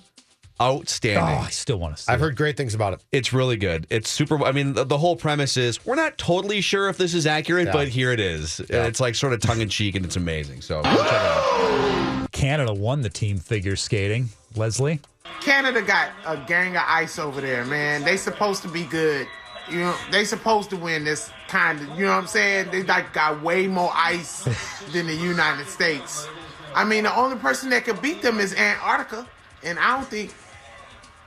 Outstanding. 0.62 1.22
Oh, 1.38 1.42
I 1.42 1.50
still 1.50 1.78
want 1.78 1.98
to 1.98 2.04
see. 2.04 2.12
I've 2.12 2.20
heard 2.22 2.36
great 2.38 2.56
things 2.56 2.74
about 2.74 2.94
it. 2.94 3.02
It's 3.12 3.34
really 3.34 3.58
good. 3.58 3.88
It's 3.90 4.10
super. 4.10 4.42
I 4.44 4.54
mean, 4.54 4.74
the, 4.74 4.86
the 4.86 4.98
whole 4.98 5.16
premise 5.18 5.58
is 5.58 5.86
we're 5.86 5.96
not 5.96 6.18
totally 6.18 6.62
sure 6.62 6.88
if 6.88 6.98
this 6.98 7.14
is 7.14 7.28
accurate, 7.28 7.68
Yeah. 7.68 7.74
but 7.74 7.90
here 7.90 8.12
it 8.14 8.22
is. 8.22 8.62
It's 8.62 9.00
like 9.02 9.16
sort 9.16 9.34
of 9.34 9.42
tongue 9.42 9.60
in 9.60 9.68
cheek, 9.70 9.96
and 9.96 10.06
it's 10.06 10.16
amazing. 10.16 10.62
So 10.62 10.82
check 10.84 10.94
it 10.94 11.00
out. 11.14 12.32
Canada 12.32 12.74
won 12.74 13.02
the 13.02 13.10
team 13.10 13.38
figure 13.38 13.76
skating. 13.76 14.30
Leslie? 14.56 15.02
Canada 15.42 15.82
got 15.82 16.12
a 16.26 16.38
gang 16.48 16.78
of 16.78 16.84
ice 16.88 17.20
over 17.20 17.42
there, 17.42 17.66
man. 17.66 18.04
They 18.04 18.16
supposed 18.16 18.62
to 18.62 18.70
be 18.70 18.84
good. 18.86 19.28
You 19.70 19.80
know, 19.80 19.96
they 20.12 20.24
supposed 20.24 20.70
to 20.70 20.78
win 20.78 21.04
this 21.04 21.32
kind 21.50 21.82
of. 21.82 21.90
You 22.00 22.06
know 22.06 22.12
what 22.12 22.18
I'm 22.22 22.28
saying? 22.28 22.70
They 22.72 22.84
like 22.84 23.12
got 23.12 23.42
way 23.42 23.68
more 23.68 23.92
ice 23.94 24.44
than 24.94 25.08
the 25.08 25.16
United 25.16 25.68
States. 25.68 26.28
I 26.74 26.86
mean, 26.86 27.04
the 27.04 27.16
only 27.16 27.38
person 27.38 27.70
that 27.72 27.84
could 27.84 28.02
beat 28.02 28.22
them 28.22 28.40
is 28.40 28.54
Antarctica, 28.56 29.28
and 29.64 29.78
I 29.80 29.98
don't 29.98 30.08
think. 30.08 30.34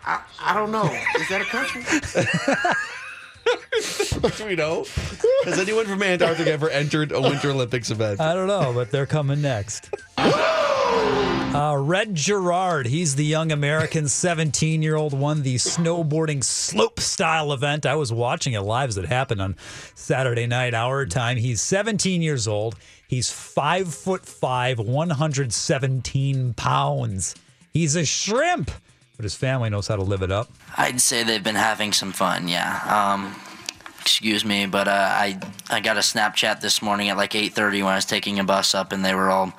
I, 0.09 0.23
I 0.41 0.55
don't 0.55 0.73
know. 0.73 0.85
Is 1.17 1.29
that 1.29 1.43
a 1.43 1.45
country? 1.45 1.83
Do 4.39 4.45
we 4.47 4.57
know? 4.57 4.87
Has 5.45 5.59
anyone 5.59 5.85
from 5.85 6.03
Antarctica 6.03 6.51
ever 6.51 6.71
entered 6.71 7.13
a 7.13 7.21
Winter 7.21 7.51
Olympics 7.51 7.91
event? 7.91 8.19
I 8.19 8.33
don't 8.33 8.47
know, 8.47 8.73
but 8.73 8.91
they're 8.91 9.05
coming 9.05 9.43
next. 9.43 9.91
Uh, 10.17 11.77
Red 11.79 12.15
Gerard, 12.15 12.87
he's 12.87 13.17
the 13.17 13.25
young 13.25 13.53
American 13.53 14.09
17 14.09 14.81
year 14.81 14.97
old, 14.97 15.13
won 15.13 15.43
the 15.43 15.57
snowboarding 15.57 16.43
slope 16.43 17.01
style 17.01 17.53
event. 17.53 17.85
I 17.85 17.95
was 17.95 18.11
watching 18.11 18.55
it 18.55 18.61
live 18.63 18.89
as 18.89 18.97
it 18.97 19.05
happened 19.05 19.43
on 19.43 19.57
Saturday 19.95 20.47
night, 20.47 20.73
our 20.73 21.05
time. 21.05 21.37
He's 21.37 21.61
17 21.61 22.23
years 22.23 22.49
old. 22.49 22.77
He's 23.07 23.31
five 23.31 23.93
foot 23.93 24.25
five, 24.25 24.79
117 24.79 26.55
pounds. 26.55 27.35
He's 27.73 27.95
a 27.95 28.07
shrimp, 28.07 28.71
but 29.19 29.25
his 29.25 29.35
family 29.35 29.69
knows 29.69 29.89
how 29.89 29.97
to 29.97 30.03
live 30.03 30.23
it 30.23 30.31
up. 30.31 30.49
I'd 30.77 31.01
say 31.01 31.25
they've 31.25 31.43
been 31.43 31.57
having 31.57 31.93
some 31.93 32.13
fun, 32.13 32.47
yeah. 32.47 32.81
Um, 32.87 33.35
excuse 34.01 34.45
me, 34.45 34.65
but 34.65 34.87
uh, 34.87 34.93
I 34.93 35.41
I 35.69 35.81
got 35.81 35.97
a 35.97 36.01
Snapchat 36.01 36.61
this 36.61 36.81
morning 36.81 37.09
at 37.09 37.17
like 37.17 37.33
8:30 37.33 37.83
when 37.83 37.93
I 37.93 37.97
was 37.97 38.05
taking 38.05 38.39
a 38.39 38.45
bus 38.45 38.77
up, 38.77 38.93
and 38.93 39.05
they 39.05 39.15
were 39.15 39.29
all 39.29 39.53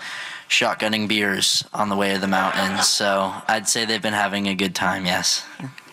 shotgunning 0.47 1.09
beers 1.09 1.65
on 1.73 1.89
the 1.89 1.95
way 1.97 2.13
to 2.13 2.19
the 2.19 2.27
mountains. 2.27 2.87
So 2.87 3.33
I'd 3.49 3.67
say 3.67 3.83
they've 3.83 4.01
been 4.01 4.13
having 4.13 4.47
a 4.47 4.55
good 4.55 4.73
time, 4.73 5.05
yes. 5.05 5.45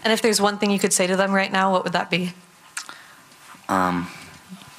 And 0.05 0.13
if 0.13 0.23
there's 0.23 0.41
one 0.41 0.59
thing 0.59 0.71
you 0.71 0.79
could 0.79 0.93
say 0.93 1.09
to 1.09 1.17
them 1.17 1.33
right 1.33 1.51
now, 1.51 1.73
what 1.73 1.83
would 1.83 1.93
that 1.93 2.09
be? 2.09 2.33
Um, 3.69 4.09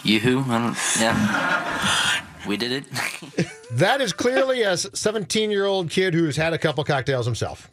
yoo-hoo? 0.04 0.46
I 0.48 0.60
don't, 0.60 0.78
yeah. 1.00 2.48
We 2.48 2.56
did 2.56 2.72
it. 2.72 3.48
That 3.70 4.00
is 4.00 4.14
clearly 4.14 4.62
a 4.62 4.78
17 4.78 5.52
year 5.52 5.66
old 5.66 5.90
kid 5.90 6.14
who's 6.14 6.38
had 6.38 6.54
a 6.54 6.58
couple 6.58 6.84
cocktails 6.86 7.26
himself. 7.26 7.70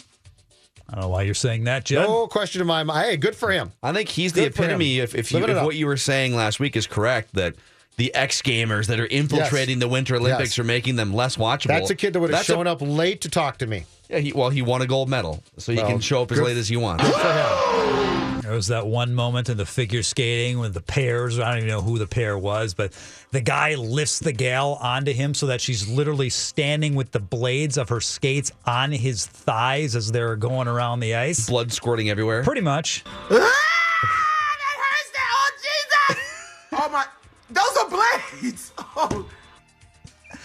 I 0.94 0.98
don't 1.00 1.06
know 1.06 1.08
why 1.08 1.22
you're 1.22 1.34
saying 1.34 1.64
that, 1.64 1.84
Jed. 1.86 2.06
No 2.06 2.28
question 2.28 2.60
in 2.60 2.68
my 2.68 2.84
mind. 2.84 3.04
Hey, 3.08 3.16
good 3.16 3.34
for 3.34 3.50
him. 3.50 3.72
I 3.82 3.92
think 3.92 4.08
he's 4.08 4.32
the 4.32 4.42
Good 4.42 4.54
for 4.54 4.62
him. 4.62 4.68
epitome. 4.80 5.00
If, 5.00 5.16
if, 5.16 5.32
you, 5.32 5.44
if 5.44 5.64
what 5.64 5.74
you 5.74 5.86
were 5.86 5.96
saying 5.96 6.36
last 6.36 6.60
week 6.60 6.76
is 6.76 6.86
correct, 6.86 7.34
that 7.34 7.56
the 7.96 8.14
X 8.14 8.40
gamers 8.42 8.86
that 8.86 9.00
are 9.00 9.06
infiltrating 9.06 9.80
the 9.80 9.88
Winter 9.88 10.14
Olympics 10.14 10.50
Yes. 10.50 10.58
are 10.60 10.64
making 10.64 10.94
them 10.94 11.12
less 11.12 11.36
watchable. 11.36 11.66
That's 11.68 11.90
a 11.90 11.96
kid 11.96 12.12
that 12.12 12.20
would 12.20 12.30
have 12.30 12.46
That's 12.46 12.48
a- 12.48 12.60
up 12.70 12.80
late 12.80 13.22
to 13.22 13.28
talk 13.28 13.58
to 13.58 13.66
me. 13.66 13.86
Yeah, 14.08 14.18
he, 14.18 14.32
well, 14.32 14.50
he 14.50 14.62
won 14.62 14.82
a 14.82 14.86
gold 14.86 15.08
medal, 15.08 15.42
so 15.58 15.72
he 15.72 15.78
Well, 15.78 15.88
can 15.88 15.98
show 15.98 16.22
up 16.22 16.30
as 16.30 16.38
good- 16.38 16.44
late 16.46 16.56
as 16.56 16.68
he 16.68 16.76
wants. 16.76 17.02
Good 17.02 17.12
for 17.12 17.32
him. 17.32 18.30
There 18.44 18.52
was 18.52 18.66
that 18.66 18.86
one 18.86 19.14
moment 19.14 19.48
in 19.48 19.56
the 19.56 19.64
figure 19.64 20.02
skating 20.02 20.58
with 20.58 20.74
the 20.74 20.82
pairs. 20.82 21.38
I 21.38 21.48
don't 21.48 21.56
even 21.56 21.68
know 21.70 21.80
who 21.80 21.96
the 21.96 22.06
pair 22.06 22.36
was, 22.36 22.74
but 22.74 22.92
the 23.30 23.40
guy 23.40 23.74
lifts 23.74 24.18
the 24.18 24.34
gal 24.34 24.74
onto 24.82 25.14
him 25.14 25.32
so 25.32 25.46
that 25.46 25.62
she's 25.62 25.88
literally 25.88 26.28
standing 26.28 26.94
with 26.94 27.10
the 27.10 27.20
blades 27.20 27.78
of 27.78 27.88
her 27.88 28.02
skates 28.02 28.52
on 28.66 28.92
his 28.92 29.24
thighs 29.24 29.96
as 29.96 30.12
they're 30.12 30.36
going 30.36 30.68
around 30.68 31.00
the 31.00 31.14
ice. 31.14 31.48
Blood 31.48 31.72
squirting 31.72 32.10
everywhere. 32.10 32.42
Pretty 32.44 32.60
much. 32.60 33.02
Ah, 33.06 33.28
that 33.30 34.76
hurts! 34.76 35.10
That, 35.14 35.30
Oh 35.32 35.50
Jesus! 35.62 36.68
oh 36.72 36.88
my, 36.90 37.06
those 37.50 37.76
are 37.78 37.88
blades. 37.88 38.72
Oh. 38.96 39.26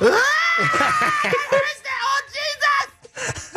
ah, 0.00 1.20
that 1.22 1.34
hurts! 1.50 1.80
That, 1.82 1.98
Oh. 2.00 3.47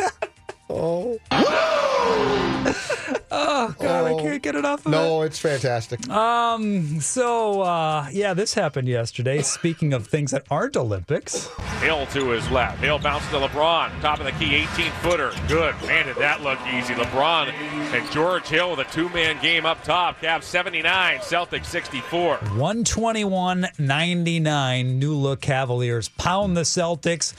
Oh 3.33 3.73
God, 3.79 4.05
I 4.05 4.13
can't 4.21 4.43
get 4.43 4.55
it 4.55 4.65
off 4.65 4.85
of 4.85 4.91
No, 4.91 5.21
it's 5.21 5.39
fantastic. 5.39 6.05
Um. 6.09 6.99
So, 6.99 7.61
uh, 7.61 8.09
yeah, 8.11 8.33
this 8.33 8.53
happened 8.53 8.89
yesterday. 8.89 9.41
Speaking 9.41 9.93
of 9.93 10.05
things 10.07 10.31
that 10.31 10.43
aren't 10.51 10.75
Olympics, 10.75 11.47
Hill 11.79 12.05
to 12.07 12.31
his 12.31 12.49
left. 12.51 12.79
Hill 12.79 12.99
bounces 12.99 13.29
to 13.29 13.37
LeBron. 13.37 14.01
Top 14.01 14.19
of 14.19 14.25
the 14.25 14.33
key, 14.33 14.55
18 14.55 14.91
footer. 15.01 15.31
Good. 15.47 15.73
Man, 15.83 16.07
did 16.07 16.17
that 16.17 16.41
look 16.41 16.59
easy. 16.73 16.93
LeBron 16.93 17.47
and 17.93 18.11
George 18.11 18.47
Hill 18.47 18.71
with 18.71 18.79
a 18.79 18.85
two 18.91 19.07
man 19.09 19.41
game 19.41 19.65
up 19.65 19.81
top. 19.83 20.19
Cavs 20.21 20.43
79, 20.43 21.19
Celtics 21.19 21.65
64. 21.65 22.37
121-99. 22.37 24.95
New 24.95 25.13
look 25.13 25.39
Cavaliers 25.41 26.09
pound 26.09 26.57
the 26.57 26.61
Celtics. 26.61 27.33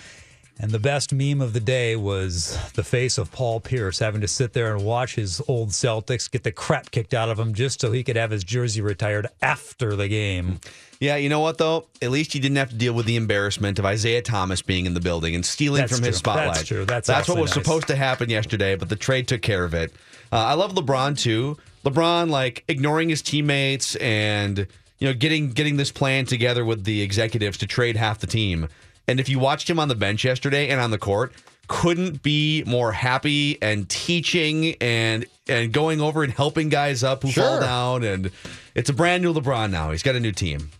And 0.58 0.70
the 0.70 0.78
best 0.78 1.12
meme 1.12 1.40
of 1.40 1.54
the 1.54 1.60
day 1.60 1.96
was 1.96 2.56
the 2.74 2.84
face 2.84 3.18
of 3.18 3.32
Paul 3.32 3.58
Pierce 3.58 3.98
having 3.98 4.20
to 4.20 4.28
sit 4.28 4.52
there 4.52 4.74
and 4.76 4.84
watch 4.84 5.16
his 5.16 5.42
old 5.48 5.70
Celtics 5.70 6.30
get 6.30 6.44
the 6.44 6.52
crap 6.52 6.90
kicked 6.90 7.14
out 7.14 7.30
of 7.30 7.38
him 7.38 7.52
just 7.54 7.80
so 7.80 7.90
he 7.90 8.04
could 8.04 8.16
have 8.16 8.30
his 8.30 8.44
jersey 8.44 8.80
retired 8.80 9.26
after 9.40 9.96
the 9.96 10.08
game. 10.08 10.60
Yeah, 11.00 11.16
you 11.16 11.28
know 11.28 11.40
what 11.40 11.58
though? 11.58 11.88
At 12.00 12.10
least 12.12 12.32
he 12.32 12.38
didn't 12.38 12.58
have 12.58 12.68
to 12.68 12.76
deal 12.76 12.92
with 12.92 13.06
the 13.06 13.16
embarrassment 13.16 13.80
of 13.80 13.84
Isaiah 13.84 14.22
Thomas 14.22 14.62
being 14.62 14.86
in 14.86 14.94
the 14.94 15.00
building 15.00 15.34
and 15.34 15.44
stealing 15.44 15.80
That's 15.80 15.96
from 15.96 16.04
his 16.04 16.20
true. 16.20 16.32
That's 16.32 16.44
spotlight. 16.58 16.66
true. 16.66 16.84
That's 16.84 17.06
that's 17.08 17.28
what 17.28 17.38
was 17.38 17.50
nice. 17.50 17.64
supposed 17.64 17.88
to 17.88 17.96
happen 17.96 18.30
yesterday, 18.30 18.76
but 18.76 18.88
the 18.88 18.94
trade 18.94 19.26
took 19.26 19.42
care 19.42 19.64
of 19.64 19.74
it. 19.74 19.92
Uh, 20.30 20.36
I 20.36 20.54
love 20.54 20.74
LeBron 20.74 21.18
too. 21.18 21.56
LeBron 21.84 22.30
like 22.30 22.62
ignoring 22.68 23.08
his 23.08 23.20
teammates 23.20 23.96
and 23.96 24.58
you 24.98 25.08
know 25.08 25.14
getting 25.14 25.50
getting 25.50 25.76
this 25.76 25.90
plan 25.90 26.24
together 26.24 26.64
with 26.64 26.84
the 26.84 27.02
executives 27.02 27.58
to 27.58 27.66
trade 27.66 27.96
half 27.96 28.20
the 28.20 28.28
team. 28.28 28.68
And 29.08 29.18
if 29.20 29.28
you 29.28 29.38
watched 29.38 29.68
him 29.68 29.78
on 29.78 29.88
the 29.88 29.94
bench 29.94 30.24
yesterday 30.24 30.68
and 30.68 30.80
on 30.80 30.90
the 30.90 30.98
court, 30.98 31.32
couldn't 31.68 32.22
be 32.22 32.62
more 32.66 32.92
happy 32.92 33.60
and 33.62 33.88
teaching 33.88 34.74
and 34.80 35.24
and 35.48 35.72
going 35.72 36.00
over 36.00 36.22
and 36.22 36.32
helping 36.32 36.68
guys 36.68 37.02
up 37.02 37.22
who 37.22 37.32
fall 37.32 37.60
down 37.60 38.04
and 38.04 38.30
it's 38.74 38.88
a 38.90 38.92
brand 38.92 39.22
new 39.22 39.32
LeBron 39.32 39.70
now. 39.70 39.90
He's 39.90 40.02
got 40.02 40.14
a 40.14 40.20
new 40.20 40.32
team. 40.32 40.70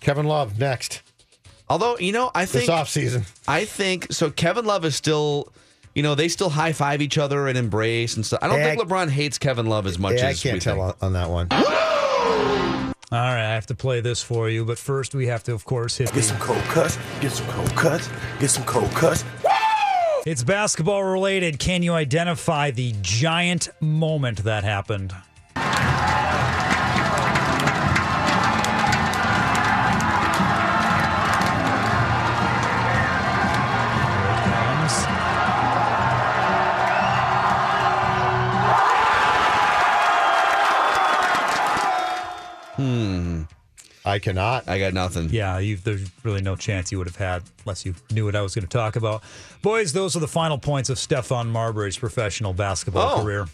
Kevin 0.00 0.26
Love 0.26 0.58
next. 0.58 1.02
Although, 1.68 1.96
you 1.98 2.12
know, 2.12 2.30
I 2.34 2.46
think 2.46 2.66
This 2.66 2.70
offseason. 2.74 3.26
I 3.46 3.64
think 3.64 4.08
so 4.12 4.30
Kevin 4.30 4.64
Love 4.64 4.84
is 4.84 4.96
still 4.96 5.52
you 5.94 6.02
know, 6.04 6.14
they 6.14 6.28
still 6.28 6.50
high 6.50 6.72
five 6.72 7.02
each 7.02 7.18
other 7.18 7.48
and 7.48 7.58
embrace 7.58 8.16
and 8.16 8.24
stuff. 8.24 8.38
I 8.42 8.48
don't 8.48 8.58
Yeah, 8.60 8.74
think 8.76 8.88
LeBron 8.88 9.08
hates 9.10 9.38
Kevin 9.38 9.66
Love 9.66 9.86
as 9.86 9.98
much 9.98 10.14
Yeah, 10.18 10.26
I 10.28 10.30
as 10.30 10.42
can't 10.42 10.54
we 10.54 10.60
tell 10.60 10.76
think. 10.76 11.02
on, 11.02 11.06
on 11.08 11.12
that 11.14 11.28
one. 11.30 11.48
All 13.12 13.18
right, 13.18 13.44
I 13.44 13.54
have 13.54 13.66
to 13.66 13.74
play 13.74 14.00
this 14.00 14.22
for 14.22 14.48
you, 14.48 14.64
but 14.64 14.78
first 14.78 15.16
we 15.16 15.26
have 15.26 15.42
to, 15.44 15.52
of 15.52 15.64
course, 15.64 15.96
hit 15.96 16.12
Get 16.12 16.14
the 16.14 16.22
some 16.22 16.38
cold 16.38 16.62
cuts. 16.66 16.96
Get 17.20 17.32
some 17.32 17.46
cold 17.48 17.74
cuts. 17.74 18.08
Get 18.38 18.50
some 18.50 18.62
cold 18.62 18.90
cuts. 18.92 19.24
It's 20.26 20.44
basketball 20.44 21.02
related. 21.02 21.58
Can 21.58 21.82
you 21.82 21.92
identify 21.92 22.70
the 22.70 22.94
giant 23.02 23.68
moment 23.80 24.44
that 24.44 24.62
happened? 24.62 25.12
I 44.10 44.18
cannot. 44.18 44.68
I 44.68 44.78
got 44.78 44.92
nothing. 44.92 45.30
Yeah, 45.30 45.58
you, 45.58 45.76
there's 45.76 46.10
really 46.24 46.42
no 46.42 46.56
chance 46.56 46.90
you 46.92 46.98
would 46.98 47.06
have 47.06 47.16
had 47.16 47.42
unless 47.64 47.86
you 47.86 47.94
knew 48.10 48.24
what 48.26 48.36
I 48.36 48.42
was 48.42 48.54
going 48.54 48.66
to 48.66 48.68
talk 48.68 48.96
about. 48.96 49.22
Boys, 49.62 49.92
those 49.92 50.16
are 50.16 50.20
the 50.20 50.28
final 50.28 50.58
points 50.58 50.90
of 50.90 50.96
Stephon 50.98 51.48
Marbury's 51.48 51.96
professional 51.96 52.52
basketball 52.52 53.20
Oh. 53.20 53.22
career. 53.22 53.46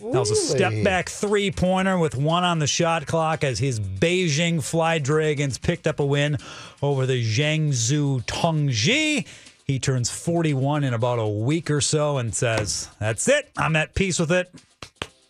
That 0.00 0.18
was 0.18 0.32
a 0.32 0.36
step 0.36 0.72
back 0.82 1.08
three 1.08 1.52
pointer 1.52 1.96
with 1.96 2.16
one 2.16 2.42
on 2.42 2.58
the 2.58 2.66
shot 2.66 3.06
clock 3.06 3.44
as 3.44 3.60
his 3.60 3.78
Beijing 3.78 4.60
Fly 4.60 4.98
Dragons 4.98 5.58
picked 5.58 5.86
up 5.86 6.00
a 6.00 6.04
win 6.04 6.38
over 6.82 7.06
the 7.06 7.22
Jiangsu 7.22 8.24
Tongji. 8.26 9.26
He 9.64 9.78
turns 9.78 10.10
41 10.10 10.82
in 10.82 10.92
about 10.92 11.20
a 11.20 11.28
week 11.28 11.70
or 11.70 11.80
so 11.80 12.18
and 12.18 12.34
says, 12.34 12.88
That's 12.98 13.28
it. 13.28 13.50
I'm 13.56 13.76
at 13.76 13.94
peace 13.94 14.18
with 14.18 14.32
it. 14.32 14.52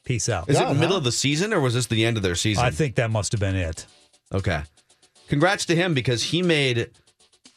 Peace 0.04 0.30
out. 0.30 0.48
Is 0.48 0.58
it 0.58 0.74
middle 0.74 0.96
of 0.96 1.04
the 1.04 1.12
season 1.12 1.52
or 1.52 1.60
was 1.60 1.74
this 1.74 1.86
the 1.86 2.04
end 2.06 2.16
of 2.16 2.22
their 2.22 2.34
season? 2.34 2.64
I 2.64 2.70
think 2.70 2.94
that 2.94 3.10
must 3.10 3.32
have 3.32 3.40
been 3.40 3.54
it. 3.56 3.84
Okay. 4.32 4.62
Congrats 5.32 5.64
to 5.64 5.74
him 5.74 5.94
because 5.94 6.22
he 6.24 6.42
made 6.42 6.90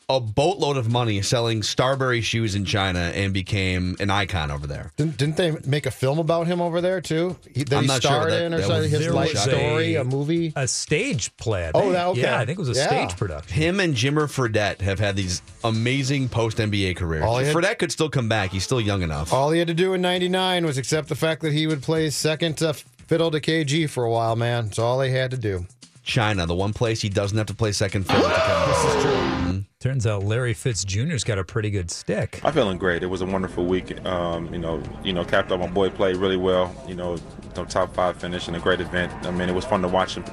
a 0.07 0.21
boatload 0.21 0.77
of 0.77 0.89
money 0.89 1.21
selling 1.21 1.61
Starbury 1.61 2.21
shoes 2.21 2.55
in 2.55 2.63
China 2.63 2.99
and 3.13 3.33
became 3.33 3.97
an 3.99 4.09
icon 4.09 4.49
over 4.49 4.65
there. 4.65 4.93
Didn't, 4.95 5.17
didn't 5.17 5.35
they 5.35 5.57
make 5.67 5.85
a 5.85 5.91
film 5.91 6.17
about 6.17 6.47
him 6.47 6.61
over 6.61 6.79
there 6.79 7.01
too? 7.01 7.35
He, 7.53 7.65
that 7.65 7.75
I'm 7.75 7.83
he 7.83 7.87
not 7.89 8.01
sure. 8.01 8.11
starred 8.11 8.31
That- 8.31 8.43
in 8.43 8.53
or 8.53 8.57
that 8.59 8.63
something? 8.67 8.81
was- 8.83 8.91
His 8.91 8.99
there 9.01 9.11
life 9.11 9.33
was 9.33 9.41
story, 9.41 9.95
a- 9.95 10.01
a, 10.01 10.03
movie. 10.05 10.53
A 10.55 10.69
stage 10.69 11.35
play. 11.35 11.65
I 11.65 11.71
Oh, 11.73 11.81
think. 11.81 11.91
that- 11.91 12.07
okay. 12.07 12.21
Yeah, 12.21 12.39
I 12.39 12.45
think 12.45 12.57
it 12.59 12.61
was 12.65 12.69
a 12.77 12.79
Yeah. 12.79 12.87
stage 12.87 13.17
production. 13.17 13.53
Him 13.61 13.81
and 13.81 13.93
Jimmer 13.93 14.29
Fredette 14.31 14.79
have 14.79 14.99
had 14.99 15.17
these 15.17 15.41
amazing 15.65 16.29
post 16.29 16.59
NBA 16.61 16.93
careers. 16.95 17.25
All 17.25 17.39
he 17.39 17.47
had- 17.47 17.53
Fredette 17.53 17.79
could 17.79 17.91
still 17.91 18.07
come 18.09 18.29
back. 18.29 18.51
He's 18.53 18.63
still 18.63 18.79
young 18.79 19.01
enough. 19.01 19.33
All 19.33 19.51
he 19.51 19.59
had 19.59 19.67
to 19.67 19.73
do 19.73 19.93
in 19.93 20.01
'99 20.01 20.65
was 20.65 20.77
accept 20.77 21.09
the 21.09 21.15
fact 21.15 21.41
that 21.41 21.51
he 21.51 21.67
would 21.67 21.81
play 21.81 22.09
second 22.09 22.55
to 22.59 22.73
fiddle 23.07 23.31
to 23.31 23.41
KG 23.41 23.85
for 23.85 24.05
a 24.05 24.09
while. 24.09 24.37
Man, 24.37 24.65
that's 24.65 24.79
all 24.79 24.97
they 24.97 25.09
had 25.11 25.31
to 25.31 25.37
do. 25.37 25.65
China, 26.05 26.45
the 26.45 26.55
one 26.55 26.71
place 26.73 27.01
he 27.01 27.09
doesn't 27.09 27.37
have 27.37 27.47
to 27.47 27.53
play 27.55 27.71
second 27.71 28.03
fiddle 28.05 28.29
to 28.29 28.35
come. 28.35 28.69
This 28.69 28.95
is 28.95 29.03
true. 29.03 29.65
Turns 29.79 30.07
out 30.07 30.23
Larry 30.23 30.53
Fitz 30.53 30.83
Jr.'s 30.83 31.23
got 31.23 31.37
a 31.37 31.43
pretty 31.43 31.69
good 31.69 31.91
stick. 31.91 32.39
I'm 32.43 32.53
feeling 32.53 32.77
great. 32.77 33.03
It 33.03 33.07
was 33.07 33.21
a 33.21 33.25
wonderful 33.25 33.65
week. 33.65 34.03
Um, 34.05 34.51
you 34.53 34.59
know, 34.59 34.81
you 35.03 35.13
know, 35.13 35.23
capped 35.25 35.51
off. 35.51 35.59
My 35.59 35.67
boy 35.67 35.89
played 35.89 36.15
really 36.17 36.37
well. 36.37 36.73
You 36.87 36.95
know, 36.95 37.17
the 37.53 37.65
top 37.65 37.93
five 37.93 38.17
finish 38.17 38.47
in 38.47 38.55
a 38.55 38.59
great 38.59 38.79
event. 38.81 39.11
I 39.25 39.31
mean, 39.31 39.49
it 39.49 39.55
was 39.55 39.65
fun 39.65 39.81
to 39.83 39.87
watch 39.87 40.15
him, 40.15 40.25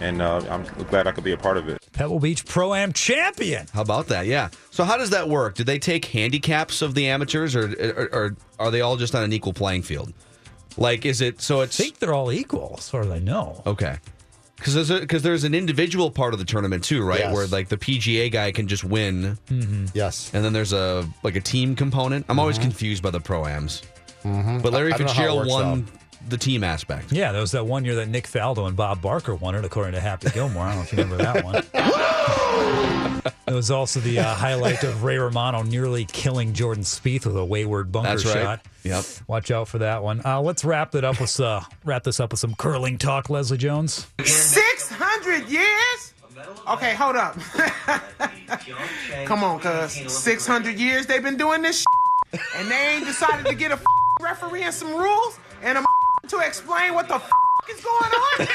and 0.00 0.22
uh, 0.22 0.40
I'm 0.48 0.64
glad 0.84 1.06
I 1.06 1.12
could 1.12 1.24
be 1.24 1.32
a 1.32 1.36
part 1.36 1.56
of 1.56 1.68
it. 1.68 1.78
Pebble 1.92 2.20
Beach 2.20 2.44
Pro 2.44 2.74
Am 2.74 2.92
champion. 2.92 3.66
How 3.72 3.82
about 3.82 4.06
that? 4.08 4.26
Yeah. 4.26 4.48
So 4.70 4.84
how 4.84 4.96
does 4.96 5.10
that 5.10 5.28
work? 5.28 5.54
Do 5.56 5.64
they 5.64 5.78
take 5.78 6.04
handicaps 6.06 6.80
of 6.82 6.94
the 6.94 7.08
amateurs, 7.08 7.54
or, 7.56 7.72
or, 7.82 8.08
or 8.12 8.36
are 8.58 8.70
they 8.70 8.80
all 8.80 8.96
just 8.96 9.14
on 9.14 9.22
an 9.24 9.32
equal 9.32 9.52
playing 9.52 9.82
field? 9.82 10.12
Like, 10.78 11.04
is 11.06 11.20
it 11.22 11.40
so? 11.40 11.60
It's 11.62 11.78
I 11.80 11.84
think 11.84 11.98
they're 11.98 12.14
all 12.14 12.30
equal, 12.32 12.74
as 12.78 12.88
far 12.88 13.02
as 13.02 13.10
I 13.10 13.18
know. 13.18 13.62
okay. 13.66 13.98
Because 14.56 14.74
there's, 14.74 14.90
a- 14.90 15.06
there's 15.22 15.44
an 15.44 15.54
individual 15.54 16.10
part 16.10 16.32
of 16.32 16.38
the 16.38 16.44
tournament 16.46 16.82
too, 16.84 17.02
right? 17.02 17.20
Yes. 17.20 17.34
Where 17.34 17.46
like 17.46 17.68
the 17.68 17.76
PGA 17.76 18.30
guy 18.32 18.52
can 18.52 18.68
just 18.68 18.84
win, 18.84 19.38
Mhm. 19.50 19.90
Yes. 19.94 20.30
and 20.32 20.44
then 20.44 20.52
there's 20.52 20.72
a 20.72 21.06
like 21.22 21.36
a 21.36 21.40
team 21.40 21.76
component. 21.76 22.24
I'm 22.28 22.38
always 22.38 22.58
confused 22.58 23.02
by 23.02 23.10
the 23.10 23.20
proams, 23.20 23.82
Mhm. 24.24 24.62
but 24.62 24.72
Larry 24.72 24.92
I- 24.92 24.94
I 24.94 24.98
don't 24.98 25.06
know 25.08 25.12
how 25.12 25.22
it 25.22 25.26
Fitzgerald 25.44 25.48
won 25.48 25.86
the 26.28 26.36
team 26.38 26.64
aspect. 26.64 27.12
Yeah, 27.12 27.32
there 27.32 27.40
was 27.40 27.52
that 27.52 27.66
one 27.66 27.84
year 27.84 27.96
that 27.96 28.08
Nick 28.08 28.26
Faldo 28.26 28.66
and 28.66 28.76
Bob 28.76 29.00
Barker 29.00 29.34
won 29.34 29.54
it, 29.54 29.64
according 29.64 29.92
to 29.92 30.00
Happy 30.00 30.30
Gilmore. 30.30 30.64
I 30.64 30.74
don't 30.74 30.76
know 30.76 30.82
if 30.82 30.92
you 30.92 30.98
remember 30.98 31.16
that 31.22 31.44
one. 31.44 31.62
It 33.48 33.54
was 33.54 33.70
also 33.70 34.00
the 34.00 34.18
uh, 34.18 34.34
highlight 34.34 34.82
of 34.82 35.04
Ray 35.04 35.18
Romano 35.18 35.62
nearly 35.62 36.04
killing 36.04 36.52
Jordan 36.52 36.82
Spieth 36.82 37.26
with 37.26 37.36
a 37.36 37.44
wayward 37.44 37.92
bunker 37.92 38.08
That's 38.10 38.24
right. 38.24 38.34
shot. 38.34 38.66
Yep. 38.82 39.04
Watch 39.28 39.50
out 39.52 39.68
for 39.68 39.78
that 39.78 40.02
one. 40.02 40.20
Uh, 40.24 40.40
let's 40.40 40.64
wrap 40.64 40.96
it 40.96 41.04
up 41.04 41.20
with 41.20 41.38
uh, 41.38 41.60
wrap 41.84 42.02
this 42.02 42.18
up 42.18 42.32
with 42.32 42.40
some 42.40 42.56
curling 42.56 42.98
talk, 42.98 43.30
Leslie 43.30 43.56
Jones. 43.56 44.08
600 44.24 45.48
years? 45.48 46.14
Okay, 46.68 46.94
hold 46.94 47.14
up. 47.14 47.38
Come 49.26 49.44
on, 49.44 49.60
cuz. 49.60 49.92
600 49.92 50.76
years 50.76 51.06
they've 51.06 51.22
been 51.22 51.36
doing 51.36 51.62
this 51.62 51.84
shit, 52.32 52.40
and 52.56 52.68
they 52.68 52.94
ain't 52.96 53.06
decided 53.06 53.46
to 53.46 53.54
get 53.54 53.70
a 53.70 53.80
referee 54.20 54.62
and 54.64 54.74
some 54.74 54.92
rules 54.92 55.38
and 55.62 55.78
a 55.78 55.84
to 56.28 56.38
explain 56.38 56.94
what 56.94 57.08
the 57.08 57.14
f- 57.16 57.30
is 57.70 57.84
going 57.84 58.12
on? 58.40 58.48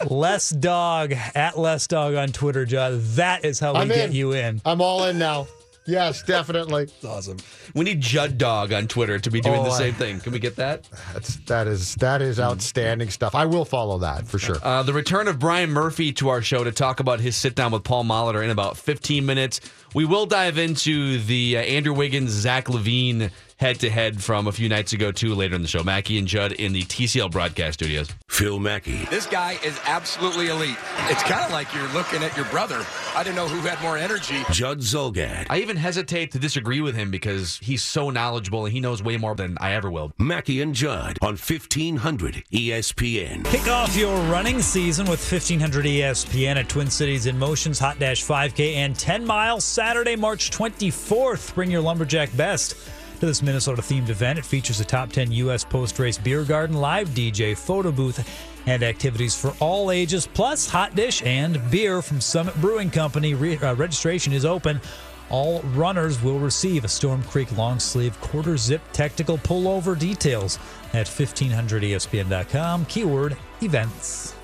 Less 0.08 0.50
dog 0.50 1.12
at 1.34 1.58
less 1.58 1.86
dog 1.86 2.14
on 2.14 2.28
Twitter, 2.28 2.64
John. 2.64 3.00
That 3.14 3.44
is 3.44 3.60
how 3.60 3.74
we 3.74 3.80
I'm 3.80 3.88
get 3.88 4.10
in. 4.10 4.12
you 4.16 4.32
in. 4.32 4.60
I'm 4.64 4.80
all 4.80 5.04
in 5.04 5.18
now. 5.18 5.46
Yes, 5.88 6.22
definitely. 6.24 6.84
That's 7.02 7.04
awesome. 7.04 7.36
We 7.74 7.84
need 7.84 8.00
Judd 8.00 8.38
Dog 8.38 8.72
on 8.72 8.88
Twitter 8.88 9.20
to 9.20 9.30
be 9.30 9.40
doing 9.40 9.62
the 9.62 9.68
Oh, 9.68 9.72
I- 9.72 9.78
same 9.78 9.94
thing. 9.94 10.18
Can 10.18 10.32
we 10.32 10.40
get 10.40 10.56
that? 10.56 10.88
That's 11.12 11.36
that 11.46 11.68
is 11.68 11.94
that 11.96 12.22
is 12.22 12.40
outstanding 12.40 13.10
stuff. 13.10 13.34
I 13.36 13.44
will 13.44 13.64
follow 13.64 13.98
that 13.98 14.26
for 14.26 14.38
sure. 14.40 14.56
Uh, 14.62 14.82
the 14.82 14.92
return 14.92 15.28
of 15.28 15.38
Brian 15.38 15.70
Murphy 15.70 16.12
to 16.14 16.28
our 16.28 16.42
show 16.42 16.64
to 16.64 16.72
talk 16.72 16.98
about 16.98 17.20
his 17.20 17.36
sit 17.36 17.54
down 17.54 17.70
with 17.70 17.84
Paul 17.84 18.04
Molitor 18.04 18.42
in 18.42 18.50
about 18.50 18.76
15 18.76 19.24
minutes. 19.24 19.60
We 19.94 20.04
will 20.04 20.26
dive 20.26 20.58
into 20.58 21.18
the 21.20 21.58
uh, 21.58 21.60
Andrew 21.60 21.94
Wiggins, 21.94 22.30
Zach 22.30 22.66
LaVine 22.66 23.30
head 23.56 23.80
to 23.80 23.90
head 23.90 24.22
from 24.22 24.46
a 24.46 24.52
few 24.52 24.68
nights 24.68 24.92
ago, 24.92 25.10
too, 25.10 25.34
later 25.34 25.54
in 25.54 25.62
the 25.62 25.68
show. 25.68 25.82
Mackey 25.82 26.18
and 26.18 26.28
Judd 26.28 26.52
in 26.52 26.72
the 26.72 26.82
TCL 26.82 27.30
broadcast 27.30 27.74
studios. 27.74 28.08
Phil 28.28 28.58
Mackey. 28.60 29.06
This 29.06 29.26
guy 29.26 29.58
is 29.64 29.78
absolutely 29.86 30.48
elite. 30.48 30.76
It's 31.08 31.22
kind 31.22 31.44
of 31.44 31.50
like 31.52 31.72
you're 31.74 31.88
looking 31.88 32.22
at 32.22 32.36
your 32.36 32.44
brother. 32.46 32.84
I 33.14 33.22
didn't 33.22 33.36
know 33.36 33.48
who 33.48 33.66
had 33.66 33.80
more 33.80 33.96
energy. 33.96 34.42
Judd 34.50 34.80
Zulgad. 34.80 35.46
I 35.48 35.58
even 35.60 35.76
hesitate 35.76 36.32
to 36.32 36.38
disagree 36.38 36.80
with 36.82 36.94
him 36.94 37.10
because 37.10 37.58
he's 37.62 37.82
so 37.82 38.10
knowledgeable 38.10 38.66
and 38.66 38.74
he 38.74 38.80
knows 38.80 39.02
way 39.02 39.16
more 39.16 39.34
than 39.34 39.56
I 39.60 39.72
ever 39.72 39.90
will. 39.90 40.12
Mackey 40.18 40.60
and 40.60 40.74
Judd 40.74 41.18
on 41.22 41.34
E 41.34 41.38
1500 41.38 42.44
ESPN. 42.52 43.44
Kick 43.46 43.68
off 43.68 43.96
your 43.96 44.16
running 44.30 44.60
season 44.60 45.06
with 45.06 45.20
1500 45.20 45.86
ESPN 45.86 46.56
at 46.56 46.68
Twin 46.68 46.90
Cities 46.90 47.26
in 47.26 47.38
Motion's 47.38 47.78
Hot 47.78 47.98
Dash 47.98 48.22
5K 48.22 48.74
and 48.74 48.98
10 48.98 49.24
miles 49.24 49.64
Saturday, 49.64 50.16
March 50.16 50.50
24th. 50.50 51.54
Bring 51.54 51.70
your 51.70 51.80
Lumberjack 51.80 52.36
best 52.36 52.76
to 53.20 53.26
this 53.26 53.42
Minnesota 53.42 53.82
themed 53.82 54.08
event. 54.08 54.38
It 54.38 54.44
features 54.44 54.80
a 54.80 54.84
top 54.84 55.10
10 55.10 55.32
U.S. 55.32 55.64
post 55.64 55.98
race 55.98 56.18
beer 56.18 56.44
garden, 56.44 56.76
live 56.76 57.08
DJ, 57.10 57.56
photo 57.56 57.90
booth, 57.92 58.28
and 58.66 58.82
activities 58.82 59.34
for 59.38 59.54
all 59.60 59.90
ages, 59.90 60.26
plus 60.26 60.68
hot 60.68 60.94
dish 60.94 61.22
and 61.24 61.60
beer 61.70 62.02
from 62.02 62.20
Summit 62.20 62.54
Brewing 62.60 62.90
Company. 62.90 63.34
Re- 63.34 63.58
uh, 63.58 63.74
registration 63.74 64.32
is 64.32 64.44
open. 64.44 64.80
All 65.28 65.60
runners 65.74 66.22
will 66.22 66.38
receive 66.38 66.84
a 66.84 66.88
Storm 66.88 67.22
Creek 67.24 67.56
long 67.56 67.80
sleeve 67.80 68.20
quarter 68.20 68.56
zip 68.56 68.80
tactical 68.92 69.38
pullover 69.38 69.98
details 69.98 70.58
at 70.92 71.08
E 71.08 71.24
1500ESPN.com. 71.24 72.84
Keyword 72.86 73.36
events. 73.62 74.34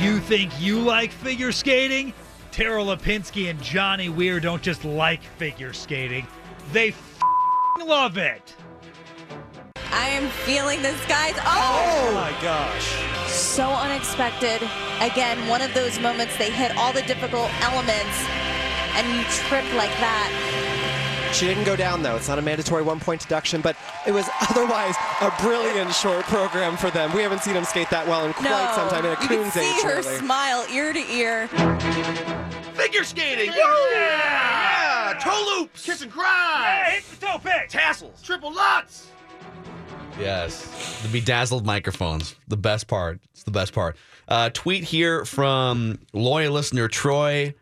You 0.00 0.18
think 0.18 0.52
you 0.60 0.80
like 0.80 1.12
figure 1.12 1.52
skating? 1.52 2.12
Tara 2.52 2.84
Lipinski 2.84 3.48
and 3.48 3.60
Johnny 3.62 4.10
Weir 4.10 4.38
don't 4.38 4.62
just 4.62 4.84
like 4.84 5.22
figure 5.22 5.72
skating, 5.72 6.26
they 6.70 6.88
f***ing 6.88 7.88
love 7.88 8.18
it. 8.18 8.54
I 9.90 10.08
am 10.08 10.28
feeling 10.28 10.82
this, 10.82 11.02
guys. 11.06 11.32
Oh! 11.38 12.10
oh! 12.10 12.14
my 12.14 12.30
gosh. 12.42 12.94
So 13.26 13.64
unexpected. 13.64 14.60
Again, 15.00 15.48
one 15.48 15.62
of 15.62 15.72
those 15.72 15.98
moments 15.98 16.36
they 16.36 16.50
hit 16.50 16.76
all 16.76 16.92
the 16.92 17.00
difficult 17.02 17.48
elements 17.62 18.18
and 18.96 19.08
you 19.16 19.24
trip 19.48 19.64
like 19.74 19.92
that. 20.04 20.61
She 21.32 21.46
didn't 21.46 21.64
go 21.64 21.76
down 21.76 22.02
though. 22.02 22.14
It's 22.16 22.28
not 22.28 22.38
a 22.38 22.42
mandatory 22.42 22.82
one 22.82 23.00
point 23.00 23.22
deduction, 23.22 23.62
but 23.62 23.76
it 24.06 24.12
was 24.12 24.28
otherwise 24.50 24.94
a 25.20 25.32
brilliant 25.40 25.92
short 25.94 26.24
program 26.26 26.76
for 26.76 26.90
them. 26.90 27.12
We 27.14 27.22
haven't 27.22 27.42
seen 27.42 27.54
them 27.54 27.64
skate 27.64 27.88
that 27.90 28.06
well 28.06 28.26
in 28.26 28.34
quite 28.34 28.50
no, 28.50 28.72
some 28.74 28.88
time 28.90 29.06
in 29.06 29.12
a 29.16 29.22
you 29.22 29.28
can 29.28 29.50
see 29.50 29.82
her 29.82 29.96
really. 30.00 30.18
smile 30.18 30.66
ear 30.70 30.92
to 30.92 30.98
ear. 31.10 31.48
Figure 32.74 33.02
skating. 33.04 33.50
Yeah. 33.52 35.18
Toe 35.22 35.56
loops. 35.58 35.84
Kiss 35.86 36.02
and 36.02 36.12
cry. 36.12 36.82
Hey, 36.84 36.94
hit 36.96 37.20
the 37.20 37.26
toe 37.26 37.38
pick. 37.38 37.68
Tassels. 37.68 38.20
Triple 38.22 38.52
lutz. 38.52 39.08
Yes. 40.20 41.00
The 41.02 41.08
bedazzled 41.08 41.64
microphones. 41.64 42.34
The 42.48 42.56
best 42.58 42.88
part. 42.88 43.20
It's 43.32 43.44
the 43.44 43.50
best 43.50 43.72
part. 43.72 43.96
Uh, 44.28 44.50
tweet 44.52 44.84
here 44.84 45.24
from 45.24 45.98
loyal 46.12 46.52
listener 46.52 46.88
Troy. 46.88 47.54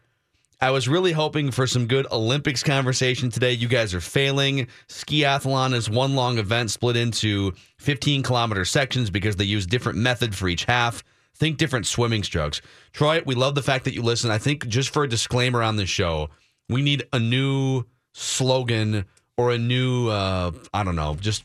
I 0.63 0.71
was 0.71 0.89
really 0.89 1.13
hoping 1.13 1.51
for 1.51 1.67
some 1.67 1.87
good 1.87 2.07
Olympics 2.13 2.63
conversation 2.63 3.31
today. 3.31 3.53
You 3.53 3.67
guys 3.67 3.95
are 3.95 4.01
failing. 4.01 4.67
Skiathlon 4.89 5.73
is 5.73 5.89
one 5.89 6.15
long 6.15 6.37
event 6.37 6.71
split 6.71 6.97
into 6.97 7.55
15 7.79 8.23
kilometer 8.23 8.67
sections 8.67 9.09
because 9.09 9.37
they 9.37 9.45
use 9.45 9.65
different 9.65 9.99
method 9.99 10.35
for 10.35 10.49
each 10.49 10.65
half. 10.65 11.03
Think 11.35 11.57
different 11.57 11.87
swimming 11.87 12.23
strokes. 12.23 12.61
Troy, 12.93 13.23
we 13.25 13.35
love 13.35 13.55
the 13.55 13.63
fact 13.63 13.87
that 13.87 13.95
you 13.95 14.03
listen. 14.03 14.31
I 14.31 14.37
think 14.37 14.69
just 14.69 14.91
for 14.91 15.05
a 15.05 15.09
disclaimer 15.09 15.63
on 15.63 15.77
this 15.77 15.89
show, 15.89 16.29
we 16.69 16.83
need 16.83 17.05
a 17.15 17.19
new 17.19 17.85
slogan 18.13 19.07
or 19.39 19.53
a 19.53 19.59
new, 19.59 20.09
uh, 20.09 20.51
I 20.75 20.85
don't 20.85 20.97
know, 20.97 21.17
just 21.19 21.45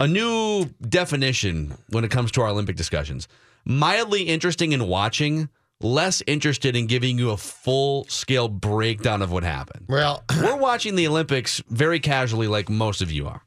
a 0.00 0.08
new 0.08 0.68
definition 0.88 1.74
when 1.90 2.02
it 2.02 2.10
comes 2.10 2.32
to 2.32 2.40
our 2.40 2.48
Olympic 2.48 2.74
discussions. 2.74 3.28
Mildly 3.64 4.22
interesting 4.22 4.72
in 4.72 4.88
watching, 4.88 5.48
less 5.80 6.22
interested 6.26 6.76
in 6.76 6.86
giving 6.86 7.18
you 7.18 7.30
a 7.30 7.36
full 7.36 8.04
scale 8.04 8.48
breakdown 8.48 9.22
of 9.22 9.32
what 9.32 9.42
happened. 9.42 9.86
Well, 9.88 10.22
we're 10.42 10.56
watching 10.56 10.94
the 10.94 11.06
Olympics 11.06 11.62
very 11.68 12.00
casually, 12.00 12.48
like 12.48 12.68
most 12.68 13.02
of 13.02 13.10
you 13.10 13.26
are. 13.26 13.42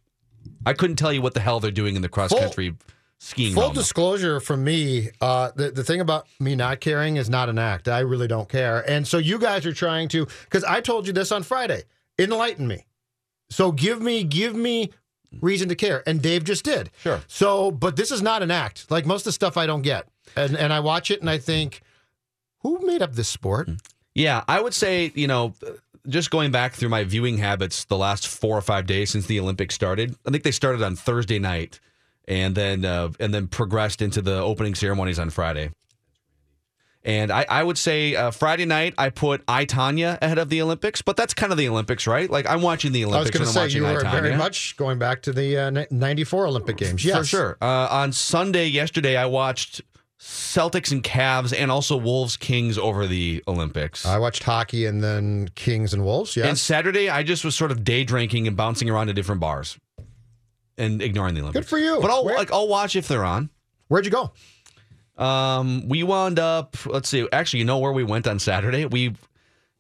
I 0.65 0.73
couldn't 0.73 0.95
tell 0.95 1.13
you 1.13 1.21
what 1.21 1.33
the 1.33 1.39
hell 1.39 1.59
they're 1.59 1.71
doing 1.71 1.95
in 1.95 2.01
the 2.01 2.09
cross 2.09 2.33
country 2.33 2.75
skiing. 3.19 3.53
Full 3.53 3.63
realm. 3.63 3.73
disclosure 3.73 4.39
from 4.39 4.63
me, 4.63 5.09
uh, 5.21 5.51
the, 5.55 5.71
the 5.71 5.83
thing 5.83 6.01
about 6.01 6.27
me 6.39 6.55
not 6.55 6.79
caring 6.79 7.17
is 7.17 7.29
not 7.29 7.49
an 7.49 7.57
act. 7.57 7.87
I 7.87 7.99
really 7.99 8.27
don't 8.27 8.49
care. 8.49 8.87
And 8.89 9.07
so 9.07 9.17
you 9.17 9.39
guys 9.39 9.65
are 9.65 9.73
trying 9.73 10.09
to, 10.09 10.25
because 10.43 10.63
I 10.63 10.81
told 10.81 11.07
you 11.07 11.13
this 11.13 11.31
on 11.31 11.43
Friday, 11.43 11.83
enlighten 12.19 12.67
me. 12.67 12.85
So 13.49 13.71
give 13.71 14.01
me, 14.01 14.23
give 14.23 14.55
me 14.55 14.91
reason 15.41 15.69
to 15.69 15.75
care. 15.75 16.03
And 16.07 16.21
Dave 16.21 16.43
just 16.43 16.65
did. 16.65 16.91
Sure. 16.97 17.21
So, 17.27 17.71
but 17.71 17.95
this 17.95 18.11
is 18.11 18.21
not 18.21 18.43
an 18.43 18.51
act. 18.51 18.89
Like 18.91 19.05
most 19.05 19.21
of 19.21 19.25
the 19.25 19.31
stuff 19.31 19.57
I 19.57 19.65
don't 19.65 19.81
get. 19.81 20.07
And, 20.35 20.57
and 20.57 20.73
I 20.73 20.79
watch 20.79 21.11
it 21.11 21.21
and 21.21 21.29
I 21.29 21.37
think, 21.37 21.81
who 22.63 22.79
made 22.85 23.01
up 23.01 23.13
this 23.13 23.29
sport? 23.29 23.69
Yeah, 24.15 24.43
I 24.47 24.61
would 24.61 24.73
say, 24.73 25.11
you 25.15 25.27
know, 25.27 25.53
just 26.07 26.31
going 26.31 26.51
back 26.51 26.73
through 26.73 26.89
my 26.89 27.03
viewing 27.03 27.37
habits 27.37 27.85
the 27.85 27.97
last 27.97 28.27
four 28.27 28.57
or 28.57 28.61
five 28.61 28.85
days 28.85 29.11
since 29.11 29.25
the 29.25 29.39
Olympics 29.39 29.75
started. 29.75 30.15
I 30.25 30.31
think 30.31 30.43
they 30.43 30.51
started 30.51 30.81
on 30.81 30.95
Thursday 30.95 31.39
night 31.39 31.79
and 32.27 32.55
then 32.55 32.85
uh, 32.85 33.09
and 33.19 33.33
then 33.33 33.47
progressed 33.47 34.01
into 34.01 34.21
the 34.21 34.35
opening 34.35 34.75
ceremonies 34.75 35.19
on 35.19 35.29
Friday. 35.29 35.71
And 37.05 37.31
I, 37.31 37.45
I 37.49 37.63
would 37.63 37.77
say 37.77 38.15
uh, 38.15 38.31
Friday 38.31 38.65
night 38.65 38.93
I 38.97 39.09
put 39.09 39.43
I 39.47 39.65
Tonya 39.65 40.17
ahead 40.21 40.37
of 40.37 40.49
the 40.49 40.61
Olympics, 40.61 41.01
but 41.01 41.17
that's 41.17 41.33
kind 41.33 41.51
of 41.51 41.57
the 41.57 41.67
Olympics, 41.67 42.07
right? 42.07 42.29
Like 42.29 42.49
I'm 42.49 42.61
watching 42.61 42.93
the 42.93 43.03
Olympics. 43.03 43.35
I 43.35 43.39
was 43.39 43.53
going 43.53 43.67
to 43.67 43.73
say 43.73 43.77
you 43.77 43.83
were 43.83 43.99
very 44.01 44.37
much 44.37 44.77
going 44.77 44.99
back 44.99 45.21
to 45.23 45.33
the 45.33 45.57
uh, 45.57 45.85
94 45.91 46.47
Olympic 46.47 46.77
Games. 46.77 47.03
Yes. 47.03 47.17
For 47.17 47.23
sure. 47.25 47.57
Uh, 47.61 47.87
on 47.91 48.13
Sunday, 48.13 48.67
yesterday, 48.67 49.17
I 49.17 49.25
watched 49.25 49.81
Celtics 50.23 50.91
and 50.93 51.03
Cavs 51.03 51.53
and 51.57 51.69
also 51.69 51.97
Wolves 51.97 52.37
Kings 52.37 52.77
over 52.77 53.07
the 53.07 53.43
Olympics. 53.45 54.05
I 54.05 54.17
watched 54.19 54.43
hockey 54.43 54.85
and 54.85 55.03
then 55.03 55.49
Kings 55.55 55.93
and 55.93 56.05
Wolves. 56.05 56.37
Yes. 56.37 56.47
And 56.47 56.57
Saturday, 56.57 57.09
I 57.09 57.23
just 57.23 57.43
was 57.43 57.55
sort 57.55 57.71
of 57.71 57.83
day 57.83 58.05
drinking 58.05 58.47
and 58.47 58.55
bouncing 58.55 58.89
around 58.89 59.07
to 59.07 59.13
different 59.13 59.41
bars 59.41 59.77
and 60.77 61.01
ignoring 61.01 61.35
the 61.35 61.41
Olympics. 61.41 61.65
Good 61.65 61.69
for 61.69 61.77
you. 61.77 61.99
But 62.01 62.09
I'll 62.09 62.23
Where- 62.23 62.37
like 62.37 62.53
I'll 62.53 62.69
watch 62.69 62.95
if 62.95 63.07
they're 63.09 63.25
on. 63.25 63.49
Where'd 63.89 64.05
you 64.05 64.11
go? 64.11 64.31
Um, 65.21 65.89
we 65.89 66.03
wound 66.03 66.39
up. 66.39 66.77
Let's 66.85 67.09
see. 67.09 67.27
Actually, 67.33 67.59
you 67.59 67.65
know 67.65 67.79
where 67.79 67.91
we 67.91 68.03
went 68.05 68.25
on 68.25 68.39
Saturday? 68.39 68.85
We 68.85 69.15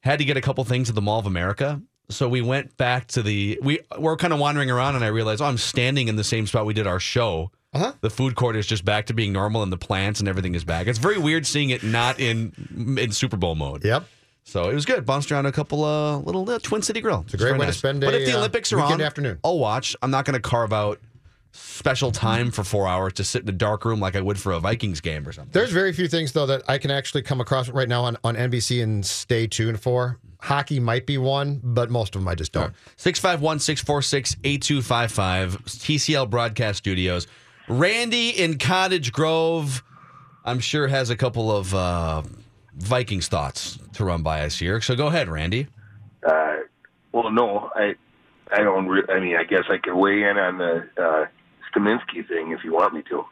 had 0.01 0.19
to 0.19 0.25
get 0.25 0.35
a 0.35 0.41
couple 0.41 0.63
things 0.65 0.89
at 0.89 0.95
the 0.95 1.01
Mall 1.01 1.19
of 1.19 1.25
America. 1.25 1.81
So 2.09 2.27
we 2.27 2.41
went 2.41 2.75
back 2.75 3.07
to 3.07 3.23
the 3.23 3.57
we 3.63 3.79
were 3.97 4.17
kind 4.17 4.33
of 4.33 4.39
wandering 4.39 4.69
around, 4.69 4.95
and 4.95 5.05
I 5.05 5.07
realized, 5.07 5.41
oh, 5.41 5.45
I'm 5.45 5.57
standing 5.57 6.09
in 6.09 6.17
the 6.17 6.23
same 6.23 6.45
spot 6.47 6.65
we 6.65 6.73
did 6.73 6.85
our 6.85 6.99
show. 6.99 7.49
Uh-huh. 7.73 7.93
The 8.01 8.09
food 8.09 8.35
court 8.35 8.55
is 8.55 8.67
just 8.67 8.85
back 8.85 9.07
to 9.07 9.13
being 9.13 9.33
normal, 9.33 9.63
and 9.63 9.71
the 9.71 9.77
plants 9.77 10.19
and 10.19 10.29
everything 10.29 10.55
is 10.55 10.63
back. 10.63 10.87
It's 10.87 10.99
very 10.99 11.17
weird 11.17 11.45
seeing 11.45 11.71
it 11.71 11.83
not 11.83 12.19
in 12.19 12.53
in 12.97 13.11
Super 13.11 13.37
Bowl 13.37 13.55
mode. 13.55 13.83
Yep. 13.83 14.05
So 14.45 14.69
it 14.69 14.75
was 14.75 14.85
good. 14.85 15.05
Bounced 15.05 15.31
around 15.31 15.45
a 15.45 15.51
couple 15.51 15.83
uh, 15.83 16.17
little 16.17 16.47
uh, 16.49 16.59
Twin 16.59 16.81
City 16.81 17.01
Grill. 17.01 17.21
It's 17.25 17.33
a 17.33 17.37
great 17.37 17.57
way 17.57 17.65
to 17.65 17.73
spend 17.73 18.01
But 18.01 18.13
a, 18.13 18.21
if 18.21 18.27
the 18.27 18.35
uh, 18.35 18.39
Olympics 18.39 18.73
are 18.73 18.77
weekend 18.77 19.01
on, 19.01 19.01
afternoon. 19.01 19.39
I'll 19.43 19.57
watch. 19.57 19.95
I'm 20.01 20.11
not 20.11 20.25
going 20.25 20.33
to 20.33 20.41
carve 20.41 20.73
out 20.73 20.99
special 21.53 22.11
time 22.11 22.51
for 22.51 22.63
four 22.63 22.87
hours 22.87 23.13
to 23.13 23.23
sit 23.23 23.43
in 23.43 23.49
a 23.49 23.53
dark 23.53 23.85
room 23.85 23.99
like 23.99 24.15
I 24.15 24.21
would 24.21 24.39
for 24.39 24.51
a 24.51 24.59
Vikings 24.59 25.01
game 25.01 25.27
or 25.27 25.31
something. 25.31 25.51
There's 25.51 25.71
very 25.71 25.93
few 25.93 26.07
things 26.07 26.31
though 26.31 26.47
that 26.47 26.63
I 26.67 26.77
can 26.77 26.91
actually 26.91 27.21
come 27.21 27.39
across 27.41 27.69
right 27.69 27.87
now 27.87 28.03
on, 28.03 28.17
on 28.23 28.35
NBC 28.35 28.83
and 28.83 29.05
stay 29.05 29.47
tuned 29.47 29.79
for. 29.79 30.19
Hockey 30.41 30.79
might 30.79 31.05
be 31.05 31.17
one, 31.17 31.61
but 31.63 31.89
most 31.89 32.15
of 32.15 32.21
them 32.21 32.27
I 32.27 32.35
just 32.35 32.51
don't. 32.51 32.73
651 32.97 33.59
646 33.59 34.35
8255, 34.43 35.63
TCL 35.63 36.29
Broadcast 36.29 36.79
Studios. 36.79 37.27
Randy 37.67 38.29
in 38.29 38.57
Cottage 38.57 39.11
Grove, 39.11 39.83
I'm 40.45 40.59
sure, 40.59 40.87
has 40.87 41.09
a 41.09 41.15
couple 41.15 41.51
of 41.55 41.73
uh, 41.73 42.23
Vikings 42.75 43.27
thoughts 43.27 43.79
to 43.93 44.05
run 44.05 44.21
by 44.23 44.41
us 44.43 44.57
here. 44.59 44.81
So 44.81 44.95
go 44.95 45.07
ahead, 45.07 45.29
Randy. 45.29 45.67
Uh, 46.25 46.55
well, 47.11 47.31
no, 47.31 47.69
I, 47.75 47.95
I 48.51 48.57
don't. 48.59 48.87
Re- 48.87 49.03
I 49.09 49.19
mean, 49.19 49.35
I 49.35 49.43
guess 49.43 49.63
I 49.69 49.77
could 49.77 49.95
weigh 49.95 50.23
in 50.23 50.37
on 50.37 50.57
the 50.57 50.87
uh, 50.97 51.25
Staminsky 51.73 52.27
thing 52.27 52.51
if 52.51 52.63
you 52.63 52.73
want 52.73 52.93
me 52.93 53.03
to. 53.09 53.25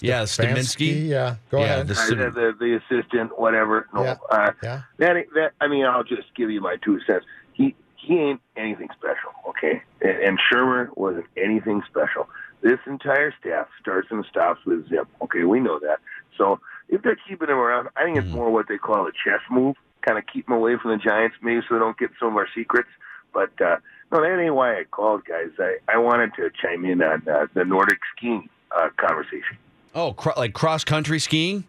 Yeah, 0.00 0.22
Staminsky. 0.22 1.06
Yeah, 1.08 1.36
go 1.50 1.58
Yeah, 1.60 1.64
ahead. 1.64 1.88
the 1.88 1.94
Uh, 1.94 2.06
the, 2.08 2.30
the, 2.30 2.54
the 2.58 2.96
assistant, 2.98 3.38
whatever. 3.38 3.86
No, 3.94 4.02
Yeah. 4.02 4.16
uh, 4.30 4.50
Yeah. 4.62 4.82
that 4.98 5.24
that. 5.34 5.52
I 5.60 5.68
mean, 5.68 5.84
I'll 5.84 6.02
just 6.04 6.34
give 6.34 6.50
you 6.50 6.60
my 6.60 6.76
two 6.84 6.98
cents. 7.06 7.24
He 7.52 7.74
he 7.96 8.18
ain't 8.18 8.40
anything 8.56 8.88
special, 8.98 9.30
okay? 9.48 9.82
And, 10.02 10.18
and 10.22 10.38
Shurmur 10.52 10.88
wasn't 10.96 11.26
anything 11.36 11.82
special. 11.88 12.28
This 12.62 12.78
entire 12.86 13.32
staff 13.40 13.68
starts 13.80 14.08
and 14.10 14.24
stops 14.30 14.64
with 14.64 14.88
Zip. 14.88 15.06
Okay, 15.22 15.44
we 15.44 15.60
know 15.60 15.78
that. 15.80 15.98
So 16.38 16.60
if 16.88 17.02
they're 17.02 17.18
keeping 17.28 17.48
him 17.48 17.58
around, 17.58 17.88
I 17.96 18.04
think 18.04 18.16
it's 18.16 18.28
more 18.28 18.50
what 18.50 18.68
they 18.68 18.78
call 18.78 19.06
a 19.06 19.12
chess 19.12 19.40
move, 19.50 19.76
kind 20.02 20.18
of 20.18 20.24
keep 20.32 20.48
him 20.48 20.54
away 20.54 20.76
from 20.80 20.92
the 20.92 20.96
Giants, 20.96 21.36
maybe 21.42 21.60
so 21.68 21.74
they 21.74 21.80
don't 21.80 21.98
get 21.98 22.10
some 22.18 22.28
of 22.28 22.36
our 22.36 22.48
secrets. 22.54 22.88
But 23.32 23.50
uh, 23.60 23.76
no, 24.12 24.20
that 24.22 24.40
ain't 24.40 24.54
why 24.54 24.78
I 24.78 24.84
called, 24.84 25.24
guys. 25.24 25.50
I 25.58 25.76
I 25.88 25.98
wanted 25.98 26.34
to 26.36 26.50
chime 26.60 26.84
in 26.84 27.02
on 27.02 27.22
uh, 27.28 27.46
the 27.54 27.64
Nordic 27.64 27.98
skiing 28.16 28.48
uh, 28.74 28.88
conversation. 28.96 29.58
Oh, 29.94 30.12
cr- 30.12 30.30
like 30.36 30.54
cross 30.54 30.84
country 30.84 31.18
skiing? 31.18 31.64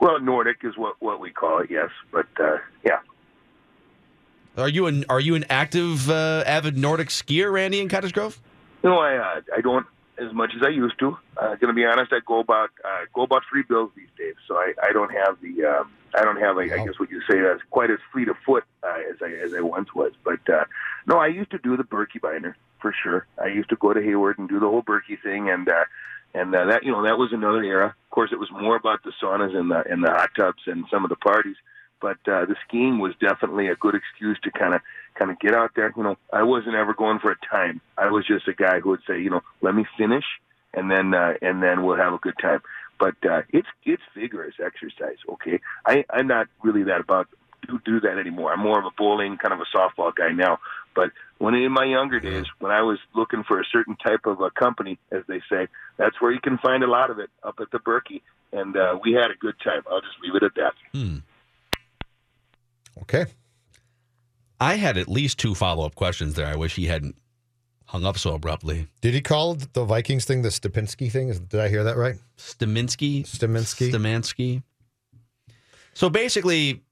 Well, 0.00 0.20
Nordic 0.20 0.58
is 0.62 0.76
what 0.76 0.96
what 1.00 1.20
we 1.20 1.30
call 1.30 1.60
it, 1.60 1.70
yes. 1.70 1.90
But 2.12 2.26
uh, 2.38 2.58
yeah, 2.84 2.98
Are 4.56 4.68
you 4.68 4.86
an 4.86 5.04
are 5.08 5.20
you 5.20 5.34
an 5.34 5.44
active 5.48 6.10
uh, 6.10 6.44
avid 6.46 6.76
Nordic 6.76 7.08
skier, 7.08 7.50
Randy 7.52 7.80
in 7.80 7.88
Cottage 7.88 8.12
Grove? 8.12 8.40
know, 8.82 8.98
I 8.98 9.16
uh, 9.16 9.40
I 9.56 9.60
don't 9.60 9.86
as 10.18 10.32
much 10.32 10.52
as 10.56 10.62
I 10.62 10.70
used 10.70 10.98
to. 11.00 11.16
Uh, 11.36 11.54
gonna 11.56 11.72
be 11.72 11.84
honest, 11.84 12.12
I 12.12 12.20
go 12.24 12.40
about 12.40 12.70
uh, 12.84 13.04
go 13.12 13.22
about 13.22 13.42
three 13.50 13.62
bills 13.62 13.90
these 13.96 14.08
days, 14.18 14.34
so 14.46 14.56
I, 14.56 14.72
I 14.82 14.92
don't 14.92 15.12
have 15.12 15.38
the 15.40 15.64
um, 15.64 15.92
I 16.14 16.24
don't 16.24 16.40
have 16.40 16.56
like, 16.56 16.72
I 16.72 16.84
guess 16.84 16.98
what 16.98 17.10
you 17.10 17.20
say 17.28 17.38
as 17.40 17.60
quite 17.70 17.90
as 17.90 17.98
fleet 18.12 18.28
of 18.28 18.36
foot 18.44 18.64
uh, 18.82 18.98
as 19.10 19.16
I 19.22 19.30
as 19.44 19.52
I 19.54 19.60
once 19.60 19.94
was. 19.94 20.12
But 20.24 20.48
uh, 20.48 20.64
no, 21.06 21.18
I 21.18 21.26
used 21.28 21.50
to 21.50 21.58
do 21.58 21.76
the 21.76 21.84
Birkebeiner 21.84 22.54
for 22.80 22.94
sure. 23.02 23.26
I 23.42 23.48
used 23.48 23.68
to 23.70 23.76
go 23.76 23.92
to 23.92 24.02
Hayward 24.02 24.38
and 24.38 24.48
do 24.48 24.60
the 24.60 24.68
whole 24.68 24.82
Birkie 24.82 25.16
thing, 25.16 25.50
and 25.50 25.68
uh, 25.68 25.84
and 26.34 26.54
uh, 26.54 26.66
that 26.66 26.84
you 26.84 26.92
know 26.92 27.02
that 27.02 27.18
was 27.18 27.32
another 27.32 27.62
era. 27.62 27.86
Of 27.86 28.10
course, 28.10 28.30
it 28.32 28.38
was 28.38 28.50
more 28.50 28.76
about 28.76 29.02
the 29.02 29.12
saunas 29.22 29.54
and 29.54 29.70
the 29.70 29.84
and 29.90 30.02
the 30.02 30.10
hot 30.10 30.30
tubs 30.36 30.62
and 30.66 30.84
some 30.90 31.04
of 31.04 31.10
the 31.10 31.16
parties. 31.16 31.56
But 32.00 32.18
uh, 32.28 32.44
the 32.44 32.56
skiing 32.66 32.98
was 32.98 33.14
definitely 33.20 33.68
a 33.68 33.76
good 33.76 33.94
excuse 33.94 34.38
to 34.44 34.50
kind 34.50 34.74
of 34.74 34.82
kind 35.18 35.30
of 35.30 35.38
get 35.38 35.54
out 35.54 35.72
there. 35.74 35.92
You 35.96 36.02
know, 36.02 36.16
I 36.32 36.42
wasn't 36.42 36.74
ever 36.74 36.94
going 36.94 37.18
for 37.18 37.30
a 37.30 37.36
time. 37.50 37.80
I 37.96 38.10
was 38.10 38.26
just 38.26 38.48
a 38.48 38.52
guy 38.52 38.80
who 38.80 38.90
would 38.90 39.02
say, 39.06 39.20
you 39.20 39.30
know, 39.30 39.42
let 39.60 39.74
me 39.74 39.84
finish, 39.98 40.24
and 40.74 40.90
then 40.90 41.14
uh, 41.14 41.34
and 41.42 41.62
then 41.62 41.84
we'll 41.84 41.96
have 41.96 42.12
a 42.12 42.18
good 42.18 42.36
time. 42.40 42.60
But 42.98 43.16
uh, 43.28 43.42
it's 43.50 43.68
it's 43.84 44.02
vigorous 44.14 44.54
exercise. 44.64 45.18
Okay, 45.28 45.60
I 45.84 46.04
I'm 46.10 46.26
not 46.26 46.48
really 46.62 46.84
that 46.84 47.00
about 47.00 47.28
do 47.66 47.80
do 47.84 48.00
that 48.00 48.18
anymore. 48.18 48.52
I'm 48.52 48.60
more 48.60 48.78
of 48.78 48.84
a 48.84 48.90
bowling 48.96 49.36
kind 49.38 49.52
of 49.52 49.60
a 49.60 49.76
softball 49.76 50.14
guy 50.14 50.32
now. 50.32 50.58
But 50.94 51.10
when 51.38 51.54
in 51.54 51.72
my 51.72 51.84
younger 51.84 52.20
days, 52.20 52.46
when 52.58 52.72
I 52.72 52.80
was 52.82 52.98
looking 53.14 53.44
for 53.44 53.60
a 53.60 53.64
certain 53.70 53.96
type 53.96 54.24
of 54.24 54.40
a 54.40 54.50
company, 54.50 54.98
as 55.12 55.22
they 55.28 55.42
say, 55.50 55.68
that's 55.98 56.20
where 56.20 56.32
you 56.32 56.40
can 56.40 56.56
find 56.58 56.82
a 56.82 56.86
lot 56.86 57.10
of 57.10 57.18
it 57.18 57.28
up 57.42 57.56
at 57.60 57.70
the 57.70 57.78
Birkie, 57.78 58.22
and 58.52 58.74
uh, 58.76 58.98
we 59.02 59.12
had 59.12 59.30
a 59.30 59.36
good 59.38 59.56
time. 59.62 59.82
I'll 59.90 60.00
just 60.00 60.18
leave 60.22 60.34
it 60.34 60.42
at 60.42 60.54
that. 60.54 60.72
Hmm. 60.92 61.18
Okay. 63.02 63.26
I 64.60 64.74
had 64.74 64.96
at 64.96 65.08
least 65.08 65.38
two 65.38 65.54
follow 65.54 65.84
up 65.86 65.94
questions 65.94 66.34
there. 66.34 66.46
I 66.46 66.56
wish 66.56 66.76
he 66.76 66.86
hadn't 66.86 67.16
hung 67.86 68.04
up 68.04 68.18
so 68.18 68.34
abruptly. 68.34 68.88
Did 69.00 69.14
he 69.14 69.20
call 69.20 69.54
the 69.54 69.84
Vikings 69.84 70.24
thing 70.24 70.42
the 70.42 70.48
Stapinski 70.48 71.10
thing? 71.10 71.28
Did 71.32 71.60
I 71.60 71.68
hear 71.68 71.84
that 71.84 71.96
right? 71.96 72.16
Staminsky? 72.38 73.22
Staminsky. 73.24 73.92
Stamansky. 73.92 74.62
So 75.94 76.08
basically, 76.10 76.82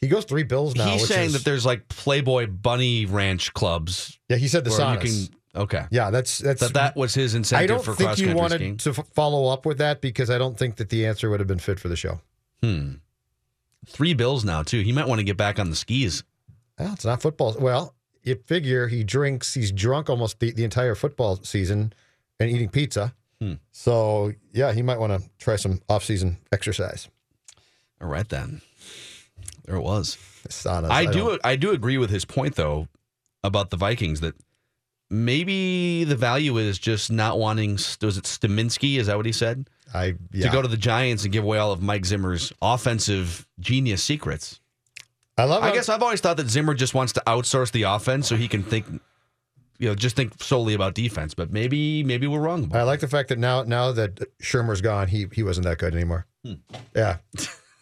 he 0.00 0.08
goes 0.08 0.24
three 0.24 0.42
bills 0.42 0.74
now. 0.74 0.86
He's 0.90 1.06
saying 1.08 1.28
is- 1.28 1.32
that 1.34 1.44
there's 1.44 1.64
like 1.66 1.88
Playboy 1.88 2.46
Bunny 2.48 3.06
Ranch 3.06 3.52
clubs. 3.54 4.18
Yeah, 4.28 4.36
he 4.36 4.48
said 4.48 4.64
the 4.64 4.70
saunas. 4.70 5.30
Okay. 5.54 5.84
Yeah, 5.90 6.10
that's 6.10 6.38
that's 6.38 6.60
That 6.60 6.72
that 6.74 6.96
was 6.96 7.12
his 7.14 7.34
incentive 7.34 7.64
I 7.64 7.66
don't 7.66 7.84
for 7.84 7.94
think 7.94 8.16
you 8.18 8.34
wanted 8.34 8.56
skiing. 8.56 8.76
to 8.78 8.94
follow 8.94 9.52
up 9.52 9.66
with 9.66 9.78
that 9.78 10.00
because 10.00 10.30
I 10.30 10.38
don't 10.38 10.58
think 10.58 10.76
that 10.76 10.88
the 10.88 11.04
answer 11.06 11.28
would 11.28 11.40
have 11.40 11.46
been 11.46 11.58
fit 11.58 11.78
for 11.78 11.88
the 11.88 11.96
show. 11.96 12.20
Hmm. 12.62 12.94
Three 13.86 14.14
bills 14.14 14.44
now 14.44 14.62
too. 14.62 14.80
He 14.80 14.92
might 14.92 15.06
want 15.08 15.18
to 15.18 15.24
get 15.24 15.36
back 15.36 15.58
on 15.58 15.68
the 15.68 15.76
skis. 15.76 16.24
Well, 16.78 16.92
it's 16.94 17.04
not 17.04 17.22
football. 17.22 17.56
Well, 17.58 17.94
you 18.22 18.36
figure 18.46 18.88
he 18.88 19.04
drinks, 19.04 19.54
he's 19.54 19.72
drunk 19.72 20.08
almost 20.10 20.38
the, 20.40 20.52
the 20.52 20.64
entire 20.64 20.94
football 20.94 21.36
season 21.42 21.92
and 22.40 22.50
eating 22.50 22.68
pizza. 22.68 23.14
Hmm. 23.40 23.54
So, 23.72 24.32
yeah, 24.52 24.72
he 24.72 24.82
might 24.82 24.98
want 24.98 25.12
to 25.20 25.28
try 25.38 25.56
some 25.56 25.80
off-season 25.88 26.38
exercise. 26.52 27.08
All 28.00 28.08
right 28.08 28.28
then. 28.28 28.60
There 29.64 29.76
it 29.76 29.82
was. 29.82 30.16
I 30.90 31.04
don't- 31.04 31.12
do 31.12 31.38
I 31.44 31.56
do 31.56 31.70
agree 31.70 31.98
with 31.98 32.10
his 32.10 32.24
point 32.24 32.56
though 32.56 32.88
about 33.44 33.70
the 33.70 33.76
Vikings 33.76 34.20
that 34.20 34.34
maybe 35.10 36.04
the 36.04 36.16
value 36.16 36.56
is 36.58 36.78
just 36.78 37.10
not 37.12 37.38
wanting 37.38 37.72
was 37.74 38.16
it 38.18 38.24
Staminsky 38.24 38.96
is 38.98 39.06
that 39.06 39.16
what 39.16 39.26
he 39.26 39.32
said? 39.32 39.68
I 39.94 40.14
yeah. 40.32 40.46
To 40.46 40.52
go 40.52 40.62
to 40.62 40.68
the 40.68 40.76
Giants 40.76 41.24
and 41.24 41.32
give 41.32 41.44
away 41.44 41.58
all 41.58 41.70
of 41.72 41.82
Mike 41.82 42.04
Zimmer's 42.06 42.52
offensive 42.62 43.46
genius 43.60 44.02
secrets. 44.02 44.58
I 45.38 45.44
love 45.44 45.62
I 45.62 45.72
guess 45.72 45.88
I've 45.88 46.02
always 46.02 46.20
thought 46.20 46.36
that 46.36 46.48
Zimmer 46.48 46.74
just 46.74 46.94
wants 46.94 47.12
to 47.14 47.22
outsource 47.26 47.72
the 47.72 47.84
offense 47.84 48.28
so 48.28 48.36
he 48.36 48.48
can 48.48 48.62
think 48.62 48.86
you 49.78 49.88
know 49.88 49.94
just 49.94 50.14
think 50.14 50.42
solely 50.42 50.74
about 50.74 50.94
defense, 50.94 51.34
but 51.34 51.50
maybe 51.52 52.04
maybe 52.04 52.26
we're 52.26 52.40
wrong. 52.40 52.70
I 52.74 52.82
like 52.82 53.00
the 53.00 53.08
fact 53.08 53.30
that 53.30 53.38
now 53.38 53.62
now 53.62 53.92
that 53.92 54.20
Shurmur's 54.42 54.80
gone, 54.80 55.08
he 55.08 55.26
he 55.32 55.42
wasn't 55.42 55.64
that 55.64 55.78
good 55.78 55.94
anymore. 55.94 56.26
Yeah. 56.94 57.16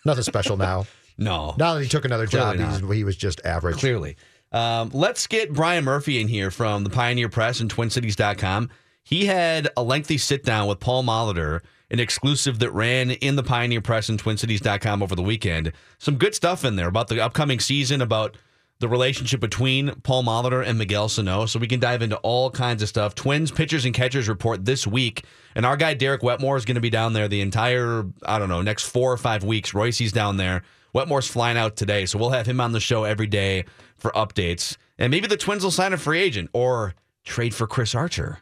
Nothing 0.05 0.25
special 0.25 0.57
now. 0.57 0.87
No. 1.19 1.55
Now 1.59 1.75
that 1.75 1.83
he 1.83 1.89
took 1.91 2.07
another 2.07 2.27
Clearly 2.27 2.57
job, 2.57 2.81
he's, 2.81 2.97
he 2.97 3.05
was 3.05 3.15
just 3.15 3.45
average. 3.45 3.77
Clearly. 3.77 4.17
Um, 4.53 4.91
let's 4.95 5.27
get 5.27 5.53
Brian 5.53 5.85
Murphy 5.85 6.19
in 6.19 6.29
here 6.29 6.51
from 6.51 6.83
the 6.83 6.89
Pioneer 6.89 7.29
Press 7.29 7.61
and 7.61 7.71
TwinCities.com. 7.71 8.71
He 9.05 9.27
had 9.27 9.69
a 9.77 9.83
lengthy 9.83 10.17
sit 10.17 10.45
down 10.45 10.67
with 10.67 10.81
Paul 10.81 11.05
Molitor, 11.05 11.61
an 11.91 12.01
exclusive 12.01 12.59
that 12.61 12.71
ran 12.71 13.11
in 13.11 13.37
the 13.37 13.43
Pioneer 13.43 13.81
Press 13.81 14.09
and 14.09 14.23
TwinCities.com 14.23 15.03
over 15.03 15.15
the 15.15 15.23
weekend. 15.23 15.73
Some 15.99 16.17
good 16.17 16.35
stuff 16.35 16.65
in 16.65 16.77
there 16.77 16.89
about 16.89 17.09
the 17.09 17.21
upcoming 17.21 17.61
season, 17.61 18.01
about 18.01 18.37
the 18.79 18.89
relationship 18.89 19.41
between 19.41 19.95
Paul 20.03 20.25
Molitor 20.25 20.67
and 20.67 20.79
Miguel 20.79 21.09
Sano. 21.09 21.47
So 21.47 21.59
we 21.59 21.67
can 21.67 21.81
dive 21.81 22.01
into 22.01 22.17
all 22.19 22.51
kinds 22.51 22.83
of 22.83 22.89
stuff. 22.89 23.15
Twins 23.15 23.51
pitchers 23.51 23.85
and 23.85 23.95
catchers 23.95 24.29
report 24.29 24.65
this 24.65 24.87
week. 24.87 25.25
And 25.55 25.67
our 25.67 25.77
guy 25.77 25.95
Derek 25.95 26.23
Wetmore 26.23 26.57
is 26.57 26.65
going 26.65 26.77
to 26.77 26.81
be 26.81 26.91
down 26.91 27.13
there 27.13 27.29
the 27.29 27.43
entire, 27.43 28.07
I 28.25 28.39
don't 28.39 28.49
know, 28.49 28.63
next 28.63 28.85
four 28.85 29.13
or 29.13 29.19
five 29.19 29.45
weeks. 29.45 29.75
Royce's 29.75 30.13
down 30.13 30.39
there. 30.39 30.63
Wetmore's 30.95 31.29
flying 31.29 31.59
out 31.59 31.77
today. 31.77 32.07
So 32.07 32.19
we'll 32.19 32.31
have 32.31 32.47
him 32.47 32.61
on 32.61 32.73
the 32.73 32.81
show 32.81 33.05
every 33.05 33.27
day 33.27 33.65
for 33.99 34.11
updates. 34.13 34.77
And 34.99 35.11
maybe 35.11 35.27
the 35.27 35.37
Twins 35.37 35.63
will 35.63 35.71
sign 35.71 35.93
a 35.93 35.99
free 35.99 36.21
agent 36.21 36.51
or 36.53 36.95
trade 37.25 37.55
for 37.55 37.67
Chris 37.67 37.95
Archer. 37.95 38.39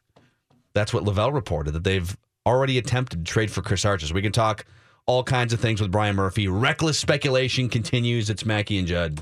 That's 0.72 0.94
what 0.94 1.04
LaVelle 1.04 1.32
reported, 1.32 1.72
that 1.72 1.84
they've 1.84 2.16
already 2.48 2.78
attempted 2.78 3.24
to 3.24 3.30
trade 3.30 3.50
for 3.50 3.62
Chris 3.62 3.84
Archer. 3.84 4.06
So 4.06 4.14
we 4.14 4.22
can 4.22 4.32
talk 4.32 4.64
all 5.06 5.22
kinds 5.22 5.52
of 5.52 5.60
things 5.60 5.80
with 5.80 5.90
Brian 5.90 6.16
Murphy. 6.16 6.48
Reckless 6.48 6.98
speculation 6.98 7.68
continues. 7.68 8.28
It's 8.28 8.44
Mackey 8.44 8.78
and 8.78 8.86
Judd. 8.86 9.16